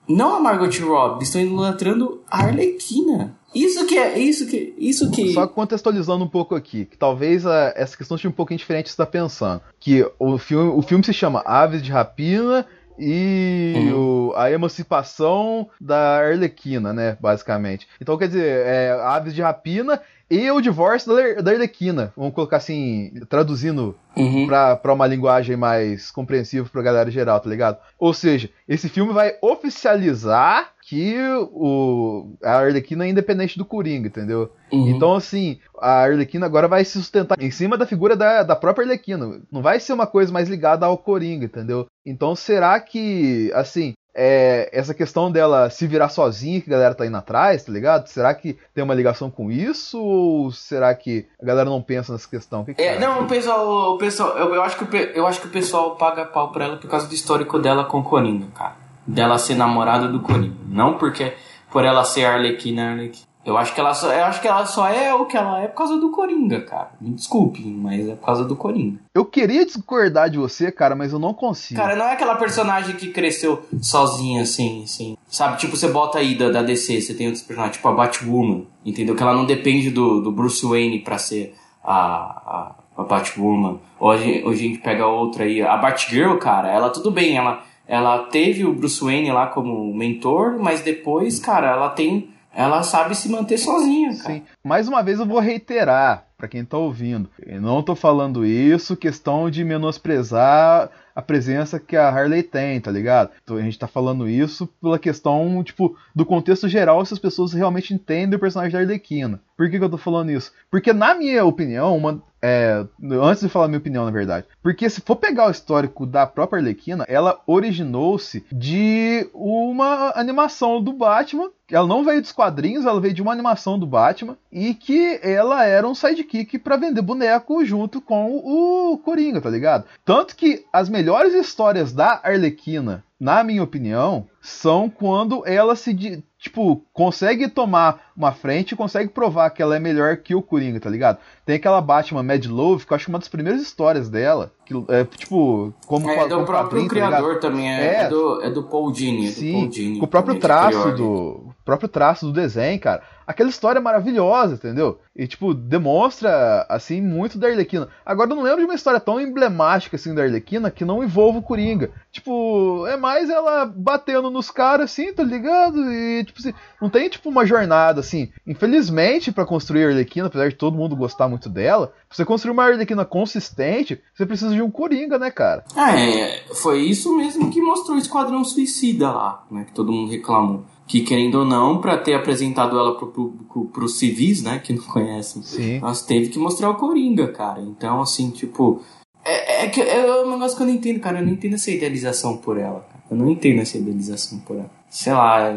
não 0.09 0.35
a 0.35 0.41
Margot 0.41 0.67
Robbie, 0.85 1.19
eles 1.19 1.29
estão 1.29 1.41
idolatrando 1.43 2.21
a 2.29 2.39
Arlequina. 2.45 3.37
Isso 3.55 3.87
que 3.87 3.99
é. 3.99 4.19
Isso 4.19 4.47
que. 4.47 4.75
Isso 4.79 5.11
que. 5.11 5.33
Só 5.33 5.47
contextualizando 5.47 6.25
um 6.25 6.29
pouco 6.29 6.55
aqui, 6.55 6.85
que 6.87 6.97
talvez 6.97 7.45
a- 7.47 7.73
essa 7.77 7.97
questão 7.97 8.17
seja 8.17 8.29
um 8.29 8.33
pouquinho 8.33 8.59
diferente 8.59 8.87
está 8.87 9.05
pensando. 9.07 9.61
Que 9.79 10.05
o 10.19 10.39
filme, 10.39 10.71
o 10.75 10.83
filme 10.83 11.05
se 11.05 11.13
chama 11.13 11.43
Aves 11.45 11.83
de 11.83 11.91
Rapina 11.91 12.67
e 12.99 13.73
Uhum. 13.77 14.29
o- 14.31 14.33
a 14.37 14.51
emancipação 14.51 15.69
da 15.81 16.19
Arlequina, 16.19 16.93
né? 16.93 17.17
Basicamente. 17.21 17.87
Então, 18.01 18.17
quer 18.17 18.29
dizer, 18.29 18.47
é 18.67 18.91
Aves 18.93 19.35
de 19.35 19.43
Rapina 19.43 20.01
e 20.31 20.51
o 20.51 20.61
divórcio 20.61 21.15
da, 21.15 21.43
da 21.43 21.51
Arlequina. 21.51 22.13
Vamos 22.17 22.35
colocar 22.35 22.59
assim, 22.59 23.13
traduzindo 23.29 23.95
Uhum. 24.17 24.47
pra, 24.47 24.77
pra 24.77 24.93
uma 24.93 25.07
linguagem 25.07 25.57
mais 25.57 26.11
compreensível 26.11 26.67
pra 26.71 26.83
galera 26.83 27.11
geral, 27.11 27.41
tá 27.41 27.49
ligado? 27.51 27.79
Ou 27.99 28.13
seja, 28.15 28.49
esse 28.69 28.89
filme 28.89 29.13
vai 29.13 29.35
oficializar 29.43 30.71
que 30.93 31.19
o, 31.53 32.35
a 32.45 32.59
Arlequina 32.59 33.07
é 33.07 33.09
independente 33.09 33.57
do 33.57 33.65
Coringa, 33.65 34.09
entendeu? 34.09 34.53
Uhum. 34.71 34.89
Então, 34.89 35.15
assim, 35.15 35.59
a 35.81 36.03
Arlequina 36.03 36.45
agora 36.45 36.69
vai 36.69 36.85
se 36.85 36.93
sustentar 36.93 37.41
em 37.41 37.51
cima 37.51 37.79
da 37.79 37.87
figura 37.87 38.15
da, 38.15 38.43
da 38.43 38.55
própria 38.55 38.85
Arlequina. 38.85 39.41
Não 39.51 39.63
vai 39.63 39.81
ser 39.81 39.95
uma 39.95 40.07
coisa 40.07 40.31
mais 40.31 40.51
ligada 40.51 40.85
ao 40.85 40.99
Coringa, 40.99 41.47
entendeu? 41.47 41.87
Então, 42.05 42.37
será 42.37 42.79
que, 42.79 43.51
assim, 43.55 43.95
é, 44.15 44.69
essa 44.71 44.93
questão 44.93 45.33
dela 45.33 45.71
se 45.71 45.87
virar 45.87 46.11
sozinha, 46.11 46.61
que 46.61 46.69
a 46.69 46.75
galera 46.75 46.95
tá 46.95 47.07
indo 47.07 47.17
atrás, 47.17 47.65
tá 47.65 47.73
ligado? 47.73 48.07
Será 48.09 48.35
que 48.35 48.59
tem 48.75 48.85
uma 48.85 48.95
ligação 48.95 49.31
com 49.31 49.51
isso? 49.51 49.99
Ou 49.99 50.53
será 50.53 50.95
que 50.95 51.27
a 51.41 51.47
galera 51.47 51.71
não 51.71 51.81
pensa 51.81 52.13
nessa 52.13 52.29
questão? 52.29 52.67
Que 52.67 52.75
que 52.75 52.83
É, 52.83 52.99
não, 52.99 53.23
o 53.23 53.27
pessoal, 53.27 53.95
o 53.95 53.97
pessoal 53.97 54.37
eu, 54.37 54.55
eu 54.55 54.63
acho 54.63 54.77
que 54.77 55.13
eu 55.15 55.27
acho 55.27 55.41
que 55.41 55.47
o 55.47 55.51
pessoal 55.51 55.97
paga 55.97 56.27
pau 56.27 56.53
pra 56.53 56.67
ela 56.67 56.77
por 56.77 56.91
causa 56.91 57.07
do 57.07 57.15
histórico 57.15 57.59
dela 57.59 57.87
com 57.87 58.01
o 58.01 58.05
Coringa, 58.05 58.49
cara. 58.55 58.82
Dela 59.07 59.39
ser 59.39 59.55
namorada 59.55 60.09
do 60.09 60.21
Coringa. 60.21 60.57
Não 60.69 60.99
porque 60.99 61.35
por 61.71 61.85
ela 61.85 62.05
ser 62.05 62.25
Arlequina, 62.25 62.91
Arlequina. 62.91 63.33
Eu 63.45 63.57
acho 63.57 63.75
que 63.75 63.81
ela 63.81 63.93
só, 63.93 64.13
eu 64.13 64.25
acho 64.25 64.41
que 64.41 64.47
ela 64.47 64.65
só 64.65 64.89
é 64.89 65.13
o 65.13 65.27
que 65.27 65.37
ela 65.37 65.61
é 65.61 65.67
por 65.67 65.79
causa 65.79 65.97
do 65.97 66.11
Coringa, 66.13 66.61
cara. 66.61 66.93
Me 67.01 67.11
desculpe, 67.11 67.61
mas 67.65 68.09
é 68.09 68.15
por 68.15 68.25
causa 68.25 68.45
do 68.45 68.55
Coringa. 68.55 69.01
Eu 69.13 69.25
queria 69.25 69.67
discordar 69.67 70.31
de 70.31 70.39
você, 70.39 70.71
cara, 70.71 70.95
mas 70.95 71.13
eu 71.13 71.19
não 71.19 71.35
consigo. 71.35 71.81
Cara, 71.81 71.97
não 71.97 72.05
é 72.05 72.13
aquela 72.13 72.37
personagem 72.37 72.95
que 72.95 73.09
cresceu 73.09 73.65
sozinha, 73.81 74.43
assim, 74.43 74.85
assim. 74.85 75.17
Sabe, 75.27 75.59
tipo, 75.59 75.77
você 75.77 75.89
bota 75.89 76.19
aí 76.19 76.37
da, 76.37 76.51
da 76.51 76.63
DC, 76.63 77.01
você 77.01 77.15
tem 77.15 77.27
outros 77.27 77.45
personagens, 77.45 77.79
tipo 77.79 77.89
a 77.89 77.93
Batwoman, 77.93 78.65
entendeu? 78.87 79.17
Que 79.17 79.23
ela 79.25 79.35
não 79.35 79.45
depende 79.45 79.91
do, 79.91 80.21
do 80.21 80.31
Bruce 80.31 80.65
Wayne 80.65 81.01
pra 81.01 81.19
ser 81.19 81.57
a, 81.83 81.97
a, 81.97 82.75
a 82.97 83.03
Batwoman. 83.03 83.81
Hoje, 83.99 84.45
hoje 84.45 84.67
a 84.67 84.69
gente 84.69 84.79
pega 84.79 85.05
outra 85.05 85.43
aí, 85.45 85.61
a 85.61 85.77
Batgirl, 85.79 86.37
cara, 86.37 86.71
ela 86.71 86.91
tudo 86.91 87.11
bem, 87.11 87.37
ela, 87.37 87.65
ela 87.87 88.19
teve 88.27 88.65
o 88.65 88.73
Bruce 88.73 89.03
Wayne 89.03 89.33
lá 89.33 89.47
como 89.49 89.95
mentor, 89.95 90.59
mas 90.59 90.83
depois, 90.83 91.39
cara, 91.39 91.69
ela 91.69 91.91
tem 91.91 92.33
ela 92.55 92.83
sabe 92.83 93.15
se 93.15 93.31
manter 93.31 93.57
sozinha, 93.57 94.15
cara. 94.19 94.35
Sim. 94.35 94.43
Mais 94.63 94.87
uma 94.87 95.03
vez 95.03 95.19
eu 95.19 95.27
vou 95.27 95.41
reiterar 95.41 96.27
para 96.37 96.49
quem 96.49 96.65
tá 96.65 96.77
ouvindo. 96.77 97.31
Eu 97.47 97.61
não 97.61 97.83
tô 97.83 97.95
falando 97.95 98.45
isso 98.45 98.97
questão 98.97 99.49
de 99.49 99.65
menosprezar 99.65 100.91
a 101.15 101.23
presença 101.23 101.79
que 101.79 101.97
a 101.97 102.09
Harley 102.09 102.43
tem, 102.43 102.81
tá 102.81 102.91
ligado? 102.91 103.31
Então 103.43 103.57
a 103.57 103.63
gente 103.63 103.79
tá 103.79 103.87
falando 103.87 104.29
isso 104.29 104.67
pela 104.81 104.99
questão, 104.99 105.63
tipo, 105.63 105.97
do 106.15 106.25
contexto 106.25 106.69
geral, 106.69 107.05
se 107.05 107.15
as 107.15 107.19
pessoas 107.19 107.53
realmente 107.53 107.95
entendem 107.95 108.37
o 108.37 108.41
personagem 108.41 108.73
da 108.73 108.81
Arlequina. 108.81 109.41
Por 109.57 109.71
que, 109.71 109.79
que 109.79 109.85
eu 109.85 109.91
tô 109.91 109.99
falando 109.99 110.31
isso? 110.31 110.53
Porque, 110.71 110.93
na 110.93 111.15
minha 111.15 111.45
opinião, 111.45 111.97
uma, 111.97 112.21
é, 112.43 112.85
antes 113.01 113.43
de 113.43 113.49
falar 113.49 113.69
minha 113.69 113.79
opinião, 113.79 114.05
na 114.05 114.11
verdade. 114.11 114.47
Porque 114.61 114.91
se 114.91 115.01
for 115.01 115.15
pegar 115.15 115.47
o 115.47 115.51
histórico 115.51 116.05
da 116.05 116.27
própria 116.27 116.59
Arlequina, 116.59 117.05
ela 117.07 117.41
originou-se 117.47 118.45
de 118.51 119.29
uma 119.33 120.13
animação 120.17 120.83
do 120.83 120.93
Batman. 120.93 121.51
Ela 121.73 121.87
não 121.87 122.05
veio 122.05 122.21
dos 122.21 122.33
quadrinhos, 122.33 122.85
ela 122.85 123.01
veio 123.01 123.15
de 123.15 123.23
uma 123.23 123.33
animação 123.33 123.79
do 123.79 123.87
Batman. 123.87 124.37
E 124.51 124.75
que 124.75 125.19
ela 125.23 125.65
era 125.65 125.89
um 125.89 125.95
sidekick 125.95 126.59
para 126.59 126.77
vender 126.77 127.01
boneco 127.03 127.65
junto 127.65 128.01
com 128.01 128.37
o 128.37 128.99
Coringa, 128.99 129.41
tá 129.41 129.49
ligado? 129.49 129.85
Tanto 130.05 130.37
que 130.37 130.65
as 130.73 130.89
melhores 130.89 131.33
histórias 131.35 131.93
da 131.93 132.21
Arlequina, 132.23 133.03
na 133.19 133.43
minha 133.43 133.63
opinião, 133.63 134.27
são 134.41 134.91
quando 134.91 135.47
ela 135.47 135.75
se 135.75 136.23
tipo, 136.43 136.85
consegue 136.93 137.49
tomar 137.49 138.12
uma 138.23 138.33
frente 138.33 138.73
e 138.73 138.77
consegue 138.77 139.11
provar 139.11 139.51
que 139.51 139.63
ela 139.63 139.77
é 139.77 139.81
melhor 139.81 140.17
que 140.17 140.35
o 140.35 140.43
Coringa, 140.43 140.81
tá 140.81 140.89
ligado? 140.89 141.19
Tem 141.45 141.57
aquela 141.57 141.81
Batman 141.81 142.23
Mad 142.23 142.47
Love, 142.47 142.87
que 142.87 142.93
eu 142.93 142.97
acho 142.97 143.09
uma 143.09 143.19
das 143.19 143.29
primeiras 143.29 143.61
histórias 143.61 144.09
dela. 144.09 144.53
Que, 144.65 144.75
é, 144.89 145.05
tipo, 145.05 145.75
como 145.87 146.09
É 146.09 146.29
do 146.29 146.45
próprio 146.45 146.83
tá 146.83 146.89
criador 146.89 147.35
tá 147.35 147.41
também, 147.41 147.69
é, 147.69 148.03
é, 148.03 148.09
do, 148.09 148.43
é 148.43 148.51
do 148.51 148.63
Paul 148.63 148.93
Dini. 148.93 149.27
É 149.27 149.31
sim, 149.31 149.53
Paul 149.53 149.69
Dini, 149.69 149.99
com 149.99 150.05
o 150.05 150.09
próprio 150.09 150.39
traço 150.39 150.93
do. 150.93 151.53
próprio 151.65 151.89
traço 151.89 152.27
do 152.27 152.33
desenho, 152.33 152.79
cara 152.81 153.03
aquela 153.27 153.51
história 153.51 153.79
é 153.79 153.83
maravilhosa, 153.83 154.55
entendeu? 154.55 155.01
E, 155.15 155.27
tipo, 155.27 155.53
demonstra, 155.53 156.67
assim, 156.69 157.01
muito 157.01 157.39
da 157.39 157.49
Arlequina. 157.49 157.89
Agora, 158.05 158.31
eu 158.31 158.37
não 158.37 158.43
lembro 158.43 158.61
de 158.61 158.65
uma 158.65 158.75
história 158.75 159.01
tão 159.01 159.21
emblemática, 159.21 159.97
assim, 159.97 160.15
da 160.15 160.23
Arlequina 160.23 160.71
que 160.71 160.85
não 160.85 161.03
envolva 161.03 161.39
o 161.39 161.43
Coringa. 161.43 161.91
Tipo, 162.11 162.87
é 162.87 162.97
mais 162.97 163.29
ela 163.29 163.67
batendo 163.67 164.31
nos 164.31 164.51
caras, 164.51 164.91
assim, 164.91 165.13
tá 165.13 165.23
ligado? 165.23 165.79
E, 165.93 166.25
tipo 166.25 166.39
assim, 166.39 166.55
não 166.81 166.89
tem, 166.89 167.09
tipo, 167.09 167.29
uma 167.29 167.45
jornada, 167.45 168.01
assim. 168.01 168.12
Infelizmente, 168.47 169.33
para 169.33 169.47
construir 169.47 169.85
a 169.85 169.89
Arlequina, 169.89 170.27
apesar 170.27 170.49
de 170.49 170.57
todo 170.57 170.77
mundo 170.77 170.97
gostar 170.97 171.29
muito 171.29 171.49
dela, 171.49 171.89
pra 172.09 172.17
você 172.17 172.25
construir 172.25 172.53
uma 172.53 172.65
Arlequina 172.65 173.05
consistente, 173.05 174.01
você 174.15 174.27
precisa 174.27 174.55
de 174.55 174.63
um 174.63 174.71
Coringa, 174.71 175.19
né, 175.19 175.31
cara? 175.31 175.65
É, 175.77 176.43
foi 176.55 176.83
isso 176.83 177.17
mesmo 177.17 177.51
que 177.51 177.61
mostrou 177.61 177.97
o 177.97 178.01
Esquadrão 178.01 178.45
Suicida 178.45 179.11
lá, 179.11 179.45
né, 179.51 179.65
que 179.65 179.73
todo 179.73 179.93
mundo 179.93 180.11
reclamou 180.11 180.65
que 180.85 181.01
querendo 181.01 181.37
ou 181.37 181.45
não, 181.47 181.81
para 181.81 181.97
ter 181.97 182.13
apresentado 182.13 182.79
ela 182.79 182.99
pro 182.99 183.07
público, 183.07 183.67
pros 183.73 183.99
civis, 183.99 184.43
né, 184.43 184.59
que 184.59 184.75
não 184.75 184.83
conhecem, 184.83 185.41
Sim. 185.43 185.79
nós 185.79 186.03
teve 186.03 186.29
que 186.29 186.39
mostrar 186.39 186.69
o 186.69 186.75
Coringa, 186.75 187.29
cara. 187.29 187.63
Então, 187.63 188.03
assim, 188.03 188.31
tipo, 188.31 188.83
é, 189.25 189.65
é, 189.65 189.69
que, 189.69 189.81
é 189.81 190.25
um 190.25 190.31
negócio 190.31 190.57
que 190.57 190.63
eu 190.63 190.67
não 190.67 190.75
entendo, 190.75 191.01
cara. 191.01 191.21
Eu 191.21 191.27
não 191.27 191.33
entendo 191.33 191.55
essa 191.55 191.71
idealização 191.71 192.37
por 192.37 192.59
ela. 192.59 192.81
Cara. 192.81 193.05
Eu 193.11 193.17
não 193.17 193.31
entendo 193.31 193.61
essa 193.61 193.79
idealização 193.79 194.39
por 194.41 194.57
ela. 194.57 194.71
Sei 194.93 195.11
lá, 195.11 195.51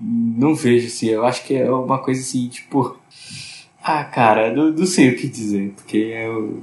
não 0.00 0.54
vejo 0.54 0.86
assim. 0.86 1.08
Eu 1.08 1.26
acho 1.26 1.42
que 1.42 1.56
é 1.56 1.68
uma 1.68 1.98
coisa 1.98 2.20
assim, 2.20 2.48
tipo. 2.48 2.96
Ah, 3.82 4.04
cara, 4.04 4.54
não, 4.54 4.70
não 4.70 4.86
sei 4.86 5.10
o 5.10 5.16
que 5.16 5.26
dizer. 5.26 5.72
Porque 5.74 5.96
eu. 5.96 6.62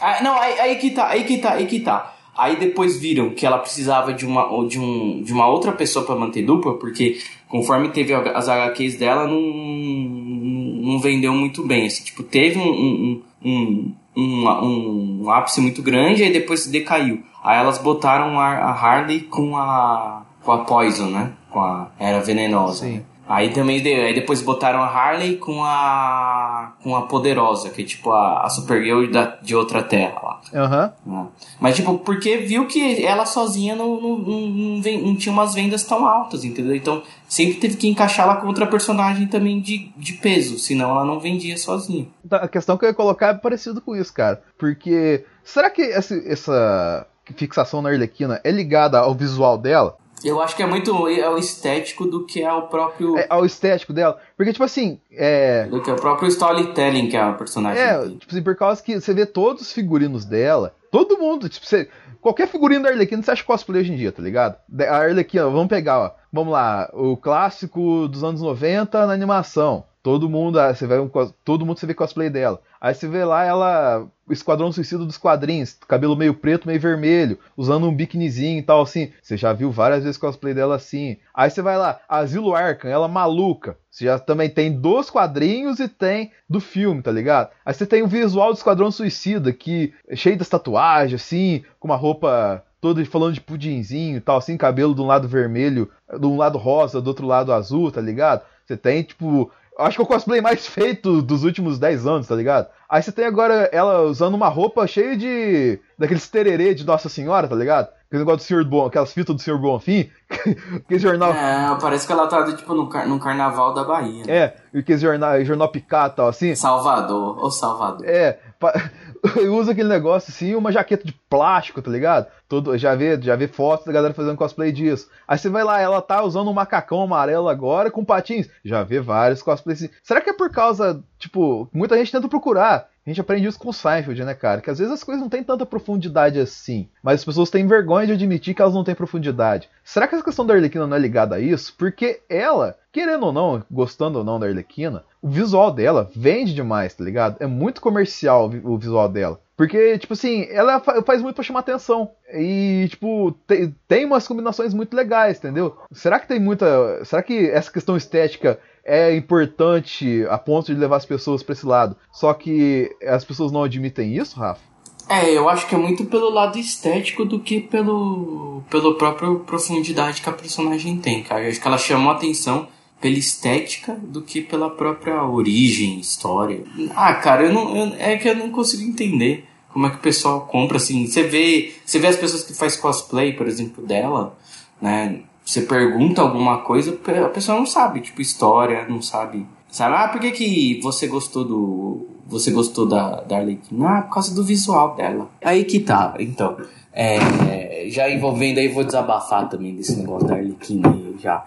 Ah, 0.00 0.22
não, 0.22 0.38
aí, 0.38 0.60
aí 0.60 0.76
que 0.76 0.90
tá, 0.90 1.08
aí 1.08 1.24
que 1.24 1.38
tá, 1.38 1.54
aí 1.54 1.66
que 1.66 1.80
tá. 1.80 2.14
Aí 2.38 2.56
depois 2.56 2.96
viram 2.96 3.30
que 3.30 3.44
ela 3.44 3.58
precisava 3.58 4.12
de 4.14 4.24
uma, 4.24 4.46
de 4.68 4.78
um, 4.78 5.20
de 5.20 5.32
uma 5.32 5.48
outra 5.48 5.72
pessoa 5.72 6.04
para 6.04 6.14
manter 6.14 6.42
dupla, 6.42 6.78
porque 6.78 7.18
conforme 7.48 7.88
teve 7.88 8.14
as 8.14 8.48
HQs 8.48 8.96
dela, 8.96 9.26
não, 9.26 9.40
não 9.40 11.00
vendeu 11.00 11.32
muito 11.32 11.66
bem. 11.66 11.86
Assim, 11.86 12.04
tipo, 12.04 12.22
teve 12.22 12.56
um, 12.56 13.20
um, 13.44 13.94
um, 14.16 15.24
um, 15.24 15.30
ápice 15.30 15.60
muito 15.60 15.82
grande 15.82 16.22
e 16.22 16.32
depois 16.32 16.68
decaiu. 16.68 17.20
Aí 17.42 17.58
elas 17.58 17.78
botaram 17.78 18.38
a 18.38 18.70
Harley 18.70 19.22
com 19.22 19.56
a, 19.56 20.24
com 20.40 20.52
a 20.52 20.58
Poison, 20.58 21.10
né? 21.10 21.32
Com 21.54 21.60
a 21.60 21.86
Era 22.00 22.20
Venenosa. 22.20 22.84
Sim. 22.84 23.04
Aí 23.26 23.50
também 23.50 23.80
aí 23.80 24.14
depois 24.14 24.42
botaram 24.42 24.82
a 24.82 24.86
Harley 24.86 25.36
com 25.36 25.64
a 25.64 26.74
com 26.82 26.94
a 26.94 27.02
Poderosa, 27.02 27.70
que 27.70 27.80
é 27.80 27.84
tipo 27.84 28.10
a, 28.10 28.42
a 28.42 28.50
Supergirl 28.50 29.10
da, 29.10 29.38
de 29.40 29.56
outra 29.56 29.82
terra 29.82 30.20
lá. 30.22 30.92
Uhum. 31.06 31.28
Mas 31.58 31.76
tipo, 31.76 31.98
porque 31.98 32.36
viu 32.36 32.66
que 32.66 33.02
ela 33.02 33.24
sozinha 33.24 33.74
não, 33.74 33.98
não, 33.98 34.18
não, 34.18 34.40
não, 34.40 34.98
não 35.00 35.16
tinha 35.16 35.32
umas 35.32 35.54
vendas 35.54 35.84
tão 35.84 36.06
altas, 36.06 36.44
entendeu? 36.44 36.74
Então 36.74 37.02
sempre 37.26 37.54
teve 37.54 37.76
que 37.76 37.88
encaixar 37.88 38.26
ela 38.26 38.36
com 38.36 38.46
outra 38.46 38.66
personagem 38.66 39.26
também 39.26 39.58
de, 39.58 39.90
de 39.96 40.12
peso, 40.14 40.58
senão 40.58 40.90
ela 40.90 41.04
não 41.04 41.18
vendia 41.18 41.56
sozinha. 41.56 42.06
Tá, 42.28 42.38
a 42.38 42.48
questão 42.48 42.76
que 42.76 42.84
eu 42.84 42.90
ia 42.90 42.94
colocar 42.94 43.28
é 43.28 43.34
parecido 43.34 43.80
com 43.80 43.96
isso, 43.96 44.12
cara. 44.12 44.42
Porque 44.58 45.24
será 45.42 45.70
que 45.70 45.80
essa, 45.80 46.14
essa 46.26 47.06
fixação 47.36 47.80
na 47.80 47.88
Arlequina 47.88 48.38
é 48.44 48.50
ligada 48.50 48.98
ao 48.98 49.14
visual 49.14 49.56
dela? 49.56 49.96
Eu 50.22 50.40
acho 50.40 50.56
que 50.56 50.62
é 50.62 50.66
muito 50.66 50.90
ao 50.92 51.38
estético 51.38 52.06
do 52.06 52.24
que 52.24 52.44
ao 52.44 52.68
próprio. 52.68 53.18
É 53.18 53.26
ao 53.28 53.44
estético 53.44 53.92
dela. 53.92 54.18
Porque, 54.36 54.52
tipo 54.52 54.64
assim. 54.64 55.00
É... 55.10 55.64
Do 55.66 55.82
que 55.82 55.90
o 55.90 55.96
próprio 55.96 56.28
storytelling 56.28 57.08
que 57.08 57.16
é 57.16 57.20
a 57.20 57.32
personagem. 57.32 57.82
É, 57.82 57.98
tem. 57.98 58.16
tipo 58.16 58.32
assim, 58.32 58.42
por 58.42 58.56
causa 58.56 58.82
que 58.82 59.00
você 59.00 59.12
vê 59.12 59.26
todos 59.26 59.62
os 59.62 59.72
figurinos 59.72 60.24
dela. 60.24 60.74
Todo 60.90 61.18
mundo, 61.18 61.48
tipo, 61.48 61.66
você. 61.66 61.88
Qualquer 62.20 62.48
figurino 62.48 62.84
da 62.84 62.88
Arlequina 62.88 63.22
você 63.22 63.32
acha 63.32 63.44
cosplay 63.44 63.82
hoje 63.82 63.92
em 63.92 63.96
dia, 63.96 64.10
tá 64.10 64.22
ligado? 64.22 64.56
A 64.88 64.96
Arlequina, 64.96 65.44
vamos 65.44 65.68
pegar, 65.68 65.98
ó. 65.98 66.10
Vamos 66.32 66.52
lá, 66.52 66.90
o 66.94 67.16
clássico 67.18 68.08
dos 68.08 68.24
anos 68.24 68.40
90 68.40 69.06
na 69.06 69.12
animação. 69.12 69.84
Todo 70.04 70.28
mundo, 70.28 70.60
ah, 70.60 70.74
você 70.74 70.86
vê 70.86 70.98
um, 70.98 71.10
todo 71.42 71.64
mundo 71.64 71.78
você 71.80 71.86
vê 71.86 71.94
cosplay 71.94 72.28
dela. 72.28 72.60
Aí 72.78 72.94
você 72.94 73.08
vê 73.08 73.24
lá 73.24 73.42
ela, 73.42 74.06
o 74.28 74.34
Esquadrão 74.34 74.70
Suicida 74.70 75.02
dos 75.02 75.16
quadrinhos, 75.16 75.78
cabelo 75.88 76.14
meio 76.14 76.34
preto, 76.34 76.68
meio 76.68 76.78
vermelho, 76.78 77.38
usando 77.56 77.88
um 77.88 77.96
biquinizinho 77.96 78.58
e 78.58 78.62
tal 78.62 78.82
assim. 78.82 79.10
Você 79.22 79.38
já 79.38 79.54
viu 79.54 79.70
várias 79.70 80.04
vezes 80.04 80.18
cosplay 80.18 80.52
dela 80.52 80.76
assim. 80.76 81.16
Aí 81.32 81.48
você 81.48 81.62
vai 81.62 81.78
lá, 81.78 82.00
Asilo 82.06 82.54
Arkham, 82.54 82.90
ela 82.90 83.08
maluca. 83.08 83.78
Você 83.90 84.04
já 84.04 84.18
também 84.18 84.50
tem 84.50 84.78
dos 84.78 85.08
quadrinhos 85.08 85.80
e 85.80 85.88
tem 85.88 86.32
do 86.46 86.60
filme, 86.60 87.00
tá 87.00 87.10
ligado? 87.10 87.48
Aí 87.64 87.72
você 87.72 87.86
tem 87.86 88.02
o 88.02 88.06
visual 88.06 88.52
do 88.52 88.58
Esquadrão 88.58 88.90
Suicida, 88.90 89.54
que 89.54 89.94
é 90.06 90.14
cheio 90.14 90.36
das 90.36 90.50
tatuagens, 90.50 91.18
assim, 91.18 91.64
com 91.80 91.88
uma 91.88 91.96
roupa 91.96 92.62
toda 92.78 93.02
falando 93.06 93.32
de 93.32 93.40
pudinzinho 93.40 94.18
e 94.18 94.20
tal, 94.20 94.36
assim, 94.36 94.58
cabelo 94.58 94.94
de 94.94 95.00
um 95.00 95.06
lado 95.06 95.26
vermelho, 95.26 95.90
de 96.20 96.26
um 96.26 96.36
lado 96.36 96.58
rosa, 96.58 97.00
do 97.00 97.08
outro 97.08 97.26
lado 97.26 97.54
azul, 97.54 97.90
tá 97.90 98.02
ligado? 98.02 98.42
Você 98.66 98.76
tem, 98.76 99.02
tipo, 99.02 99.50
Acho 99.78 99.96
que 99.96 100.02
é 100.02 100.04
o 100.04 100.08
cosplay 100.08 100.40
mais 100.40 100.66
feito 100.66 101.20
dos 101.20 101.42
últimos 101.42 101.78
10 101.78 102.06
anos, 102.06 102.28
tá 102.28 102.36
ligado? 102.36 102.68
Aí 102.88 103.02
você 103.02 103.10
tem 103.10 103.24
agora 103.24 103.68
ela 103.72 104.02
usando 104.02 104.34
uma 104.34 104.48
roupa 104.48 104.86
cheia 104.86 105.16
de. 105.16 105.80
daqueles 105.98 106.28
tererê 106.28 106.74
de 106.74 106.86
Nossa 106.86 107.08
Senhora, 107.08 107.48
tá 107.48 107.56
ligado? 107.56 107.88
Aquele 108.06 108.22
negócio 108.22 108.38
do 108.38 108.42
Senhor 108.42 108.64
Bom, 108.64 108.86
aquelas 108.86 109.12
fitas 109.12 109.34
do 109.34 109.42
Senhor 109.42 109.58
Bonfim. 109.58 110.08
aquele 110.76 111.00
jornal. 111.00 111.32
É, 111.32 111.76
parece 111.80 112.06
que 112.06 112.12
ela 112.12 112.28
tá 112.28 112.44
tipo 112.54 112.72
no, 112.72 112.88
car 112.88 113.08
no 113.08 113.18
carnaval 113.18 113.74
da 113.74 113.82
Bahia. 113.82 114.22
Né? 114.24 114.32
É, 114.36 114.78
aquele 114.78 114.98
jornal, 114.98 115.44
jornal 115.44 115.72
tal, 116.14 116.28
assim. 116.28 116.54
Salvador, 116.54 117.44
ô 117.44 117.50
Salvador. 117.50 118.06
É, 118.06 118.38
usa 119.50 119.72
aquele 119.72 119.88
negócio 119.88 120.30
assim, 120.30 120.54
uma 120.54 120.70
jaqueta 120.70 121.04
de 121.04 121.12
plástico, 121.28 121.82
tá 121.82 121.90
ligado? 121.90 122.26
Todo, 122.48 122.76
já 122.76 122.94
vê, 122.94 123.20
já 123.20 123.34
vê 123.36 123.48
fotos 123.48 123.86
da 123.86 123.92
galera 123.92 124.14
fazendo 124.14 124.36
cosplay 124.36 124.70
disso. 124.70 125.08
Aí 125.26 125.38
você 125.38 125.48
vai 125.48 125.64
lá, 125.64 125.80
ela 125.80 126.02
tá 126.02 126.22
usando 126.22 126.50
um 126.50 126.54
macacão 126.54 127.02
amarelo 127.02 127.48
agora 127.48 127.90
com 127.90 128.04
patins. 128.04 128.48
Já 128.64 128.82
vê 128.82 129.00
vários 129.00 129.42
cosplays. 129.42 129.88
Será 130.02 130.20
que 130.20 130.30
é 130.30 130.32
por 130.32 130.50
causa, 130.50 131.02
tipo, 131.18 131.68
muita 131.72 131.96
gente 131.96 132.12
tenta 132.12 132.28
procurar. 132.28 132.88
A 133.06 133.10
gente 133.10 133.20
aprende 133.20 133.46
isso 133.46 133.58
com 133.58 133.68
o 133.68 133.72
Seinfeld, 133.72 134.24
né, 134.24 134.32
cara? 134.32 134.62
Que 134.62 134.70
às 134.70 134.78
vezes 134.78 134.92
as 134.92 135.04
coisas 135.04 135.20
não 135.20 135.28
têm 135.28 135.44
tanta 135.44 135.66
profundidade 135.66 136.40
assim. 136.40 136.88
Mas 137.02 137.20
as 137.20 137.24
pessoas 137.24 137.50
têm 137.50 137.66
vergonha 137.66 138.06
de 138.06 138.14
admitir 138.14 138.54
que 138.54 138.62
elas 138.62 138.72
não 138.72 138.82
têm 138.82 138.94
profundidade. 138.94 139.68
Será 139.82 140.08
que 140.08 140.14
essa 140.14 140.24
questão 140.24 140.46
da 140.46 140.54
Arlequina 140.54 140.86
não 140.86 140.96
é 140.96 141.00
ligada 141.00 141.36
a 141.36 141.40
isso? 141.40 141.74
Porque 141.76 142.22
ela, 142.30 142.78
querendo 142.90 143.26
ou 143.26 143.32
não, 143.32 143.62
gostando 143.70 144.18
ou 144.18 144.24
não 144.24 144.40
da 144.40 144.46
Arlequina, 144.46 145.04
o 145.20 145.28
visual 145.28 145.70
dela 145.70 146.10
vende 146.16 146.54
demais, 146.54 146.94
tá 146.94 147.04
ligado? 147.04 147.36
É 147.40 147.46
muito 147.46 147.82
comercial 147.82 148.50
o 148.62 148.78
visual 148.78 149.08
dela. 149.08 149.38
Porque, 149.56 149.98
tipo 149.98 150.14
assim, 150.14 150.46
ela 150.50 150.80
faz 150.80 151.22
muito 151.22 151.36
pra 151.36 151.44
chamar 151.44 151.60
atenção. 151.60 152.10
E, 152.32 152.86
tipo, 152.90 153.32
tem, 153.46 153.74
tem 153.86 154.04
umas 154.04 154.26
combinações 154.26 154.74
muito 154.74 154.96
legais, 154.96 155.38
entendeu? 155.38 155.76
Será 155.92 156.18
que 156.18 156.26
tem 156.26 156.40
muita. 156.40 157.04
Será 157.04 157.22
que 157.22 157.48
essa 157.50 157.70
questão 157.70 157.96
estética 157.96 158.58
é 158.84 159.14
importante 159.16 160.26
a 160.28 160.36
ponto 160.36 160.72
de 160.72 160.78
levar 160.78 160.96
as 160.96 161.06
pessoas 161.06 161.42
para 161.42 161.54
esse 161.54 161.64
lado. 161.64 161.96
Só 162.12 162.34
que 162.34 162.94
as 163.02 163.24
pessoas 163.24 163.50
não 163.50 163.64
admitem 163.64 164.16
isso, 164.16 164.38
Rafa? 164.38 164.60
É, 165.08 165.36
eu 165.36 165.48
acho 165.48 165.66
que 165.68 165.74
é 165.74 165.78
muito 165.78 166.06
pelo 166.06 166.30
lado 166.30 166.58
estético 166.58 167.24
do 167.24 167.38
que 167.38 167.60
pelo 167.60 168.62
pela 168.70 168.96
própria 168.96 169.34
profundidade 169.36 170.22
que 170.22 170.28
a 170.28 170.32
personagem 170.32 170.96
tem, 170.96 171.22
cara. 171.22 171.42
Eu 171.42 171.50
acho 171.50 171.60
que 171.60 171.68
ela 171.68 171.76
chamou 171.76 172.12
atenção 172.12 172.68
pela 173.04 173.18
estética 173.18 173.94
do 174.02 174.22
que 174.22 174.40
pela 174.40 174.70
própria 174.70 175.22
origem, 175.22 176.00
história. 176.00 176.64
Ah, 176.96 177.12
cara, 177.12 177.42
eu 177.42 177.52
não, 177.52 177.76
eu, 177.76 177.94
é 177.98 178.16
que 178.16 178.26
eu 178.26 178.34
não 178.34 178.48
consigo 178.48 178.82
entender 178.82 179.44
como 179.70 179.86
é 179.86 179.90
que 179.90 179.96
o 179.96 180.00
pessoal 180.00 180.46
compra 180.46 180.78
assim. 180.78 181.06
Você 181.06 181.22
vê, 181.22 181.74
você 181.84 181.98
vê 181.98 182.06
as 182.06 182.16
pessoas 182.16 182.44
que 182.44 182.54
faz 182.54 182.76
cosplay, 182.76 183.34
por 183.34 183.46
exemplo, 183.46 183.86
dela, 183.86 184.34
né? 184.80 185.20
você 185.44 185.60
pergunta 185.60 186.22
alguma 186.22 186.62
coisa, 186.62 186.98
a 187.22 187.28
pessoa 187.28 187.58
não 187.58 187.66
sabe, 187.66 188.00
tipo, 188.00 188.22
história, 188.22 188.86
não 188.88 189.02
sabe. 189.02 189.46
Sabe, 189.70 189.96
ah, 189.96 190.08
por 190.08 190.18
que, 190.18 190.30
que 190.30 190.80
você 190.82 191.06
gostou 191.06 191.44
do. 191.44 192.08
Você 192.26 192.52
gostou 192.52 192.86
da, 192.86 193.20
da 193.20 193.36
Arlequina? 193.36 193.98
Ah, 193.98 194.02
por 194.02 194.14
causa 194.14 194.34
do 194.34 194.42
visual 194.42 194.94
dela. 194.94 195.28
Aí 195.44 195.64
que 195.64 195.80
tá, 195.80 196.14
então. 196.18 196.56
É, 196.90 197.86
já 197.90 198.08
envolvendo 198.08 198.60
aí, 198.60 198.68
vou 198.68 198.82
desabafar 198.82 199.46
também 199.50 199.74
desse 199.74 199.94
negócio 199.96 200.26
da 200.26 200.36
Arlequina 200.36 200.96
já. 201.20 201.44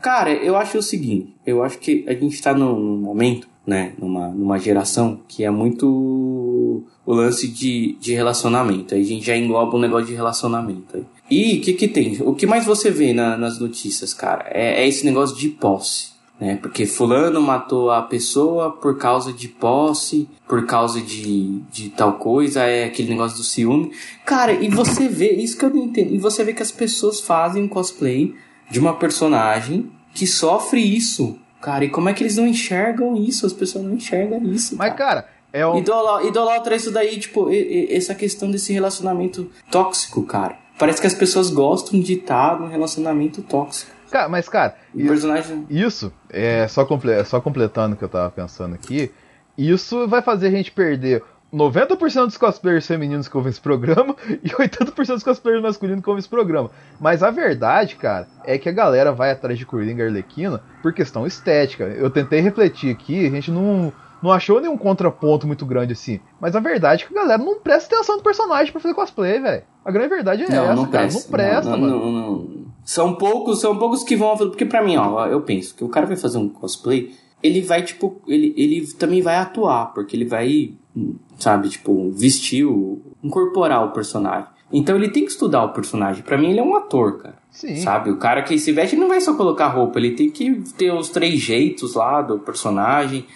Cara, 0.00 0.32
eu 0.32 0.56
acho 0.56 0.78
o 0.78 0.82
seguinte, 0.82 1.34
eu 1.46 1.62
acho 1.62 1.78
que 1.78 2.04
a 2.08 2.14
gente 2.14 2.40
tá 2.40 2.54
num, 2.54 2.78
num 2.78 2.96
momento, 2.96 3.48
né, 3.66 3.92
numa, 3.98 4.28
numa 4.28 4.58
geração 4.58 5.20
que 5.28 5.44
é 5.44 5.50
muito 5.50 5.86
o 7.04 7.12
lance 7.12 7.48
de, 7.48 7.96
de 8.00 8.14
relacionamento. 8.14 8.94
Aí 8.94 9.02
a 9.02 9.04
gente 9.04 9.26
já 9.26 9.36
engloba 9.36 9.76
um 9.76 9.80
negócio 9.80 10.06
de 10.06 10.14
relacionamento 10.14 10.96
aí. 10.96 11.04
E 11.30 11.58
o 11.58 11.60
que 11.60 11.74
que 11.74 11.88
tem? 11.88 12.18
O 12.22 12.34
que 12.34 12.46
mais 12.46 12.64
você 12.64 12.90
vê 12.90 13.12
na, 13.12 13.36
nas 13.36 13.58
notícias, 13.58 14.14
cara? 14.14 14.46
É, 14.50 14.82
é 14.82 14.88
esse 14.88 15.04
negócio 15.04 15.36
de 15.36 15.48
posse. 15.48 16.10
Né? 16.40 16.56
Porque 16.56 16.86
fulano 16.86 17.40
matou 17.42 17.90
a 17.90 18.00
pessoa 18.00 18.70
por 18.70 18.96
causa 18.96 19.30
de 19.30 19.46
posse, 19.46 20.26
por 20.48 20.64
causa 20.64 21.00
de, 21.00 21.60
de 21.70 21.90
tal 21.90 22.14
coisa, 22.14 22.62
é 22.62 22.84
aquele 22.84 23.10
negócio 23.10 23.36
do 23.36 23.44
ciúme. 23.44 23.92
Cara, 24.24 24.52
e 24.52 24.68
você 24.68 25.06
vê, 25.06 25.32
isso 25.32 25.58
que 25.58 25.64
eu 25.64 25.70
não 25.70 25.84
entendo, 25.84 26.14
e 26.14 26.18
você 26.18 26.42
vê 26.42 26.54
que 26.54 26.62
as 26.62 26.72
pessoas 26.72 27.20
fazem 27.20 27.68
cosplay 27.68 28.34
de 28.70 28.78
uma 28.78 28.94
personagem 28.94 29.90
que 30.14 30.26
sofre 30.26 30.80
isso. 30.80 31.38
Cara, 31.60 31.84
e 31.84 31.90
como 31.90 32.08
é 32.08 32.14
que 32.14 32.22
eles 32.22 32.36
não 32.36 32.46
enxergam 32.46 33.16
isso? 33.16 33.44
As 33.44 33.52
pessoas 33.52 33.84
não 33.84 33.94
enxergam 33.94 34.42
isso. 34.44 34.76
Mas, 34.76 34.94
cara, 34.94 35.28
é 35.52 35.66
um... 35.66 35.76
Idolatra, 35.78 36.26
idolatra 36.28 36.76
isso 36.76 36.90
daí, 36.90 37.18
tipo, 37.18 37.48
essa 37.90 38.14
questão 38.14 38.50
desse 38.50 38.72
relacionamento 38.72 39.50
tóxico, 39.70 40.22
cara. 40.22 40.56
Parece 40.78 41.00
que 41.00 41.06
as 41.06 41.14
pessoas 41.14 41.50
gostam 41.50 42.00
de 42.00 42.14
estar 42.14 42.58
num 42.58 42.68
relacionamento 42.68 43.42
tóxico. 43.42 43.90
Cara, 44.10 44.28
mas, 44.28 44.48
cara, 44.48 44.76
O 44.94 45.06
personagem. 45.06 45.66
isso, 45.68 46.12
é 46.30 46.66
só, 46.66 46.84
comple 46.84 47.22
só 47.24 47.40
completando 47.40 47.94
o 47.94 47.98
que 47.98 48.04
eu 48.04 48.08
tava 48.08 48.30
pensando 48.30 48.74
aqui, 48.74 49.10
isso 49.56 50.08
vai 50.08 50.22
fazer 50.22 50.48
a 50.48 50.50
gente 50.50 50.72
perder 50.72 51.22
90% 51.52 52.26
dos 52.26 52.36
cosplayers 52.36 52.86
femininos 52.86 53.28
que 53.28 53.36
ouvem 53.36 53.50
esse 53.50 53.60
programa 53.60 54.14
e 54.42 54.48
80% 54.48 54.94
dos 55.14 55.22
cosplayers 55.22 55.62
masculinos 55.62 56.02
que 56.02 56.08
ouvem 56.08 56.20
esse 56.20 56.28
programa. 56.28 56.70
Mas 57.00 57.22
a 57.22 57.30
verdade, 57.30 57.96
cara, 57.96 58.28
é 58.44 58.56
que 58.58 58.68
a 58.68 58.72
galera 58.72 59.12
vai 59.12 59.30
atrás 59.32 59.58
de 59.58 59.66
Coringa 59.66 60.04
Arlequina 60.04 60.62
por 60.82 60.92
questão 60.92 61.26
estética. 61.26 61.84
Eu 61.84 62.10
tentei 62.10 62.40
refletir 62.40 62.92
aqui, 62.92 63.26
a 63.26 63.30
gente 63.30 63.50
não, 63.50 63.92
não 64.22 64.30
achou 64.30 64.60
nenhum 64.60 64.76
contraponto 64.76 65.46
muito 65.46 65.66
grande 65.66 65.92
assim. 65.92 66.20
Mas 66.40 66.54
a 66.54 66.60
verdade 66.60 67.04
é 67.04 67.06
que 67.08 67.12
a 67.16 67.20
galera 67.22 67.42
não 67.42 67.58
presta 67.58 67.94
atenção 67.96 68.16
no 68.16 68.22
personagem 68.22 68.70
pra 68.72 68.80
fazer 68.80 68.94
cosplay, 68.94 69.40
velho. 69.40 69.62
A 69.84 69.90
grande 69.90 70.08
verdade 70.10 70.44
é 70.44 70.48
Não, 70.50 70.64
essa, 70.64 70.74
não 70.74 70.84
cara. 70.86 71.04
presta. 71.08 71.20
Não 71.22 71.30
presta, 71.30 71.70
não, 71.70 71.78
mano. 71.78 71.98
não, 71.98 72.12
não. 72.12 72.60
São 72.84 73.14
poucos, 73.14 73.60
são 73.60 73.76
poucos 73.76 74.02
que 74.04 74.16
vão. 74.16 74.36
Porque 74.36 74.64
pra 74.64 74.84
mim, 74.84 74.96
ó, 74.96 75.26
eu 75.26 75.40
penso 75.42 75.74
que 75.74 75.82
o 75.84 75.88
cara 75.88 76.06
vai 76.06 76.16
fazer 76.16 76.38
um 76.38 76.48
cosplay, 76.48 77.12
ele 77.42 77.60
vai, 77.60 77.82
tipo, 77.82 78.20
ele, 78.26 78.54
ele 78.56 78.86
também 78.94 79.22
vai 79.22 79.36
atuar, 79.36 79.92
porque 79.94 80.16
ele 80.16 80.24
vai, 80.24 80.74
sabe, 81.38 81.68
tipo, 81.68 82.10
vestir, 82.10 82.64
o, 82.64 83.00
incorporar 83.22 83.84
o 83.84 83.92
personagem. 83.92 84.48
Então 84.72 84.96
ele 84.96 85.08
tem 85.08 85.24
que 85.24 85.30
estudar 85.30 85.64
o 85.64 85.72
personagem. 85.72 86.22
Pra 86.22 86.38
mim, 86.38 86.50
ele 86.50 86.60
é 86.60 86.62
um 86.62 86.76
ator, 86.76 87.18
cara. 87.18 87.38
Sim. 87.50 87.76
Sabe? 87.76 88.10
O 88.10 88.16
cara 88.16 88.42
que 88.42 88.58
se 88.58 88.70
veste 88.70 88.94
não 88.94 89.08
vai 89.08 89.20
só 89.20 89.34
colocar 89.34 89.66
roupa, 89.68 89.98
ele 89.98 90.12
tem 90.12 90.30
que 90.30 90.62
ter 90.76 90.92
os 90.92 91.08
três 91.08 91.40
jeitos 91.40 91.94
lá 91.94 92.22
do 92.22 92.38
personagem 92.38 93.26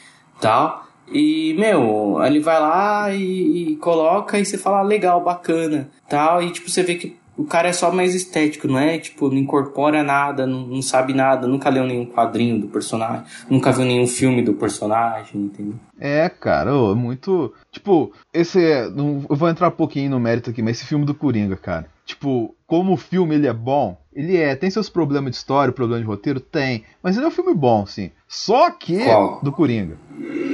tal. 0.40 0.84
E, 1.10 1.54
meu, 1.58 2.18
ele 2.24 2.40
vai 2.40 2.60
lá 2.60 3.12
e, 3.12 3.72
e 3.72 3.76
coloca 3.76 4.38
e 4.38 4.44
você 4.44 4.56
fala, 4.56 4.78
ah, 4.78 4.82
legal, 4.82 5.22
bacana, 5.22 5.90
tal. 6.08 6.42
E, 6.42 6.50
tipo, 6.50 6.70
você 6.70 6.82
vê 6.82 6.94
que 6.94 7.16
o 7.36 7.44
cara 7.44 7.68
é 7.68 7.72
só 7.72 7.90
mais 7.92 8.14
estético, 8.14 8.68
não 8.68 8.78
é? 8.78 8.98
Tipo, 8.98 9.28
não 9.28 9.36
incorpora 9.38 10.02
nada, 10.02 10.46
não, 10.46 10.66
não 10.66 10.82
sabe 10.82 11.12
nada, 11.12 11.46
nunca 11.46 11.68
leu 11.68 11.84
nenhum 11.84 12.06
quadrinho 12.06 12.60
do 12.60 12.68
personagem, 12.68 13.24
nunca 13.50 13.72
viu 13.72 13.84
nenhum 13.84 14.06
filme 14.06 14.42
do 14.42 14.54
personagem, 14.54 15.40
entendeu? 15.42 15.74
É, 15.98 16.28
cara, 16.28 16.74
ô, 16.76 16.92
é 16.92 16.94
muito. 16.94 17.52
Tipo, 17.70 18.12
esse 18.32 18.62
é. 18.64 18.88
não- 18.90 19.24
eu 19.28 19.36
vou 19.36 19.48
entrar 19.48 19.68
um 19.68 19.72
pouquinho 19.72 20.10
no 20.10 20.20
mérito 20.20 20.50
aqui, 20.50 20.62
mas 20.62 20.76
esse 20.78 20.86
filme 20.86 21.04
do 21.04 21.14
Coringa, 21.14 21.56
cara. 21.56 21.86
Tipo, 22.04 22.54
como 22.66 22.92
o 22.92 22.96
filme 22.98 23.34
ele 23.34 23.46
é 23.46 23.52
bom, 23.52 23.96
ele 24.12 24.36
é. 24.36 24.54
Tem 24.54 24.68
seus 24.70 24.90
problemas 24.90 25.30
de 25.30 25.36
história, 25.38 25.72
problema 25.72 26.02
de 26.02 26.06
roteiro? 26.06 26.38
Tem. 26.38 26.84
Mas 27.02 27.16
ele 27.16 27.24
é 27.24 27.28
um 27.28 27.32
filme 27.32 27.54
bom, 27.54 27.86
sim. 27.86 28.10
Só 28.28 28.70
que. 28.70 29.04
Qual? 29.04 29.40
Do 29.42 29.50
Coringa. 29.50 29.96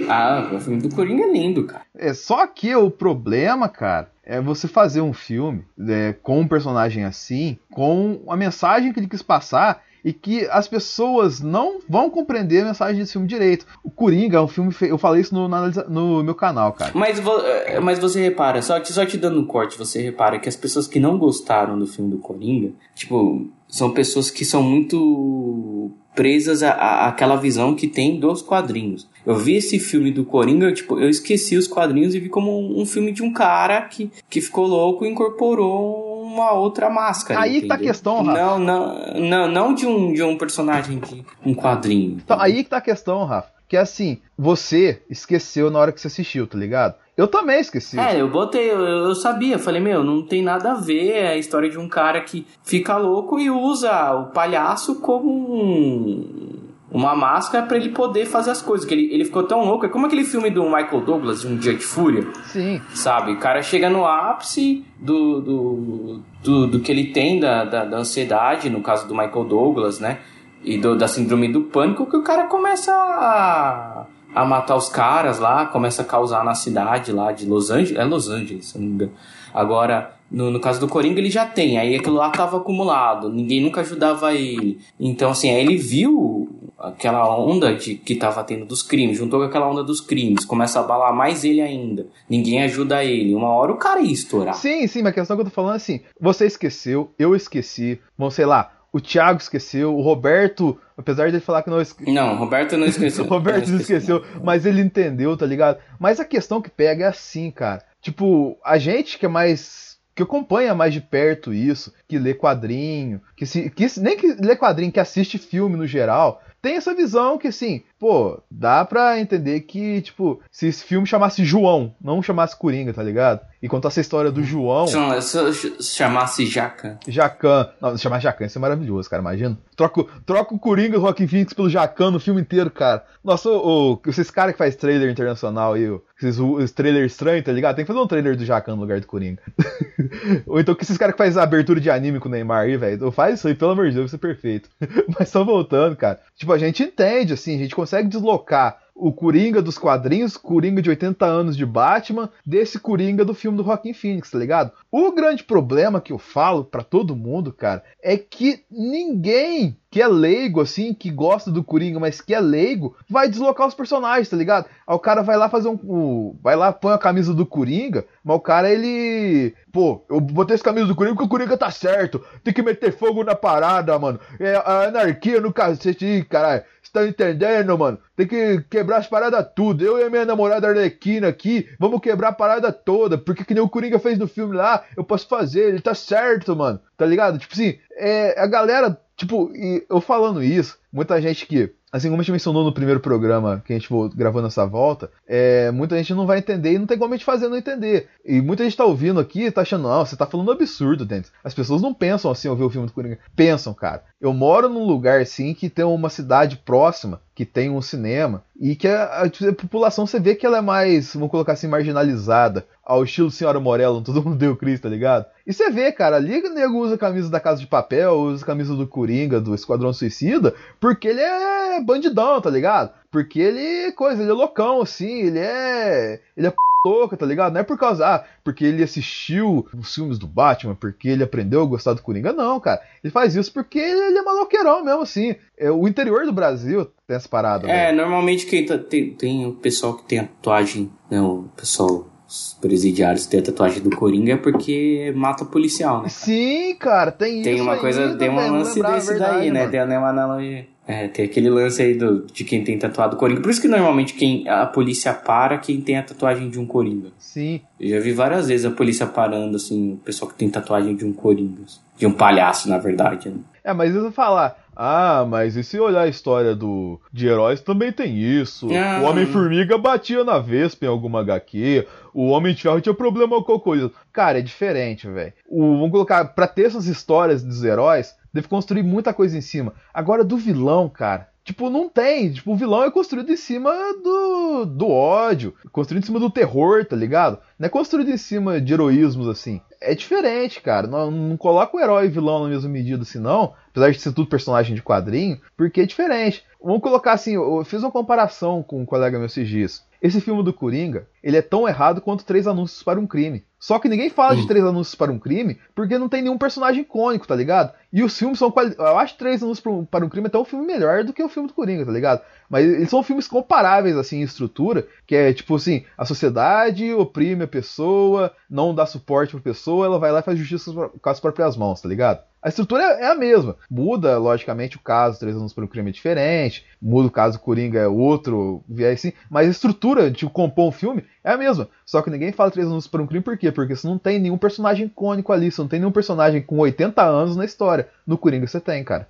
Ah, 0.08 0.48
o 0.52 0.60
filme 0.60 0.80
do 0.80 0.94
Coringa 0.94 1.24
é 1.24 1.32
lindo, 1.32 1.64
cara. 1.64 1.82
É, 1.96 2.14
só 2.14 2.46
que 2.46 2.72
o 2.76 2.90
problema, 2.90 3.68
cara, 3.68 4.08
é 4.30 4.40
você 4.40 4.68
fazer 4.68 5.00
um 5.00 5.12
filme 5.12 5.64
é, 5.88 6.12
com 6.22 6.40
um 6.40 6.46
personagem 6.48 7.04
assim, 7.04 7.58
com 7.72 8.22
a 8.28 8.36
mensagem 8.36 8.92
que 8.92 9.00
ele 9.00 9.08
quis 9.08 9.22
passar 9.22 9.82
e 10.04 10.12
que 10.12 10.46
as 10.50 10.66
pessoas 10.66 11.40
não 11.40 11.78
vão 11.88 12.08
compreender 12.08 12.62
a 12.62 12.66
mensagem 12.66 13.00
desse 13.00 13.12
filme 13.12 13.26
direito. 13.26 13.66
O 13.84 13.90
Coringa 13.90 14.38
é 14.38 14.40
um 14.40 14.48
filme. 14.48 14.74
Eu 14.82 14.96
falei 14.96 15.20
isso 15.20 15.34
no, 15.34 15.46
no 15.48 16.22
meu 16.22 16.34
canal, 16.34 16.72
cara. 16.72 16.92
Mas, 16.94 17.18
vo- 17.20 17.40
eh, 17.44 17.80
mas 17.80 17.98
você 17.98 18.18
repara, 18.22 18.62
só 18.62 18.80
te, 18.80 18.92
só 18.92 19.04
te 19.04 19.18
dando 19.18 19.40
um 19.40 19.44
corte, 19.44 19.76
você 19.76 20.00
repara 20.00 20.38
que 20.38 20.48
as 20.48 20.56
pessoas 20.56 20.86
que 20.86 20.98
não 21.00 21.18
gostaram 21.18 21.78
do 21.78 21.86
filme 21.86 22.10
do 22.10 22.18
Coringa, 22.18 22.72
tipo, 22.94 23.46
são 23.68 23.90
pessoas 23.90 24.30
que 24.30 24.42
são 24.44 24.62
muito 24.62 25.90
presas 26.14 26.62
àquela 26.62 27.36
visão 27.36 27.74
que 27.74 27.86
tem 27.86 28.18
dos 28.18 28.42
quadrinhos. 28.42 29.08
Eu 29.24 29.36
vi 29.36 29.56
esse 29.56 29.78
filme 29.78 30.10
do 30.10 30.24
Coringa, 30.24 30.72
tipo, 30.72 30.98
eu 30.98 31.08
esqueci 31.08 31.56
os 31.56 31.68
quadrinhos 31.68 32.14
e 32.14 32.20
vi 32.20 32.28
como 32.28 32.58
um, 32.58 32.80
um 32.80 32.86
filme 32.86 33.12
de 33.12 33.22
um 33.22 33.32
cara 33.32 33.82
que, 33.82 34.10
que 34.28 34.40
ficou 34.40 34.66
louco 34.66 35.04
e 35.04 35.08
incorporou 35.08 36.22
uma 36.22 36.52
outra 36.52 36.88
máscara. 36.88 37.40
Aí 37.40 37.60
que 37.60 37.66
tá 37.66 37.74
a 37.74 37.76
entendeu? 37.76 37.92
questão, 37.92 38.22
Rafa. 38.22 38.40
Não, 38.40 38.58
não, 38.58 39.14
não, 39.14 39.48
não 39.48 39.74
de 39.74 39.86
um, 39.86 40.12
de 40.12 40.22
um 40.22 40.36
personagem 40.36 40.98
de 40.98 41.24
um 41.44 41.54
quadrinho. 41.54 42.18
Então, 42.24 42.40
aí 42.40 42.64
que 42.64 42.70
tá 42.70 42.78
a 42.78 42.82
questão, 42.82 43.24
Rafa. 43.24 43.50
Que 43.68 43.76
é 43.76 43.80
assim, 43.80 44.18
você 44.36 45.00
esqueceu 45.08 45.70
na 45.70 45.78
hora 45.78 45.92
que 45.92 46.00
você 46.00 46.08
assistiu, 46.08 46.44
tá 46.44 46.58
ligado? 46.58 46.96
Eu 47.20 47.28
também 47.28 47.60
esqueci. 47.60 48.00
É, 48.00 48.18
eu 48.18 48.28
botei, 48.30 48.70
eu, 48.70 48.78
eu 48.80 49.14
sabia, 49.14 49.58
falei, 49.58 49.78
meu, 49.80 50.02
não 50.02 50.22
tem 50.22 50.42
nada 50.42 50.72
a 50.72 50.74
ver, 50.74 51.10
é 51.10 51.28
a 51.32 51.36
história 51.36 51.68
de 51.68 51.76
um 51.78 51.86
cara 51.86 52.18
que 52.22 52.46
fica 52.64 52.96
louco 52.96 53.38
e 53.38 53.50
usa 53.50 54.12
o 54.14 54.26
palhaço 54.32 55.00
como 55.00 55.28
um- 55.30 56.60
uma 56.90 57.14
máscara 57.14 57.66
pra 57.66 57.76
ele 57.76 57.90
poder 57.90 58.24
fazer 58.24 58.50
as 58.50 58.62
coisas, 58.62 58.86
que 58.86 58.94
ele, 58.94 59.12
ele 59.12 59.26
ficou 59.26 59.42
tão 59.42 59.64
louco, 59.64 59.84
é 59.84 59.88
como 59.90 60.06
aquele 60.06 60.24
filme 60.24 60.48
do 60.50 60.64
Michael 60.64 61.02
Douglas, 61.02 61.42
de 61.42 61.46
Um 61.48 61.56
Dia 61.56 61.74
de 61.74 61.84
Fúria, 61.84 62.26
Sim. 62.46 62.80
sabe? 62.94 63.32
O 63.32 63.38
cara 63.38 63.60
chega 63.62 63.90
no 63.90 64.06
ápice 64.06 64.82
do, 64.98 65.40
do, 65.42 66.20
do, 66.42 66.66
do 66.68 66.80
que 66.80 66.90
ele 66.90 67.12
tem 67.12 67.38
da, 67.38 67.64
da, 67.66 67.84
da 67.84 67.98
ansiedade, 67.98 68.70
no 68.70 68.80
caso 68.80 69.06
do 69.06 69.14
Michael 69.14 69.44
Douglas, 69.44 70.00
né? 70.00 70.20
E 70.64 70.78
do, 70.78 70.96
da 70.96 71.06
síndrome 71.06 71.52
do 71.52 71.60
pânico, 71.62 72.06
que 72.06 72.16
o 72.16 72.22
cara 72.22 72.44
começa 72.48 72.92
a, 72.92 74.06
a 74.34 74.44
matar 74.44 74.76
os 74.76 74.88
caras 74.88 75.38
lá, 75.38 75.66
começa 75.66 76.02
a 76.02 76.04
causar 76.04 76.44
na 76.44 76.54
cidade 76.54 77.12
lá 77.12 77.32
de 77.32 77.46
Los 77.46 77.70
Angeles. 77.70 77.98
É 77.98 78.04
Los 78.04 78.28
Angeles, 78.28 78.66
se 78.66 78.78
não 78.78 78.86
me 78.86 78.94
engano. 78.94 79.12
Agora, 79.52 80.14
no, 80.30 80.50
no 80.50 80.60
caso 80.60 80.78
do 80.78 80.86
Coringa, 80.86 81.18
ele 81.18 81.30
já 81.30 81.44
tem. 81.44 81.78
Aí 81.78 81.96
aquilo 81.96 82.16
lá 82.16 82.30
tava 82.30 82.58
acumulado. 82.58 83.28
Ninguém 83.28 83.60
nunca 83.60 83.80
ajudava 83.80 84.32
ele. 84.32 84.78
Então, 84.98 85.30
assim, 85.32 85.50
aí 85.50 85.60
ele 85.60 85.76
viu 85.76 86.48
aquela 86.78 87.38
onda 87.38 87.74
de, 87.74 87.94
que 87.94 88.14
tava 88.14 88.42
tendo 88.42 88.64
dos 88.64 88.82
crimes, 88.82 89.18
juntou 89.18 89.40
com 89.40 89.46
aquela 89.46 89.68
onda 89.68 89.84
dos 89.84 90.00
crimes, 90.00 90.46
começa 90.46 90.80
a 90.80 90.82
abalar 90.82 91.14
mais 91.14 91.44
ele 91.44 91.60
ainda. 91.60 92.06
Ninguém 92.28 92.62
ajuda 92.62 93.04
ele. 93.04 93.34
Uma 93.34 93.48
hora 93.48 93.72
o 93.72 93.76
cara 93.76 94.00
ia 94.00 94.12
estourar. 94.12 94.54
Sim, 94.54 94.86
sim, 94.86 95.02
mas 95.02 95.12
a 95.12 95.14
questão 95.14 95.36
que 95.36 95.42
eu 95.42 95.46
tô 95.46 95.50
falando 95.50 95.74
é 95.74 95.76
assim: 95.76 96.00
você 96.18 96.46
esqueceu, 96.46 97.10
eu 97.18 97.34
esqueci, 97.34 98.00
vamos 98.16 98.34
sei 98.34 98.46
lá, 98.46 98.72
o 98.92 99.00
Thiago 99.00 99.40
esqueceu, 99.40 99.96
o 99.96 100.00
Roberto, 100.00 100.78
apesar 100.96 101.28
de 101.28 101.36
ele 101.36 101.40
falar 101.40 101.62
que 101.62 101.70
não 101.70 101.80
esqueceu. 101.80 102.12
Não, 102.12 102.36
Roberto 102.36 102.76
não 102.76 102.86
esqueceu. 102.88 103.24
O 103.24 103.28
Roberto 103.28 103.68
não 103.68 103.80
esqueceu, 103.80 104.24
mas 104.42 104.66
ele 104.66 104.80
entendeu, 104.80 105.36
tá 105.36 105.46
ligado? 105.46 105.78
Mas 105.98 106.18
a 106.18 106.24
questão 106.24 106.60
que 106.60 106.70
pega 106.70 107.04
é 107.04 107.08
assim, 107.08 107.50
cara. 107.50 107.82
Tipo, 108.00 108.58
a 108.64 108.78
gente 108.78 109.18
que 109.18 109.26
é 109.26 109.28
mais. 109.28 109.98
que 110.14 110.22
acompanha 110.22 110.74
mais 110.74 110.92
de 110.92 111.00
perto 111.00 111.52
isso, 111.52 111.92
que 112.08 112.18
lê 112.18 112.34
quadrinho, 112.34 113.20
que 113.36 113.46
se. 113.46 113.70
Que, 113.70 113.86
nem 113.98 114.16
que 114.16 114.34
lê 114.34 114.56
quadrinho, 114.56 114.92
que 114.92 115.00
assiste 115.00 115.38
filme 115.38 115.76
no 115.76 115.86
geral, 115.86 116.42
tem 116.62 116.76
essa 116.76 116.94
visão 116.94 117.38
que 117.38 117.48
assim, 117.48 117.82
pô, 117.98 118.40
dá 118.50 118.84
pra 118.84 119.18
entender 119.18 119.60
que, 119.60 120.00
tipo, 120.02 120.40
se 120.50 120.66
esse 120.68 120.84
filme 120.84 121.06
chamasse 121.06 121.44
João, 121.44 121.94
não 122.00 122.22
chamasse 122.22 122.56
Coringa, 122.56 122.92
tá 122.92 123.02
ligado? 123.02 123.40
E 123.62 123.68
contasse 123.68 124.00
a 124.00 124.02
história 124.02 124.30
do 124.32 124.42
João. 124.42 124.86
Se 124.86 124.96
eu 124.96 125.52
chamasse 125.82 126.46
Jaca. 126.46 126.98
Jacan. 127.06 127.68
Não, 127.80 127.94
se 127.96 128.02
chamar 128.02 128.18
Jacan, 128.20 128.46
isso 128.46 128.56
é 128.58 128.60
maravilhoso, 128.60 129.08
cara. 129.10 129.20
Imagina. 129.20 129.58
Troca, 129.76 130.00
o- 130.00 130.08
troca 130.24 130.54
o 130.54 130.58
Coringa 130.58 130.96
do 130.98 131.02
Rockin' 131.02 131.26
Phoenix 131.28 131.52
pelo 131.52 131.68
Jacan 131.68 132.10
no 132.10 132.18
filme 132.20 132.40
inteiro, 132.40 132.70
cara. 132.70 133.04
Nossa, 133.22 133.50
o, 133.50 133.92
o- 133.94 134.00
esses 134.08 134.30
caras 134.30 134.52
que 134.52 134.58
faz 134.58 134.76
trailer 134.76 135.10
internacional 135.10 135.74
aí, 135.74 135.84
esses, 136.18 136.38
os 136.38 136.70
trailers 136.70 137.12
estranhos, 137.12 137.44
tá 137.44 137.52
ligado? 137.52 137.76
Tem 137.76 137.84
que 137.84 137.92
fazer 137.92 138.02
um 138.02 138.06
trailer 138.06 138.34
do 138.34 138.44
Jacan 138.46 138.74
no 138.76 138.80
lugar 138.80 138.98
do 138.98 139.06
Coringa. 139.06 139.42
Ou 140.46 140.58
então 140.58 140.74
que 140.74 140.84
esses 140.84 140.96
caras 140.96 141.14
que 141.14 141.18
faz 141.18 141.36
abertura 141.36 141.80
de 141.80 141.90
anime 141.90 142.18
com 142.18 142.28
o 142.28 142.32
Neymar 142.32 142.62
aí, 142.62 142.76
velho. 142.78 143.10
Faz 143.12 143.34
isso 143.38 143.48
aí, 143.48 143.54
pelo 143.54 143.72
amor 143.72 143.88
de 143.88 143.94
Deus, 143.94 144.10
vai 144.10 144.18
ser 144.18 144.18
perfeito. 144.18 144.70
Mas 145.18 145.28
só 145.28 145.44
voltando, 145.44 145.96
cara. 145.96 146.18
Tipo, 146.36 146.49
a 146.52 146.58
gente 146.58 146.82
entende, 146.82 147.32
assim, 147.32 147.54
a 147.54 147.58
gente 147.58 147.74
consegue 147.74 148.08
deslocar 148.08 148.78
o 149.00 149.12
Coringa 149.12 149.62
dos 149.62 149.78
quadrinhos, 149.78 150.36
Coringa 150.36 150.82
de 150.82 150.90
80 150.90 151.24
anos 151.24 151.56
de 151.56 151.64
Batman, 151.64 152.28
desse 152.44 152.78
Coringa 152.78 153.24
do 153.24 153.32
filme 153.32 153.56
do 153.56 153.64
Joaquim 153.64 153.94
Phoenix, 153.94 154.30
tá 154.30 154.38
ligado? 154.38 154.72
O 154.90 155.10
grande 155.12 155.42
problema 155.42 156.00
que 156.00 156.12
eu 156.12 156.18
falo 156.18 156.64
para 156.64 156.84
todo 156.84 157.16
mundo, 157.16 157.52
cara, 157.52 157.82
é 158.02 158.18
que 158.18 158.62
ninguém 158.70 159.76
que 159.90 160.00
é 160.00 160.06
leigo, 160.06 160.60
assim, 160.60 160.94
que 160.94 161.10
gosta 161.10 161.50
do 161.50 161.64
Coringa, 161.64 161.98
mas 161.98 162.20
que 162.20 162.32
é 162.32 162.38
leigo, 162.38 162.94
vai 163.08 163.28
deslocar 163.28 163.66
os 163.66 163.74
personagens, 163.74 164.28
tá 164.28 164.36
ligado? 164.36 164.66
Aí 164.86 164.94
o 164.94 165.00
cara 165.00 165.20
vai 165.20 165.36
lá 165.36 165.48
fazer 165.48 165.68
um 165.68 166.36
vai 166.40 166.54
lá, 166.54 166.72
põe 166.72 166.92
a 166.92 166.98
camisa 166.98 167.34
do 167.34 167.44
Coringa, 167.44 168.06
mas 168.22 168.36
o 168.36 168.40
cara, 168.40 168.70
ele. 168.70 169.52
Pô, 169.72 170.04
eu 170.10 170.20
botei 170.20 170.54
essa 170.54 170.64
camisa 170.64 170.86
do 170.86 170.94
Coringa 170.94 171.14
porque 171.14 171.26
o 171.26 171.30
Coringa 171.30 171.56
tá 171.56 171.70
certo. 171.70 172.24
Tem 172.42 172.52
que 172.52 172.62
meter 172.62 172.92
fogo 172.92 173.22
na 173.22 173.34
parada, 173.34 173.96
mano. 173.98 174.18
É 174.38 174.56
a 174.56 174.88
anarquia 174.88 175.40
no 175.40 175.52
cacete, 175.52 176.26
caralho. 176.28 176.64
Você 176.82 176.92
tá 176.92 177.06
entendendo, 177.06 177.78
mano? 177.78 177.98
Tem 178.16 178.26
que 178.26 178.64
quebrar 178.68 178.98
as 178.98 179.06
paradas 179.06 179.46
tudo. 179.54 179.84
Eu 179.84 179.98
e 179.98 180.04
a 180.04 180.10
minha 180.10 180.24
namorada 180.24 180.68
Arlequina 180.68 181.28
aqui, 181.28 181.68
vamos 181.78 182.00
quebrar 182.00 182.28
a 182.28 182.32
parada 182.32 182.72
toda. 182.72 183.16
Porque 183.16 183.44
que 183.44 183.54
nem 183.54 183.62
o 183.62 183.68
Coringa 183.68 183.98
fez 183.98 184.18
no 184.18 184.26
filme 184.26 184.56
lá, 184.56 184.84
eu 184.96 185.04
posso 185.04 185.28
fazer. 185.28 185.68
Ele 185.68 185.80
tá 185.80 185.94
certo, 185.94 186.56
mano. 186.56 186.80
Tá 186.96 187.06
ligado? 187.06 187.38
Tipo 187.38 187.54
assim, 187.54 187.78
é, 187.96 188.40
a 188.40 188.46
galera 188.46 188.98
Tipo, 189.20 189.52
eu 189.90 190.00
falando 190.00 190.42
isso, 190.42 190.78
muita 190.90 191.20
gente 191.20 191.44
que, 191.44 191.70
assim 191.92 192.08
como 192.08 192.20
a 192.20 192.22
gente 192.22 192.32
mencionou 192.32 192.64
no 192.64 192.72
primeiro 192.72 193.00
programa 193.00 193.62
que 193.64 193.72
a 193.72 193.78
gente 193.78 193.88
gravando 194.14 194.46
essa 194.46 194.66
volta, 194.66 195.10
é, 195.26 195.70
muita 195.70 195.96
gente 195.96 196.14
não 196.14 196.26
vai 196.26 196.38
entender 196.38 196.72
e 196.72 196.78
não 196.78 196.86
tem 196.86 196.98
como 196.98 197.12
a 197.12 197.16
gente 197.16 197.24
fazer 197.24 197.48
não 197.48 197.56
entender. 197.56 198.08
E 198.24 198.40
muita 198.40 198.64
gente 198.64 198.76
tá 198.76 198.84
ouvindo 198.84 199.18
aqui 199.18 199.44
e 199.44 199.50
tá 199.50 199.62
achando, 199.62 199.88
não, 199.88 200.04
você 200.04 200.16
tá 200.16 200.26
falando 200.26 200.52
absurdo, 200.52 201.04
Dentes. 201.04 201.32
As 201.42 201.54
pessoas 201.54 201.82
não 201.82 201.92
pensam 201.92 202.30
assim 202.30 202.48
ao 202.48 202.56
ver 202.56 202.64
o 202.64 202.70
filme 202.70 202.86
do 202.86 202.92
Coringa. 202.92 203.18
Pensam, 203.34 203.74
cara. 203.74 204.04
Eu 204.20 204.32
moro 204.32 204.68
num 204.68 204.84
lugar 204.84 205.20
assim 205.20 205.54
que 205.54 205.70
tem 205.70 205.84
uma 205.84 206.10
cidade 206.10 206.56
próxima, 206.58 207.20
que 207.40 207.46
tem 207.46 207.70
um 207.70 207.80
cinema, 207.80 208.44
e 208.60 208.76
que 208.76 208.86
a, 208.86 209.04
a, 209.04 209.24
a 209.24 209.52
população 209.54 210.06
você 210.06 210.20
vê 210.20 210.34
que 210.34 210.44
ela 210.44 210.58
é 210.58 210.60
mais, 210.60 211.14
vamos 211.14 211.30
colocar 211.30 211.54
assim, 211.54 211.66
marginalizada 211.66 212.66
ao 212.84 213.02
estilo 213.02 213.30
Senhora 213.30 213.58
Morello, 213.58 214.02
todo 214.04 214.22
mundo 214.22 214.36
deu 214.36 214.54
Cristo, 214.54 214.82
tá 214.82 214.90
ligado? 214.90 215.24
E 215.46 215.52
você 215.54 215.70
vê, 215.70 215.90
cara, 215.90 216.16
ali 216.16 216.38
o 216.38 216.52
nego 216.52 216.76
usa 216.76 216.98
camisa 216.98 217.30
da 217.30 217.40
Casa 217.40 217.58
de 217.58 217.66
Papel, 217.66 218.12
usa 218.12 218.44
camisa 218.44 218.76
do 218.76 218.86
Coringa, 218.86 219.40
do 219.40 219.54
Esquadrão 219.54 219.90
Suicida, 219.90 220.54
porque 220.78 221.08
ele 221.08 221.22
é 221.22 221.80
bandidão, 221.80 222.42
tá 222.42 222.50
ligado? 222.50 222.92
Porque 223.10 223.40
ele, 223.40 223.90
coisa, 223.92 224.20
ele 224.20 224.30
é 224.30 224.34
loucão, 224.34 224.82
assim, 224.82 225.22
ele 225.22 225.38
é. 225.38 226.20
Ele 226.36 226.46
é 226.46 226.50
p 226.50 226.56
louca, 226.84 227.16
tá 227.16 227.26
ligado? 227.26 227.52
Não 227.52 227.60
é 227.60 227.64
por 227.64 227.78
causa, 227.78 228.06
ah, 228.06 228.24
porque 228.42 228.64
ele 228.64 228.82
assistiu 228.82 229.66
os 229.76 229.94
filmes 229.94 230.18
do 230.18 230.26
Batman, 230.26 230.74
porque 230.74 231.08
ele 231.08 231.22
aprendeu 231.22 231.62
a 231.62 231.66
gostar 231.66 231.92
do 231.92 232.02
Coringa. 232.02 232.32
Não, 232.32 232.58
cara. 232.58 232.80
Ele 233.02 233.10
faz 233.10 233.34
isso 233.34 233.52
porque 233.52 233.78
ele, 233.78 234.18
é 234.18 234.22
maloqueirão 234.22 234.84
mesmo, 234.84 235.02
assim. 235.02 235.34
É, 235.56 235.70
o 235.70 235.86
interior 235.86 236.24
do 236.24 236.32
Brasil 236.32 236.86
tem 237.06 237.16
essa 237.16 237.28
parada. 237.28 237.68
É, 237.68 237.90
né? 237.90 237.92
normalmente 237.92 238.46
quem 238.46 238.64
tá, 238.64 238.78
tem, 238.78 239.12
tem 239.14 239.46
o 239.46 239.52
pessoal 239.52 239.94
que 239.94 240.04
tem 240.04 240.20
tatuagem, 240.20 240.90
né? 241.10 241.20
O 241.20 241.44
pessoal 241.56 242.06
os 242.30 242.56
presidiários 242.60 243.26
ter 243.26 243.38
a 243.38 243.42
tatuagem 243.42 243.82
do 243.82 243.90
Coringa 243.90 244.34
é 244.34 244.36
porque 244.36 245.12
mata 245.16 245.44
policial, 245.44 246.02
né? 246.02 246.08
Sim, 246.08 246.76
cara, 246.76 247.10
tem, 247.10 247.42
tem 247.42 247.54
isso. 247.54 247.64
Uma 247.64 247.76
coisa, 247.76 248.16
tem 248.16 248.28
uma 248.28 248.46
lance 248.46 248.80
desse 248.80 249.08
verdade, 249.08 249.38
daí, 249.38 249.50
né? 249.50 249.66
Tem 249.66 249.80
uma 249.80 250.10
analogia. 250.10 250.68
É, 250.86 251.06
tem 251.06 251.24
aquele 251.24 251.48
lance 251.48 251.80
aí 251.80 251.94
do, 251.94 252.26
de 252.26 252.42
quem 252.42 252.64
tem 252.64 252.78
tatuado 252.78 253.16
Coringa. 253.16 253.40
Por 253.40 253.50
isso 253.50 253.60
que 253.60 253.68
normalmente 253.68 254.14
quem 254.14 254.48
a 254.48 254.66
polícia 254.66 255.14
para 255.14 255.58
quem 255.58 255.80
tem 255.80 255.96
a 255.96 256.02
tatuagem 256.02 256.50
de 256.50 256.58
um 256.58 256.66
Coringa. 256.66 257.10
Sim. 257.18 257.60
Eu 257.78 257.90
já 257.90 258.00
vi 258.00 258.12
várias 258.12 258.48
vezes 258.48 258.66
a 258.66 258.70
polícia 258.70 259.06
parando, 259.06 259.56
assim, 259.56 259.94
o 259.94 259.96
pessoal 259.98 260.30
que 260.30 260.36
tem 260.36 260.50
tatuagem 260.50 260.96
de 260.96 261.04
um 261.04 261.12
Coringa. 261.12 261.62
De 261.96 262.06
um 262.06 262.12
palhaço, 262.12 262.68
na 262.68 262.78
verdade. 262.78 263.28
Né? 263.28 263.36
É, 263.62 263.72
mas 263.72 263.94
eu 263.94 264.02
vou 264.02 264.10
falar, 264.10 264.56
ah, 264.74 265.26
mas 265.28 265.56
e 265.56 265.62
se 265.62 265.78
olhar 265.78 266.02
a 266.02 266.08
história 266.08 266.56
do 266.56 266.98
de 267.12 267.26
heróis 267.26 267.60
também 267.60 267.92
tem 267.92 268.16
isso. 268.16 268.66
O 268.66 269.04
Homem-Formiga 269.04 269.76
batia 269.76 270.24
na 270.24 270.38
Vespa 270.38 270.86
em 270.86 270.88
alguma 270.88 271.20
HQ. 271.20 271.86
O 272.14 272.28
Homem 272.28 272.54
de 272.54 272.62
Ferro 272.62 272.80
tinha 272.80 272.94
problema 272.94 273.42
com 273.44 273.60
coisa. 273.60 273.92
Cara, 274.12 274.38
é 274.38 274.42
diferente, 274.42 275.06
velho. 275.06 275.32
Vamos 275.50 275.90
colocar, 275.90 276.24
pra 276.24 276.46
ter 276.46 276.66
essas 276.66 276.86
histórias 276.86 277.42
dos 277.42 277.62
heróis, 277.62 278.14
deve 278.32 278.48
construir 278.48 278.82
muita 278.82 279.14
coisa 279.14 279.36
em 279.36 279.40
cima. 279.40 279.74
Agora, 279.92 280.24
do 280.24 280.36
vilão, 280.36 280.88
cara. 280.88 281.28
Tipo, 281.42 281.70
não 281.70 281.88
tem. 281.88 282.32
Tipo, 282.32 282.52
o 282.52 282.56
vilão 282.56 282.84
é 282.84 282.90
construído 282.90 283.32
em 283.32 283.36
cima 283.36 283.72
do, 284.02 284.64
do 284.66 284.88
ódio. 284.88 285.54
Construído 285.72 286.02
em 286.02 286.06
cima 286.06 286.20
do 286.20 286.30
terror, 286.30 286.84
tá 286.84 286.94
ligado? 286.94 287.38
Não 287.58 287.66
é 287.66 287.68
construído 287.70 288.10
em 288.10 288.16
cima 288.16 288.60
de 288.60 288.72
heroísmos 288.72 289.26
assim 289.26 289.60
é 289.80 289.94
diferente, 289.94 290.60
cara. 290.60 290.86
Não, 290.86 291.10
não 291.10 291.36
coloca 291.36 291.76
o 291.76 291.80
herói 291.80 292.06
e 292.06 292.10
vilão 292.10 292.44
na 292.44 292.50
mesma 292.50 292.68
medida 292.68 293.02
assim, 293.02 293.18
não. 293.18 293.54
Apesar 293.70 293.90
de 293.90 293.98
ser 293.98 294.12
tudo 294.12 294.28
personagem 294.28 294.74
de 294.74 294.82
quadrinho, 294.82 295.40
porque 295.56 295.80
é 295.80 295.86
diferente. 295.86 296.44
Vamos 296.62 296.82
colocar 296.82 297.12
assim, 297.12 297.34
eu 297.34 297.64
fiz 297.64 297.82
uma 297.82 297.90
comparação 297.90 298.62
com 298.62 298.82
um 298.82 298.86
colega 298.86 299.18
meu 299.18 299.26
esses 299.26 299.48
dias. 299.48 299.84
Esse 300.02 300.20
filme 300.20 300.42
do 300.42 300.52
Coringa, 300.52 301.06
ele 301.22 301.36
é 301.36 301.42
tão 301.42 301.66
errado 301.66 302.00
quanto 302.00 302.24
Três 302.24 302.46
Anúncios 302.46 302.82
para 302.82 303.00
um 303.00 303.06
Crime. 303.06 303.44
Só 303.60 303.78
que 303.78 303.90
ninguém 303.90 304.08
fala 304.08 304.34
de 304.34 304.46
Três 304.46 304.64
Anúncios 304.64 304.94
para 304.94 305.12
um 305.12 305.18
Crime 305.18 305.58
porque 305.74 305.98
não 305.98 306.08
tem 306.08 306.22
nenhum 306.22 306.38
personagem 306.38 306.80
icônico, 306.80 307.28
tá 307.28 307.36
ligado? 307.36 307.74
E 307.92 308.02
os 308.02 308.18
filmes 308.18 308.38
são. 308.38 308.50
Quali... 308.50 308.74
Eu 308.78 308.96
acho 308.96 309.18
Três 309.18 309.42
Anúncios 309.42 309.60
para 309.60 309.70
um, 309.70 309.84
para 309.84 310.06
um 310.06 310.08
Crime 310.08 310.28
até 310.28 310.38
um 310.38 310.46
filme 310.46 310.66
melhor 310.66 311.04
do 311.04 311.12
que 311.12 311.22
o 311.22 311.28
filme 311.28 311.46
do 311.46 311.52
Coringa, 311.52 311.84
tá 311.84 311.92
ligado? 311.92 312.22
Mas 312.48 312.64
eles 312.64 312.88
são 312.88 313.02
filmes 313.02 313.28
comparáveis, 313.28 313.98
assim, 313.98 314.20
em 314.20 314.22
estrutura, 314.22 314.88
que 315.06 315.14
é 315.14 315.30
tipo 315.34 315.56
assim: 315.56 315.84
a 315.98 316.06
sociedade 316.06 316.90
oprime 316.94 317.44
a 317.44 317.48
pessoa, 317.48 318.32
não 318.48 318.74
dá 318.74 318.86
suporte 318.86 319.32
pra 319.32 319.40
pessoa, 319.40 319.84
ela 319.84 319.98
vai 319.98 320.10
lá 320.10 320.20
e 320.20 320.22
faz 320.22 320.38
justiça 320.38 320.72
com 320.72 321.10
as 321.10 321.20
próprias 321.20 321.54
mãos, 321.54 321.82
tá 321.82 321.88
ligado? 321.88 322.29
A 322.42 322.48
estrutura 322.48 322.82
é 322.82 323.06
a 323.06 323.14
mesma. 323.14 323.56
Muda, 323.70 324.16
logicamente, 324.18 324.76
o 324.76 324.80
caso, 324.80 325.18
três 325.18 325.36
anos 325.36 325.52
por 325.52 325.62
um 325.62 325.66
crime 325.66 325.90
é 325.90 325.92
diferente. 325.92 326.64
Muda 326.80 327.08
o 327.08 327.10
caso, 327.10 327.38
Coringa 327.38 327.78
é 327.78 327.86
outro, 327.86 328.64
viés 328.66 328.98
assim. 328.98 329.12
Mas 329.28 329.46
a 329.46 329.50
estrutura 329.50 330.10
de 330.10 330.24
compor 330.26 330.68
um 330.68 330.72
filme 330.72 331.04
é 331.22 331.32
a 331.32 331.36
mesma. 331.36 331.68
Só 331.84 332.00
que 332.00 332.08
ninguém 332.08 332.32
fala 332.32 332.50
três 332.50 332.66
anos 332.66 332.86
por 332.86 333.00
um 333.00 333.06
crime, 333.06 333.22
por 333.22 333.36
quê? 333.36 333.52
Porque 333.52 333.76
você 333.76 333.86
não 333.86 333.98
tem 333.98 334.18
nenhum 334.18 334.38
personagem 334.38 334.86
icônico 334.86 335.32
ali. 335.32 335.50
Você 335.50 335.60
não 335.60 335.68
tem 335.68 335.80
nenhum 335.80 335.92
personagem 335.92 336.40
com 336.40 336.58
80 336.58 337.02
anos 337.02 337.36
na 337.36 337.44
história. 337.44 337.88
No 338.06 338.16
Coringa 338.16 338.46
você 338.46 338.60
tem, 338.60 338.82
cara. 338.82 339.06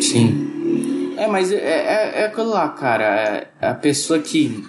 Sim. 0.00 1.14
É, 1.16 1.28
mas 1.28 1.52
é, 1.52 1.56
é, 1.56 2.20
é 2.22 2.26
aquilo 2.26 2.50
lá, 2.50 2.68
cara. 2.70 3.46
É 3.60 3.68
a 3.68 3.74
pessoa 3.74 4.18
que 4.18 4.64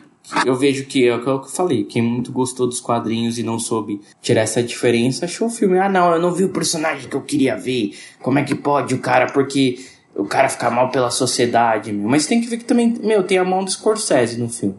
eu 0.45 0.55
vejo 0.55 0.86
que 0.86 1.07
é 1.07 1.15
o 1.15 1.21
que 1.21 1.28
eu 1.28 1.43
falei, 1.43 1.84
quem 1.84 2.01
muito 2.01 2.32
gostou 2.32 2.67
dos 2.67 2.80
quadrinhos 2.80 3.38
e 3.38 3.43
não 3.43 3.59
soube 3.59 4.01
tirar 4.21 4.41
essa 4.41 4.61
diferença, 4.63 5.26
achou 5.26 5.47
o 5.47 5.51
filme, 5.51 5.78
ah 5.78 5.89
não, 5.89 6.13
eu 6.13 6.19
não 6.19 6.34
vi 6.34 6.43
o 6.43 6.49
personagem 6.49 7.09
que 7.09 7.15
eu 7.15 7.21
queria 7.21 7.55
ver, 7.55 7.95
como 8.21 8.39
é 8.39 8.43
que 8.43 8.55
pode 8.55 8.95
o 8.95 8.99
cara, 8.99 9.28
porque 9.28 9.80
o 10.15 10.26
cara 10.26 10.49
ficar 10.49 10.71
mal 10.71 10.89
pela 10.89 11.11
sociedade, 11.11 11.91
meu. 11.91 12.09
Mas 12.09 12.26
tem 12.26 12.41
que 12.41 12.47
ver 12.47 12.57
que 12.57 12.65
também, 12.65 12.97
meu, 13.01 13.23
tem 13.23 13.38
a 13.38 13.43
mão 13.43 13.63
do 13.63 13.69
Scorsese 13.69 14.39
no 14.39 14.49
filme, 14.49 14.76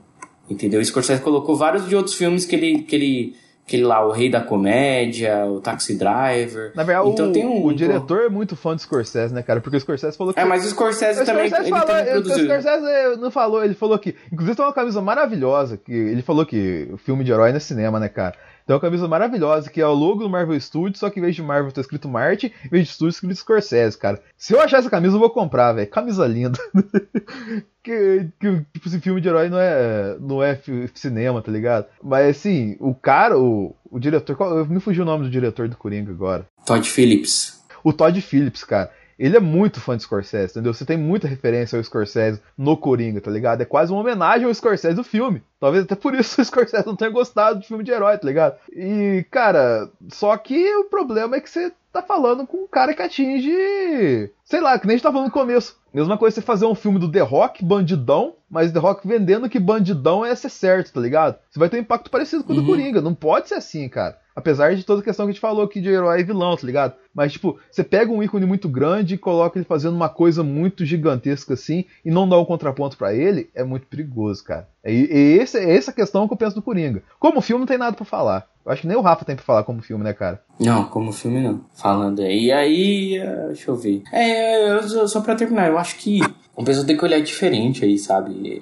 entendeu? 0.48 0.80
O 0.80 0.84
Scorsese 0.84 1.22
colocou 1.22 1.54
vários 1.54 1.88
de 1.88 1.94
outros 1.94 2.14
filmes 2.14 2.44
que 2.44 2.56
ele, 2.56 2.82
que 2.82 2.96
ele 2.96 3.36
aquele 3.66 3.82
lá, 3.82 4.06
o 4.06 4.12
Rei 4.12 4.30
da 4.30 4.40
Comédia, 4.40 5.44
o 5.44 5.60
Taxi 5.60 5.98
Driver. 5.98 6.70
Na 6.74 6.84
verdade, 6.84 7.10
então, 7.10 7.30
o, 7.30 7.32
tem 7.32 7.44
um, 7.44 7.64
o 7.64 7.74
diretor 7.74 8.22
é 8.22 8.28
muito 8.28 8.54
fã 8.54 8.76
do 8.76 8.80
Scorsese, 8.80 9.34
né, 9.34 9.42
cara? 9.42 9.60
Porque 9.60 9.76
o 9.76 9.80
Scorsese 9.80 10.16
falou 10.16 10.32
que. 10.32 10.38
É, 10.38 10.44
mas 10.44 10.64
o 10.64 10.70
Scorsese, 10.70 11.22
o 11.22 11.26
também, 11.26 11.48
Scorsese 11.48 11.68
ele 11.68 11.78
falou, 11.78 11.86
também 11.86 12.12
produziu. 12.12 12.44
O 12.44 12.48
Scorsese 12.48 13.20
não 13.20 13.30
falou, 13.30 13.64
ele 13.64 13.74
falou 13.74 13.98
que. 13.98 14.14
Inclusive 14.32 14.56
tem 14.56 14.64
uma 14.64 14.72
camisa 14.72 15.02
maravilhosa, 15.02 15.76
que 15.76 15.92
ele 15.92 16.22
falou 16.22 16.46
que 16.46 16.88
o 16.92 16.96
filme 16.96 17.24
de 17.24 17.32
herói 17.32 17.50
é 17.50 17.58
cinema, 17.58 17.98
né, 17.98 18.08
cara? 18.08 18.36
Tem 18.66 18.74
uma 18.74 18.80
camisa 18.80 19.06
maravilhosa 19.06 19.70
que 19.70 19.80
é 19.80 19.86
o 19.86 19.94
logo 19.94 20.24
do 20.24 20.28
Marvel 20.28 20.60
Studios, 20.60 20.98
só 20.98 21.08
que 21.08 21.20
em 21.20 21.22
vez 21.22 21.36
de 21.36 21.42
Marvel 21.42 21.70
tá 21.70 21.80
escrito 21.80 22.08
Martin, 22.08 22.50
em 22.64 22.68
vez 22.68 22.88
de 22.88 22.92
Studios 22.92 23.14
tá 23.14 23.18
escrito 23.18 23.38
Scorsese, 23.38 23.96
cara. 23.96 24.20
Se 24.36 24.54
eu 24.54 24.60
achar 24.60 24.78
essa 24.78 24.90
camisa, 24.90 25.14
eu 25.14 25.20
vou 25.20 25.30
comprar, 25.30 25.72
velho. 25.72 25.88
Camisa 25.88 26.26
linda. 26.26 26.58
que, 27.80 28.28
que 28.40 28.66
tipo, 28.72 28.88
esse 28.88 29.00
filme 29.00 29.20
de 29.20 29.28
herói 29.28 29.48
não 29.48 29.60
é, 29.60 30.16
não 30.18 30.42
é 30.42 30.60
cinema, 30.94 31.40
tá 31.40 31.52
ligado? 31.52 31.86
Mas 32.02 32.36
assim, 32.36 32.76
o 32.80 32.92
cara, 32.92 33.38
o, 33.38 33.72
o 33.88 34.00
diretor. 34.00 34.34
Qual, 34.34 34.66
me 34.66 34.80
fugiu 34.80 35.04
o 35.04 35.06
nome 35.06 35.24
do 35.24 35.30
diretor 35.30 35.68
do 35.68 35.76
Coringa 35.76 36.10
agora. 36.10 36.44
Todd 36.66 36.90
Phillips. 36.90 37.64
O 37.84 37.92
Todd 37.92 38.20
Phillips, 38.20 38.64
cara. 38.64 38.90
Ele 39.18 39.36
é 39.36 39.40
muito 39.40 39.80
fã 39.80 39.96
de 39.96 40.02
Scorsese, 40.02 40.52
entendeu? 40.52 40.74
Você 40.74 40.84
tem 40.84 40.96
muita 40.96 41.26
referência 41.26 41.76
ao 41.76 41.82
Scorsese 41.82 42.40
no 42.56 42.76
Coringa, 42.76 43.20
tá 43.20 43.30
ligado? 43.30 43.62
É 43.62 43.64
quase 43.64 43.90
uma 43.92 44.00
homenagem 44.00 44.46
ao 44.46 44.54
Scorsese 44.54 44.94
do 44.94 45.04
filme. 45.04 45.42
Talvez 45.58 45.84
até 45.84 45.94
por 45.94 46.14
isso 46.14 46.40
o 46.40 46.44
Scorsese 46.44 46.86
não 46.86 46.96
tenha 46.96 47.10
gostado 47.10 47.60
de 47.60 47.66
filme 47.66 47.82
de 47.82 47.90
herói, 47.90 48.18
tá 48.18 48.26
ligado? 48.26 48.56
E, 48.70 49.24
cara, 49.30 49.90
só 50.08 50.36
que 50.36 50.74
o 50.76 50.84
problema 50.84 51.36
é 51.36 51.40
que 51.40 51.48
você 51.48 51.72
tá 51.92 52.02
falando 52.02 52.46
com 52.46 52.58
um 52.58 52.68
cara 52.68 52.92
que 52.92 53.02
atinge. 53.02 54.30
Sei 54.44 54.60
lá, 54.60 54.78
que 54.78 54.86
nem 54.86 54.94
a 54.94 54.96
gente 54.96 55.02
tá 55.02 55.10
falando 55.10 55.28
no 55.28 55.32
começo. 55.32 55.76
Mesma 55.94 56.18
coisa 56.18 56.34
você 56.34 56.42
fazer 56.42 56.66
um 56.66 56.74
filme 56.74 56.98
do 56.98 57.10
The 57.10 57.20
Rock, 57.20 57.64
bandidão, 57.64 58.34
mas 58.50 58.70
The 58.70 58.78
Rock 58.78 59.08
vendendo 59.08 59.48
que 59.48 59.58
bandidão 59.58 60.24
é 60.24 60.34
ser 60.34 60.50
certo, 60.50 60.92
tá 60.92 61.00
ligado? 61.00 61.38
Você 61.50 61.58
vai 61.58 61.70
ter 61.70 61.78
um 61.78 61.80
impacto 61.80 62.10
parecido 62.10 62.44
com 62.44 62.52
o 62.52 62.56
do 62.56 62.60
uhum. 62.60 62.66
Coringa. 62.66 63.00
Não 63.00 63.14
pode 63.14 63.48
ser 63.48 63.54
assim, 63.54 63.88
cara. 63.88 64.18
Apesar 64.36 64.76
de 64.76 64.84
toda 64.84 65.00
a 65.00 65.04
questão 65.04 65.24
que 65.24 65.30
a 65.30 65.32
gente 65.32 65.40
falou 65.40 65.64
aqui 65.64 65.80
de 65.80 65.88
herói 65.88 66.20
e 66.20 66.24
vilão, 66.24 66.54
tá 66.54 66.66
ligado? 66.66 66.92
Mas, 67.14 67.32
tipo, 67.32 67.58
você 67.70 67.82
pega 67.82 68.12
um 68.12 68.22
ícone 68.22 68.44
muito 68.44 68.68
grande 68.68 69.14
e 69.14 69.18
coloca 69.18 69.58
ele 69.58 69.64
fazendo 69.64 69.96
uma 69.96 70.10
coisa 70.10 70.42
muito 70.42 70.84
gigantesca 70.84 71.54
assim 71.54 71.86
e 72.04 72.10
não 72.10 72.28
dá 72.28 72.38
um 72.38 72.44
contraponto 72.44 72.98
para 72.98 73.14
ele, 73.14 73.48
é 73.54 73.64
muito 73.64 73.86
perigoso, 73.86 74.44
cara. 74.44 74.68
E, 74.84 75.08
e 75.10 75.38
esse, 75.38 75.56
é 75.56 75.74
essa 75.74 75.90
questão 75.90 76.28
que 76.28 76.34
eu 76.34 76.36
penso 76.36 76.54
do 76.54 76.60
Coringa. 76.60 77.02
Como 77.18 77.40
filme 77.40 77.60
não 77.60 77.66
tem 77.66 77.78
nada 77.78 77.96
para 77.96 78.04
falar. 78.04 78.46
Eu 78.66 78.72
acho 78.72 78.82
que 78.82 78.88
nem 78.88 78.96
o 78.96 79.00
Rafa 79.00 79.24
tem 79.24 79.36
pra 79.36 79.44
falar 79.44 79.62
como 79.62 79.80
filme, 79.80 80.04
né, 80.04 80.12
cara? 80.12 80.42
Não, 80.60 80.84
como 80.84 81.12
filme 81.12 81.40
não. 81.40 81.64
Falando 81.72 82.20
aí, 82.20 82.52
aí, 82.52 83.16
eh, 83.16 83.46
deixa 83.46 83.70
eu 83.70 83.76
ver. 83.76 84.02
É, 84.12 84.72
eu, 84.72 85.08
só 85.08 85.20
pra 85.20 85.36
terminar, 85.36 85.68
eu 85.68 85.78
acho 85.78 85.96
que 85.96 86.20
o 86.54 86.64
pessoal 86.64 86.84
tem 86.84 86.96
que 86.96 87.04
olhar 87.04 87.20
diferente 87.20 87.84
aí, 87.84 87.96
sabe? 87.96 88.60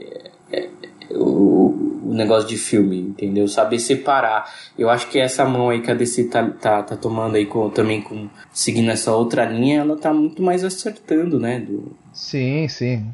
É, 0.53 0.61
é, 0.61 0.69
o, 1.17 1.84
o 2.05 2.15
negócio 2.15 2.49
de 2.49 2.57
filme, 2.57 2.99
entendeu? 3.01 3.49
Saber 3.49 3.79
separar. 3.79 4.53
Eu 4.79 4.91
acho 4.91 5.09
que 5.09 5.19
essa 5.19 5.45
mão 5.45 5.71
aí 5.71 5.81
que 5.81 5.91
a 5.91 5.95
DC 5.95 6.25
tá, 6.25 6.49
tá, 6.51 6.83
tá 6.83 6.97
tomando 6.97 7.37
aí 7.37 7.47
com, 7.47 7.71
também 7.71 8.03
com 8.03 8.29
seguindo 8.53 8.91
essa 8.91 9.13
outra 9.13 9.45
linha, 9.45 9.81
ela 9.81 9.97
tá 9.97 10.13
muito 10.13 10.43
mais 10.43 10.65
acertando, 10.65 11.39
né? 11.39 11.61
Do, 11.61 11.97
Sim, 12.15 12.69
sim. 12.69 13.13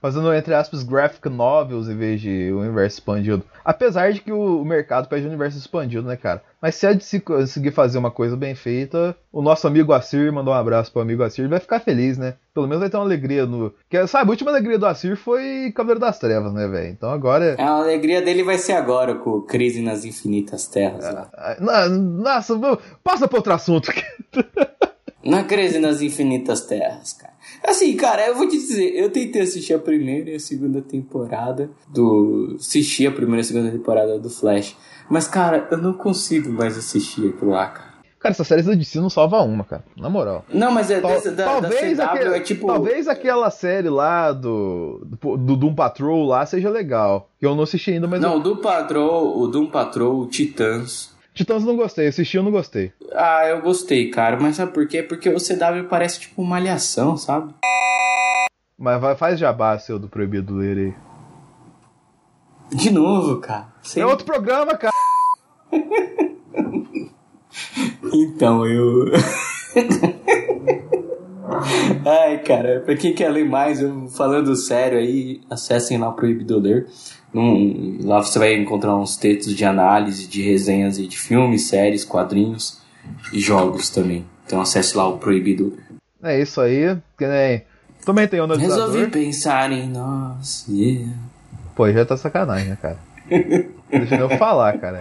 Fazendo, 0.00 0.32
entre 0.34 0.54
aspas, 0.54 0.82
graphic 0.82 1.26
novels 1.28 1.88
em 1.88 1.96
vez 1.96 2.20
de 2.20 2.52
o 2.52 2.60
universo 2.60 2.98
expandido. 2.98 3.42
Apesar 3.64 4.12
de 4.12 4.20
que 4.20 4.30
o, 4.30 4.62
mercado 4.64 5.08
pede 5.08 5.24
o 5.24 5.28
universo 5.28 5.56
expandido, 5.58 6.06
né, 6.06 6.16
cara? 6.16 6.42
Mas 6.60 6.74
se 6.74 6.86
a 6.86 6.92
DC 6.92 7.20
conseguir 7.20 7.70
fazer 7.72 7.96
uma 7.98 8.10
coisa 8.10 8.36
bem 8.36 8.54
feita, 8.54 9.16
o 9.32 9.40
nosso 9.40 9.66
amigo 9.66 9.92
Assir, 9.92 10.30
mandou 10.30 10.52
um 10.52 10.56
abraço 10.56 10.92
pro 10.92 11.00
amigo 11.02 11.22
Assir, 11.22 11.48
vai 11.48 11.58
ficar 11.58 11.80
feliz, 11.80 12.18
né? 12.18 12.34
Pelo 12.54 12.66
menos 12.66 12.80
vai 12.80 12.90
ter 12.90 12.96
uma 12.98 13.04
alegria 13.04 13.46
no. 13.46 13.72
Que, 13.88 14.06
sabe, 14.06 14.28
a 14.28 14.32
última 14.32 14.50
alegria 14.50 14.78
do 14.78 14.86
Assir 14.86 15.16
foi 15.16 15.72
Cavaleiro 15.74 16.00
das 16.00 16.18
Trevas, 16.18 16.52
né, 16.52 16.68
velho? 16.68 16.90
Então 16.90 17.10
agora. 17.10 17.56
A 17.58 17.70
alegria 17.78 18.20
dele 18.20 18.42
vai 18.44 18.58
ser 18.58 18.72
agora 18.72 19.14
com 19.14 19.40
Crise 19.40 19.80
nas 19.80 20.04
Infinitas 20.04 20.66
Terras. 20.66 21.04
lá. 21.04 21.30
Ah, 21.34 21.56
na- 21.58 21.88
Nossa, 21.88 22.54
passa 23.02 23.26
pra 23.26 23.38
outro 23.38 23.52
assunto. 23.54 23.90
Na 25.24 25.42
Crise 25.42 25.80
nas 25.80 26.00
Infinitas 26.02 26.60
Terras, 26.60 27.12
cara. 27.14 27.32
Assim, 27.64 27.96
cara, 27.96 28.26
eu 28.26 28.34
vou 28.34 28.48
te 28.48 28.56
dizer, 28.56 28.94
eu 28.94 29.10
tentei 29.10 29.42
assistir 29.42 29.74
a 29.74 29.78
primeira 29.78 30.30
e 30.30 30.34
a 30.36 30.40
segunda 30.40 30.80
temporada 30.80 31.70
do. 31.88 32.56
Assisti 32.58 33.06
a 33.06 33.12
primeira 33.12 33.38
e 33.38 33.40
a 33.40 33.44
segunda 33.44 33.70
temporada 33.70 34.18
do 34.18 34.30
Flash. 34.30 34.76
Mas, 35.08 35.26
cara, 35.28 35.66
eu 35.70 35.78
não 35.78 35.92
consigo 35.92 36.50
mais 36.50 36.76
assistir 36.76 37.28
aquilo 37.28 37.50
lá, 37.52 37.66
cara. 37.68 37.86
Cara, 38.18 38.32
essa 38.32 38.44
série 38.44 38.62
da 38.62 38.74
DC 38.74 38.98
não 38.98 39.10
salva 39.10 39.40
uma, 39.42 39.62
cara. 39.62 39.84
Na 39.96 40.08
moral. 40.08 40.44
Não, 40.52 40.72
mas 40.72 40.90
é 40.90 41.00
Tal- 41.00 41.10
dessa, 41.12 41.30
da, 41.30 41.44
talvez, 41.44 41.96
da 41.96 42.06
CW 42.08 42.12
aquele- 42.16 42.36
é 42.36 42.40
tipo. 42.40 42.66
talvez 42.66 43.06
aquela 43.08 43.50
série 43.50 43.88
lá 43.88 44.32
do, 44.32 45.02
do, 45.04 45.36
do 45.36 45.56
Doom 45.56 45.74
Patrol 45.74 46.24
lá 46.26 46.44
seja 46.44 46.68
legal. 46.70 47.30
Que 47.38 47.46
eu 47.46 47.54
não 47.54 47.62
assisti 47.64 47.92
ainda, 47.92 48.08
mas. 48.08 48.20
Não, 48.20 48.32
eu, 48.32 48.38
o 48.38 48.42
Doom 48.42 48.56
Patrol, 48.56 49.38
o 49.38 49.46
Doom 49.46 49.66
Patrol, 49.66 50.18
o 50.20 50.26
Titãs. 50.26 51.14
Titãs 51.36 51.62
não 51.64 51.76
gostei, 51.76 52.06
assisti 52.08 52.38
eu 52.38 52.42
não 52.42 52.50
gostei. 52.50 52.92
Ah, 53.12 53.46
eu 53.46 53.60
gostei, 53.60 54.08
cara. 54.10 54.38
Mas 54.40 54.56
sabe 54.56 54.72
por 54.72 54.88
quê? 54.88 55.02
Porque 55.02 55.28
o 55.28 55.36
CW 55.36 55.86
parece 55.88 56.20
tipo 56.20 56.40
uma 56.40 56.56
alhação, 56.56 57.14
sabe? 57.16 57.54
Mas 58.78 58.98
vai, 59.00 59.14
faz 59.14 59.38
jabá 59.38 59.78
seu 59.78 59.98
do 59.98 60.08
Proibido 60.08 60.54
Ler 60.56 60.78
aí. 60.78 60.94
De 62.76 62.90
novo, 62.90 63.36
cara. 63.38 63.68
Sem- 63.82 64.02
É 64.02 64.06
outro 64.06 64.24
programa, 64.24 64.74
cara. 64.76 64.92
Então, 68.12 68.66
eu. 68.66 69.06
Ai, 72.04 72.38
cara, 72.38 72.80
pra 72.80 72.96
quem 72.96 73.14
quer 73.14 73.28
ler 73.30 73.44
mais, 73.48 73.80
eu 73.80 74.08
falando 74.08 74.54
sério 74.56 74.98
aí, 74.98 75.40
acessem 75.50 75.98
lá 75.98 76.10
Proibido 76.10 76.58
Ler. 76.58 76.86
Num- 77.32 77.98
lá 78.04 78.22
você 78.22 78.38
vai 78.38 78.54
encontrar 78.54 78.96
uns 78.96 79.16
textos 79.16 79.54
de 79.54 79.64
análise, 79.64 80.26
de 80.26 80.42
resenhas 80.42 80.96
de 80.96 81.16
filmes, 81.18 81.68
séries, 81.68 82.04
quadrinhos 82.04 82.80
e 83.32 83.38
jogos 83.38 83.90
também. 83.90 84.24
Então 84.46 84.60
acesse 84.60 84.96
lá 84.96 85.06
o 85.08 85.18
Proibido 85.18 85.72
Ler. 86.22 86.32
É 86.32 86.40
isso 86.40 86.60
aí. 86.60 86.96
Também 88.04 88.26
tem 88.28 88.40
o 88.40 88.46
Resolvi 88.46 88.64
analisador. 88.74 89.10
pensar 89.10 89.70
em 89.72 89.88
nós, 89.88 90.66
yeah. 90.68 91.12
Pô, 91.74 91.90
já 91.92 92.04
tá 92.04 92.16
sacanagem, 92.16 92.68
né, 92.70 92.78
cara? 92.80 92.98
Deixa 93.90 94.14
eu 94.16 94.30
falar, 94.30 94.78
cara. 94.78 95.00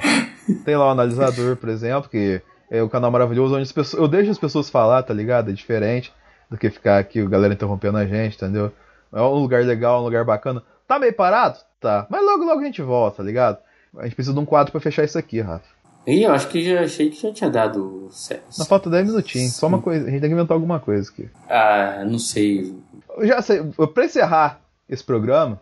Tem 0.66 0.76
lá 0.76 0.88
o 0.88 0.89
analisador, 0.91 1.56
por 1.56 1.70
exemplo, 1.70 2.10
que 2.10 2.41
é 2.70 2.82
o 2.84 2.89
canal 2.89 3.10
maravilhoso 3.12 3.54
onde 3.54 3.64
as 3.64 3.72
pessoas, 3.72 4.02
eu 4.02 4.08
deixo 4.08 4.30
as 4.32 4.38
pessoas 4.38 4.70
falar, 4.70 5.02
tá 5.04 5.14
ligado? 5.14 5.50
É 5.52 5.54
diferente 5.54 6.12
do 6.50 6.58
que 6.58 6.70
ficar 6.70 6.98
aqui 6.98 7.22
o 7.22 7.30
galera 7.30 7.54
interrompendo 7.54 7.98
a 7.98 8.06
gente, 8.06 8.36
entendeu? 8.36 8.72
É 9.14 9.22
um 9.22 9.34
lugar 9.36 9.64
legal, 9.64 10.02
um 10.02 10.06
lugar 10.06 10.24
bacana. 10.24 10.64
Tá 10.88 11.00
meio 11.00 11.14
parado? 11.14 11.58
Tá. 11.80 12.06
Mas 12.10 12.24
logo, 12.24 12.43
logo 12.43 12.62
a 12.62 12.66
gente 12.66 12.82
volta, 12.82 13.18
tá 13.18 13.24
ligado? 13.24 13.58
A 13.98 14.04
gente 14.04 14.16
precisa 14.16 14.34
de 14.34 14.39
um 14.39 14.46
quadro 14.46 14.72
pra 14.72 14.82
fechar 14.82 15.04
isso 15.04 15.18
aqui, 15.18 15.39
Rafa. 15.41 15.66
Ih, 16.06 16.24
eu 16.24 16.34
acho 16.34 16.48
que 16.50 16.64
já 16.64 16.82
achei 16.82 17.10
que 17.10 17.20
já 17.20 17.34
tinha 17.34 17.50
dado 17.50 18.08
certo. 18.12 18.60
Na 18.60 18.66
falta 18.66 18.89
10 18.89 19.08
minutinhos, 19.08 19.56
só 19.56 19.68
uma 19.68 19.82
coisa. 19.82 20.06
A 20.06 20.10
gente 20.10 20.22
tem 20.22 20.30
que 20.30 20.36
inventar 20.36 20.56
alguma 20.56 20.80
coisa 20.80 21.10
aqui. 21.10 21.28
Ah, 21.50 22.04
não 22.06 22.20
sei. 22.20 22.76
Eu 23.18 23.26
já 23.26 23.41
sei, 23.41 23.64
pra 23.93 24.06
encerrar 24.06 24.62
esse 24.88 25.04
programa, 25.04 25.60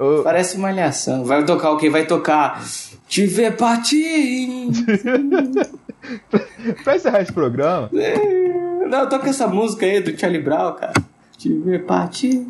eu, 0.00 0.22
Parece 0.22 0.56
uma 0.56 0.68
alhação. 0.68 1.26
Vai 1.26 1.44
tocar 1.44 1.72
o 1.72 1.76
quê? 1.76 1.90
Vai 1.90 2.06
tocar. 2.06 2.64
Te 3.06 3.26
ver 3.26 3.54
partir. 3.56 4.70
pra 6.82 6.96
encerrar 6.96 7.20
esse 7.20 7.32
programa, 7.32 7.90
Não, 8.90 9.08
toca 9.08 9.30
essa 9.30 9.46
música 9.46 9.86
aí 9.86 10.00
do 10.00 10.18
Charlie 10.18 10.42
Brown, 10.42 10.72
cara. 10.74 10.92
Te 11.38 11.52
ver 11.52 11.86
partir. 11.86 12.44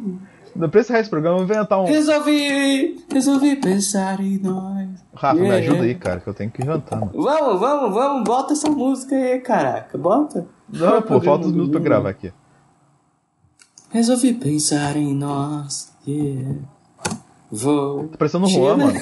pra 0.71 0.81
esse 0.81 1.11
programa, 1.11 1.39
eu 1.39 1.47
vou 1.47 1.55
inventar 1.55 1.81
um. 1.81 1.85
Resolvi, 1.85 3.05
resolvi 3.13 3.57
pensar 3.57 4.19
em 4.21 4.39
nós. 4.39 4.89
Rafa, 5.15 5.35
me 5.35 5.47
Yeah. 5.47 5.67
ajuda 5.67 5.85
aí, 5.85 5.95
cara, 5.95 6.21
que 6.21 6.29
eu 6.29 6.35
tenho 6.35 6.51
que 6.51 6.65
jantar, 6.65 6.99
mano. 6.99 7.13
Vamos, 7.15 7.61
vamos, 7.61 7.95
vamos, 7.95 8.25
bota 8.25 8.55
essa 8.55 8.71
música 8.71 9.15
aí, 9.15 9.39
caraca. 9.41 9.99
Bota. 9.99 10.47
Não, 10.73 11.03
pô, 11.03 11.21
falta 11.21 11.47
os 11.47 11.53
minutos 11.53 11.73
pra 11.73 11.81
gravar 11.81 12.09
aqui. 12.09 12.33
Resolvi 13.91 14.33
pensar 14.33 14.97
em 14.97 15.15
nós. 15.15 15.93
Yeah. 16.09 16.59
Vou. 17.51 18.09
Tá 18.09 18.17
parecendo 18.17 18.47
o 18.47 18.49
Juan, 18.49 18.77
mano. 18.77 19.01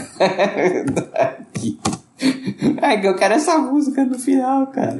É 2.80 2.96
que 2.98 3.06
eu 3.06 3.14
quero 3.14 3.34
essa 3.34 3.58
música 3.58 4.04
no 4.04 4.18
final, 4.18 4.66
cara. 4.68 4.98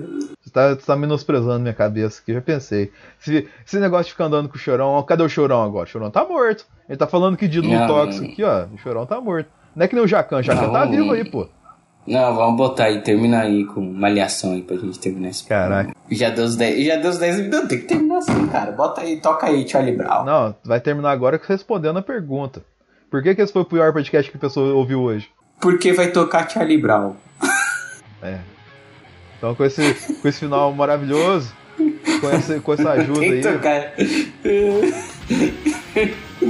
Tá, 0.59 0.75
tá 0.75 0.97
menosprezando 0.97 1.61
minha 1.61 1.73
cabeça 1.73 2.21
aqui, 2.21 2.35
já 2.35 2.41
pensei. 2.41 2.91
Se, 3.21 3.49
esse 3.65 3.79
negócio 3.79 4.07
de 4.07 4.13
ficar 4.13 4.25
andando 4.25 4.49
com 4.49 4.57
o 4.57 4.59
chorão, 4.59 5.01
cadê 5.05 5.23
o 5.23 5.29
chorão 5.29 5.63
agora? 5.63 5.85
O 5.85 5.89
chorão 5.89 6.11
tá 6.11 6.25
morto. 6.25 6.67
Ele 6.89 6.99
tá 6.99 7.07
falando 7.07 7.37
que 7.37 7.47
de 7.47 7.63
Não, 7.63 7.87
tóxico 7.87 8.27
aqui, 8.27 8.43
ó. 8.43 8.67
O 8.75 8.79
chorão 8.79 9.07
tá 9.07 9.21
morto. 9.21 9.49
Não 9.77 9.85
é 9.85 9.89
que 9.89 9.95
nem 9.95 10.05
o 10.05 10.09
Jacan, 10.09 10.39
o 10.39 10.43
Jacan 10.43 10.63
Não, 10.63 10.73
tá 10.73 10.85
vivo 10.85 11.13
aí, 11.13 11.31
pô. 11.31 11.49
Não, 12.05 12.35
vamos 12.35 12.57
botar 12.57 12.85
aí, 12.85 13.03
termina 13.03 13.43
aí 13.43 13.67
com 13.67 13.81
malhação 13.81 14.55
aí 14.55 14.63
pra 14.63 14.77
gente 14.77 14.99
terminar 14.99 15.29
esse 15.29 15.45
Caraca. 15.45 15.95
Já 16.11 16.31
deu 16.31 16.45
os 16.45 16.57
10, 16.57 16.87
já 16.87 16.97
deu 16.97 17.11
os 17.11 17.19
10 17.19 17.41
minutos, 17.41 17.69
tem 17.69 17.79
que 17.79 17.87
terminar 17.87 18.19
assim, 18.19 18.47
cara. 18.49 18.73
Bota 18.73 19.03
aí, 19.03 19.21
toca 19.21 19.47
aí, 19.47 19.69
Charlie 19.69 19.97
Brown. 19.97 20.25
Não, 20.25 20.57
vai 20.65 20.81
terminar 20.81 21.13
agora 21.13 21.41
respondendo 21.47 21.99
a 21.99 22.03
pergunta. 22.03 22.65
Por 23.09 23.23
que, 23.23 23.33
que 23.33 23.43
esse 23.43 23.53
foi 23.53 23.63
o 23.63 23.67
pior 23.67 23.93
podcast 23.93 24.29
que 24.29 24.37
a 24.37 24.41
pessoa 24.41 24.75
ouviu 24.75 25.03
hoje? 25.03 25.29
Porque 25.61 25.93
vai 25.93 26.11
tocar 26.11 26.51
Charlie 26.51 26.81
Brown. 26.81 27.15
É. 28.21 28.39
Então 29.39 29.55
com 29.55 29.65
esse, 29.65 29.95
com 30.21 30.29
esse 30.29 30.41
final 30.41 30.73
maravilhoso, 30.75 31.53
com 32.21 32.29
essa, 32.29 32.61
com 32.61 32.73
essa 32.73 32.91
ajuda 32.91 33.21
Tem 33.21 33.33
aí. 33.33 33.41
tocar. 33.41 33.93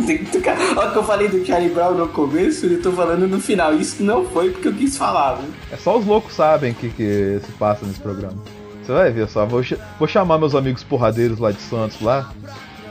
Tem 0.07 0.18
que 0.18 0.26
tocar. 0.32 0.59
Olha 0.76 0.89
o 0.89 0.93
que 0.93 0.99
eu 0.99 1.05
falei 1.05 1.28
do 1.28 1.45
Charlie 1.45 1.70
Brown 1.70 1.95
no 1.95 2.09
começo 2.09 2.66
e 2.66 2.74
eu 2.74 2.82
tô 2.82 2.93
falando 2.93 3.26
no 3.28 3.41
final. 3.41 3.74
Isso 3.74 4.03
não 4.03 4.24
foi 4.24 4.51
porque 4.51 4.68
eu 4.68 4.74
quis 4.74 4.97
falar, 4.97 5.34
viu? 5.34 5.51
É 5.70 5.76
só 5.76 5.99
os 5.99 6.07
loucos 6.07 6.34
sabem 6.34 6.72
o 6.72 6.74
que, 6.74 6.89
que 6.89 7.41
se 7.45 7.53
passa 7.53 7.84
nesse 7.86 8.01
programa. 8.01 8.43
Você 8.82 8.93
vai 8.93 9.11
ver 9.11 9.28
só. 9.28 9.45
Vou, 9.45 9.62
vou 9.99 10.09
chamar 10.09 10.39
meus 10.39 10.55
amigos 10.55 10.82
porradeiros 10.82 11.39
lá 11.39 11.53
de 11.53 11.61
Santos 11.61 12.01
lá. 12.01 12.32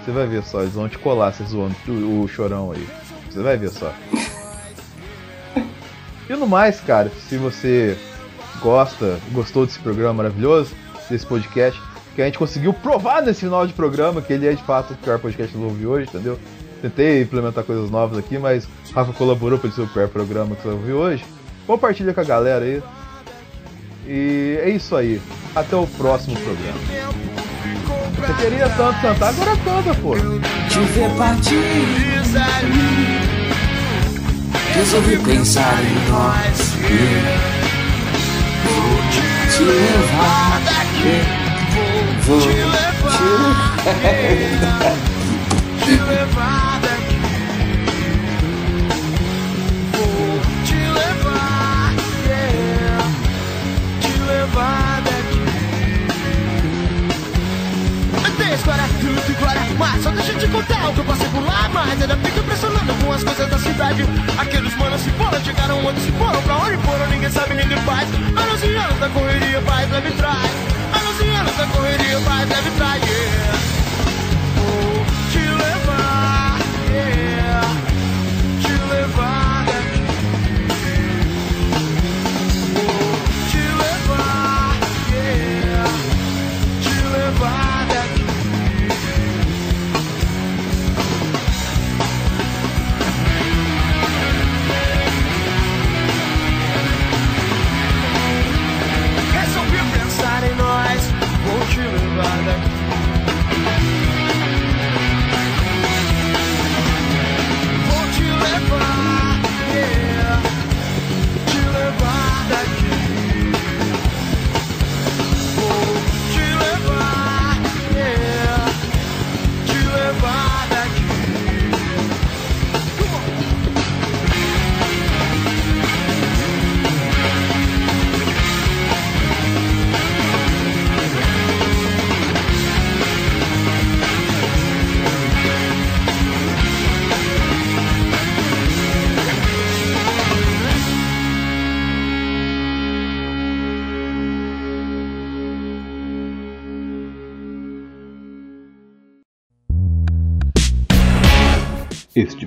Você 0.06 0.12
vai 0.12 0.28
ver 0.28 0.44
só. 0.44 0.62
Eles 0.62 0.74
vão 0.74 0.88
te 0.88 1.00
colar, 1.00 1.34
vocês 1.34 1.50
zoando 1.50 1.76
o, 1.88 2.24
o 2.24 2.28
chorão 2.28 2.72
aí. 2.72 2.88
Você 3.30 3.42
vai 3.42 3.58
ver 3.58 3.70
só. 3.70 3.92
E 6.30 6.34
no 6.36 6.46
mais, 6.46 6.82
cara, 6.82 7.12
se 7.28 7.38
você 7.38 7.98
gosta, 8.62 9.20
gostou 9.32 9.66
desse 9.66 9.80
programa 9.80 10.16
maravilhoso, 10.16 10.74
desse 11.10 11.26
podcast, 11.26 11.82
que 12.16 12.22
a 12.22 12.26
gente 12.26 12.38
conseguiu 12.38 12.74
provar 12.74 13.22
nesse 13.22 13.42
final 13.42 13.66
de 13.66 13.74
programa 13.74 14.22
que 14.22 14.34
ele 14.34 14.48
é 14.48 14.54
de 14.54 14.64
fato 14.64 14.94
o 14.94 14.98
pior 14.98 15.20
podcast 15.20 15.52
que 15.56 15.62
eu 15.62 15.68
ouvi 15.68 15.86
hoje, 15.86 16.08
entendeu? 16.10 16.40
Tentei 16.82 17.22
implementar 17.22 17.64
coisas 17.64 17.90
novas 17.90 18.18
aqui, 18.18 18.38
mas 18.38 18.68
Rafa 18.94 19.14
colaborou 19.14 19.58
para 19.58 19.68
ele 19.68 19.76
ser 19.76 19.82
o 19.82 19.88
pior 19.88 20.08
programa 20.08 20.56
que 20.56 20.64
você 20.64 20.70
ouviu 20.70 20.98
hoje. 20.98 21.26
Compartilha 21.66 22.14
com 22.14 22.22
a 22.22 22.24
galera 22.24 22.64
aí. 22.64 22.82
E 24.08 24.60
é 24.64 24.70
isso 24.70 24.96
aí. 24.96 25.22
Até 25.56 25.76
o 25.76 25.86
próximo 25.86 26.36
programa. 26.38 26.80
Você 28.16 28.34
queria 28.42 28.70
tanto 28.70 29.02
cantar, 29.02 29.30
agora 29.30 29.58
canta, 29.58 29.94
pô. 30.02 30.16
Te 30.16 30.80
ver 30.80 31.10
partir. 31.18 31.56
Resolvi 34.74 35.18
pensar 35.18 35.84
em 35.84 36.10
nós. 36.10 37.67
Te 39.58 39.64
levar. 39.64 40.62
Vou 42.28 42.40
te 42.40 42.48
levar. 42.48 43.74
te 45.84 45.92
levar 45.92 46.80
daqui. 46.82 47.18
Vou 49.94 50.40
te 50.64 50.76
levar. 50.76 51.94
Te 54.00 54.14
levar 54.28 55.02
daqui. 55.02 55.42
Tem 58.38 58.54
história, 58.54 58.84
tudo 59.02 59.40
glória, 59.40 59.62
mas 59.80 60.04
só 60.04 60.12
deixa 60.12 60.34
te 60.36 60.48
contar 60.50 60.90
o 60.90 60.94
que 60.94 61.00
eu 61.00 61.06
passei 61.06 61.28
por 61.30 61.44
lá. 61.44 61.68
Mas 61.74 62.00
ainda 62.00 62.16
fico 62.18 62.40
impressionado 62.40 62.94
com 63.04 63.12
as 63.12 63.24
coisas 63.24 63.50
da 63.50 63.58
cidade. 63.58 64.06
Aqueles 64.38 64.76
manos 64.78 65.02
se 65.02 65.10
foram, 65.12 65.44
chegaram 65.44 65.84
outros 65.84 66.06
se 66.06 66.12
foram. 66.12 66.42
Pra 66.44 66.58
onde 66.58 66.78
foram, 66.84 66.97
correria, 69.10 69.62
vai, 69.62 69.86
leve 69.86 70.12
e 71.20 71.30
anos 71.30 71.56
da 71.56 71.66
correria, 71.68 72.20
vai, 72.20 72.46
leve 72.46 72.72
trás, 72.72 73.07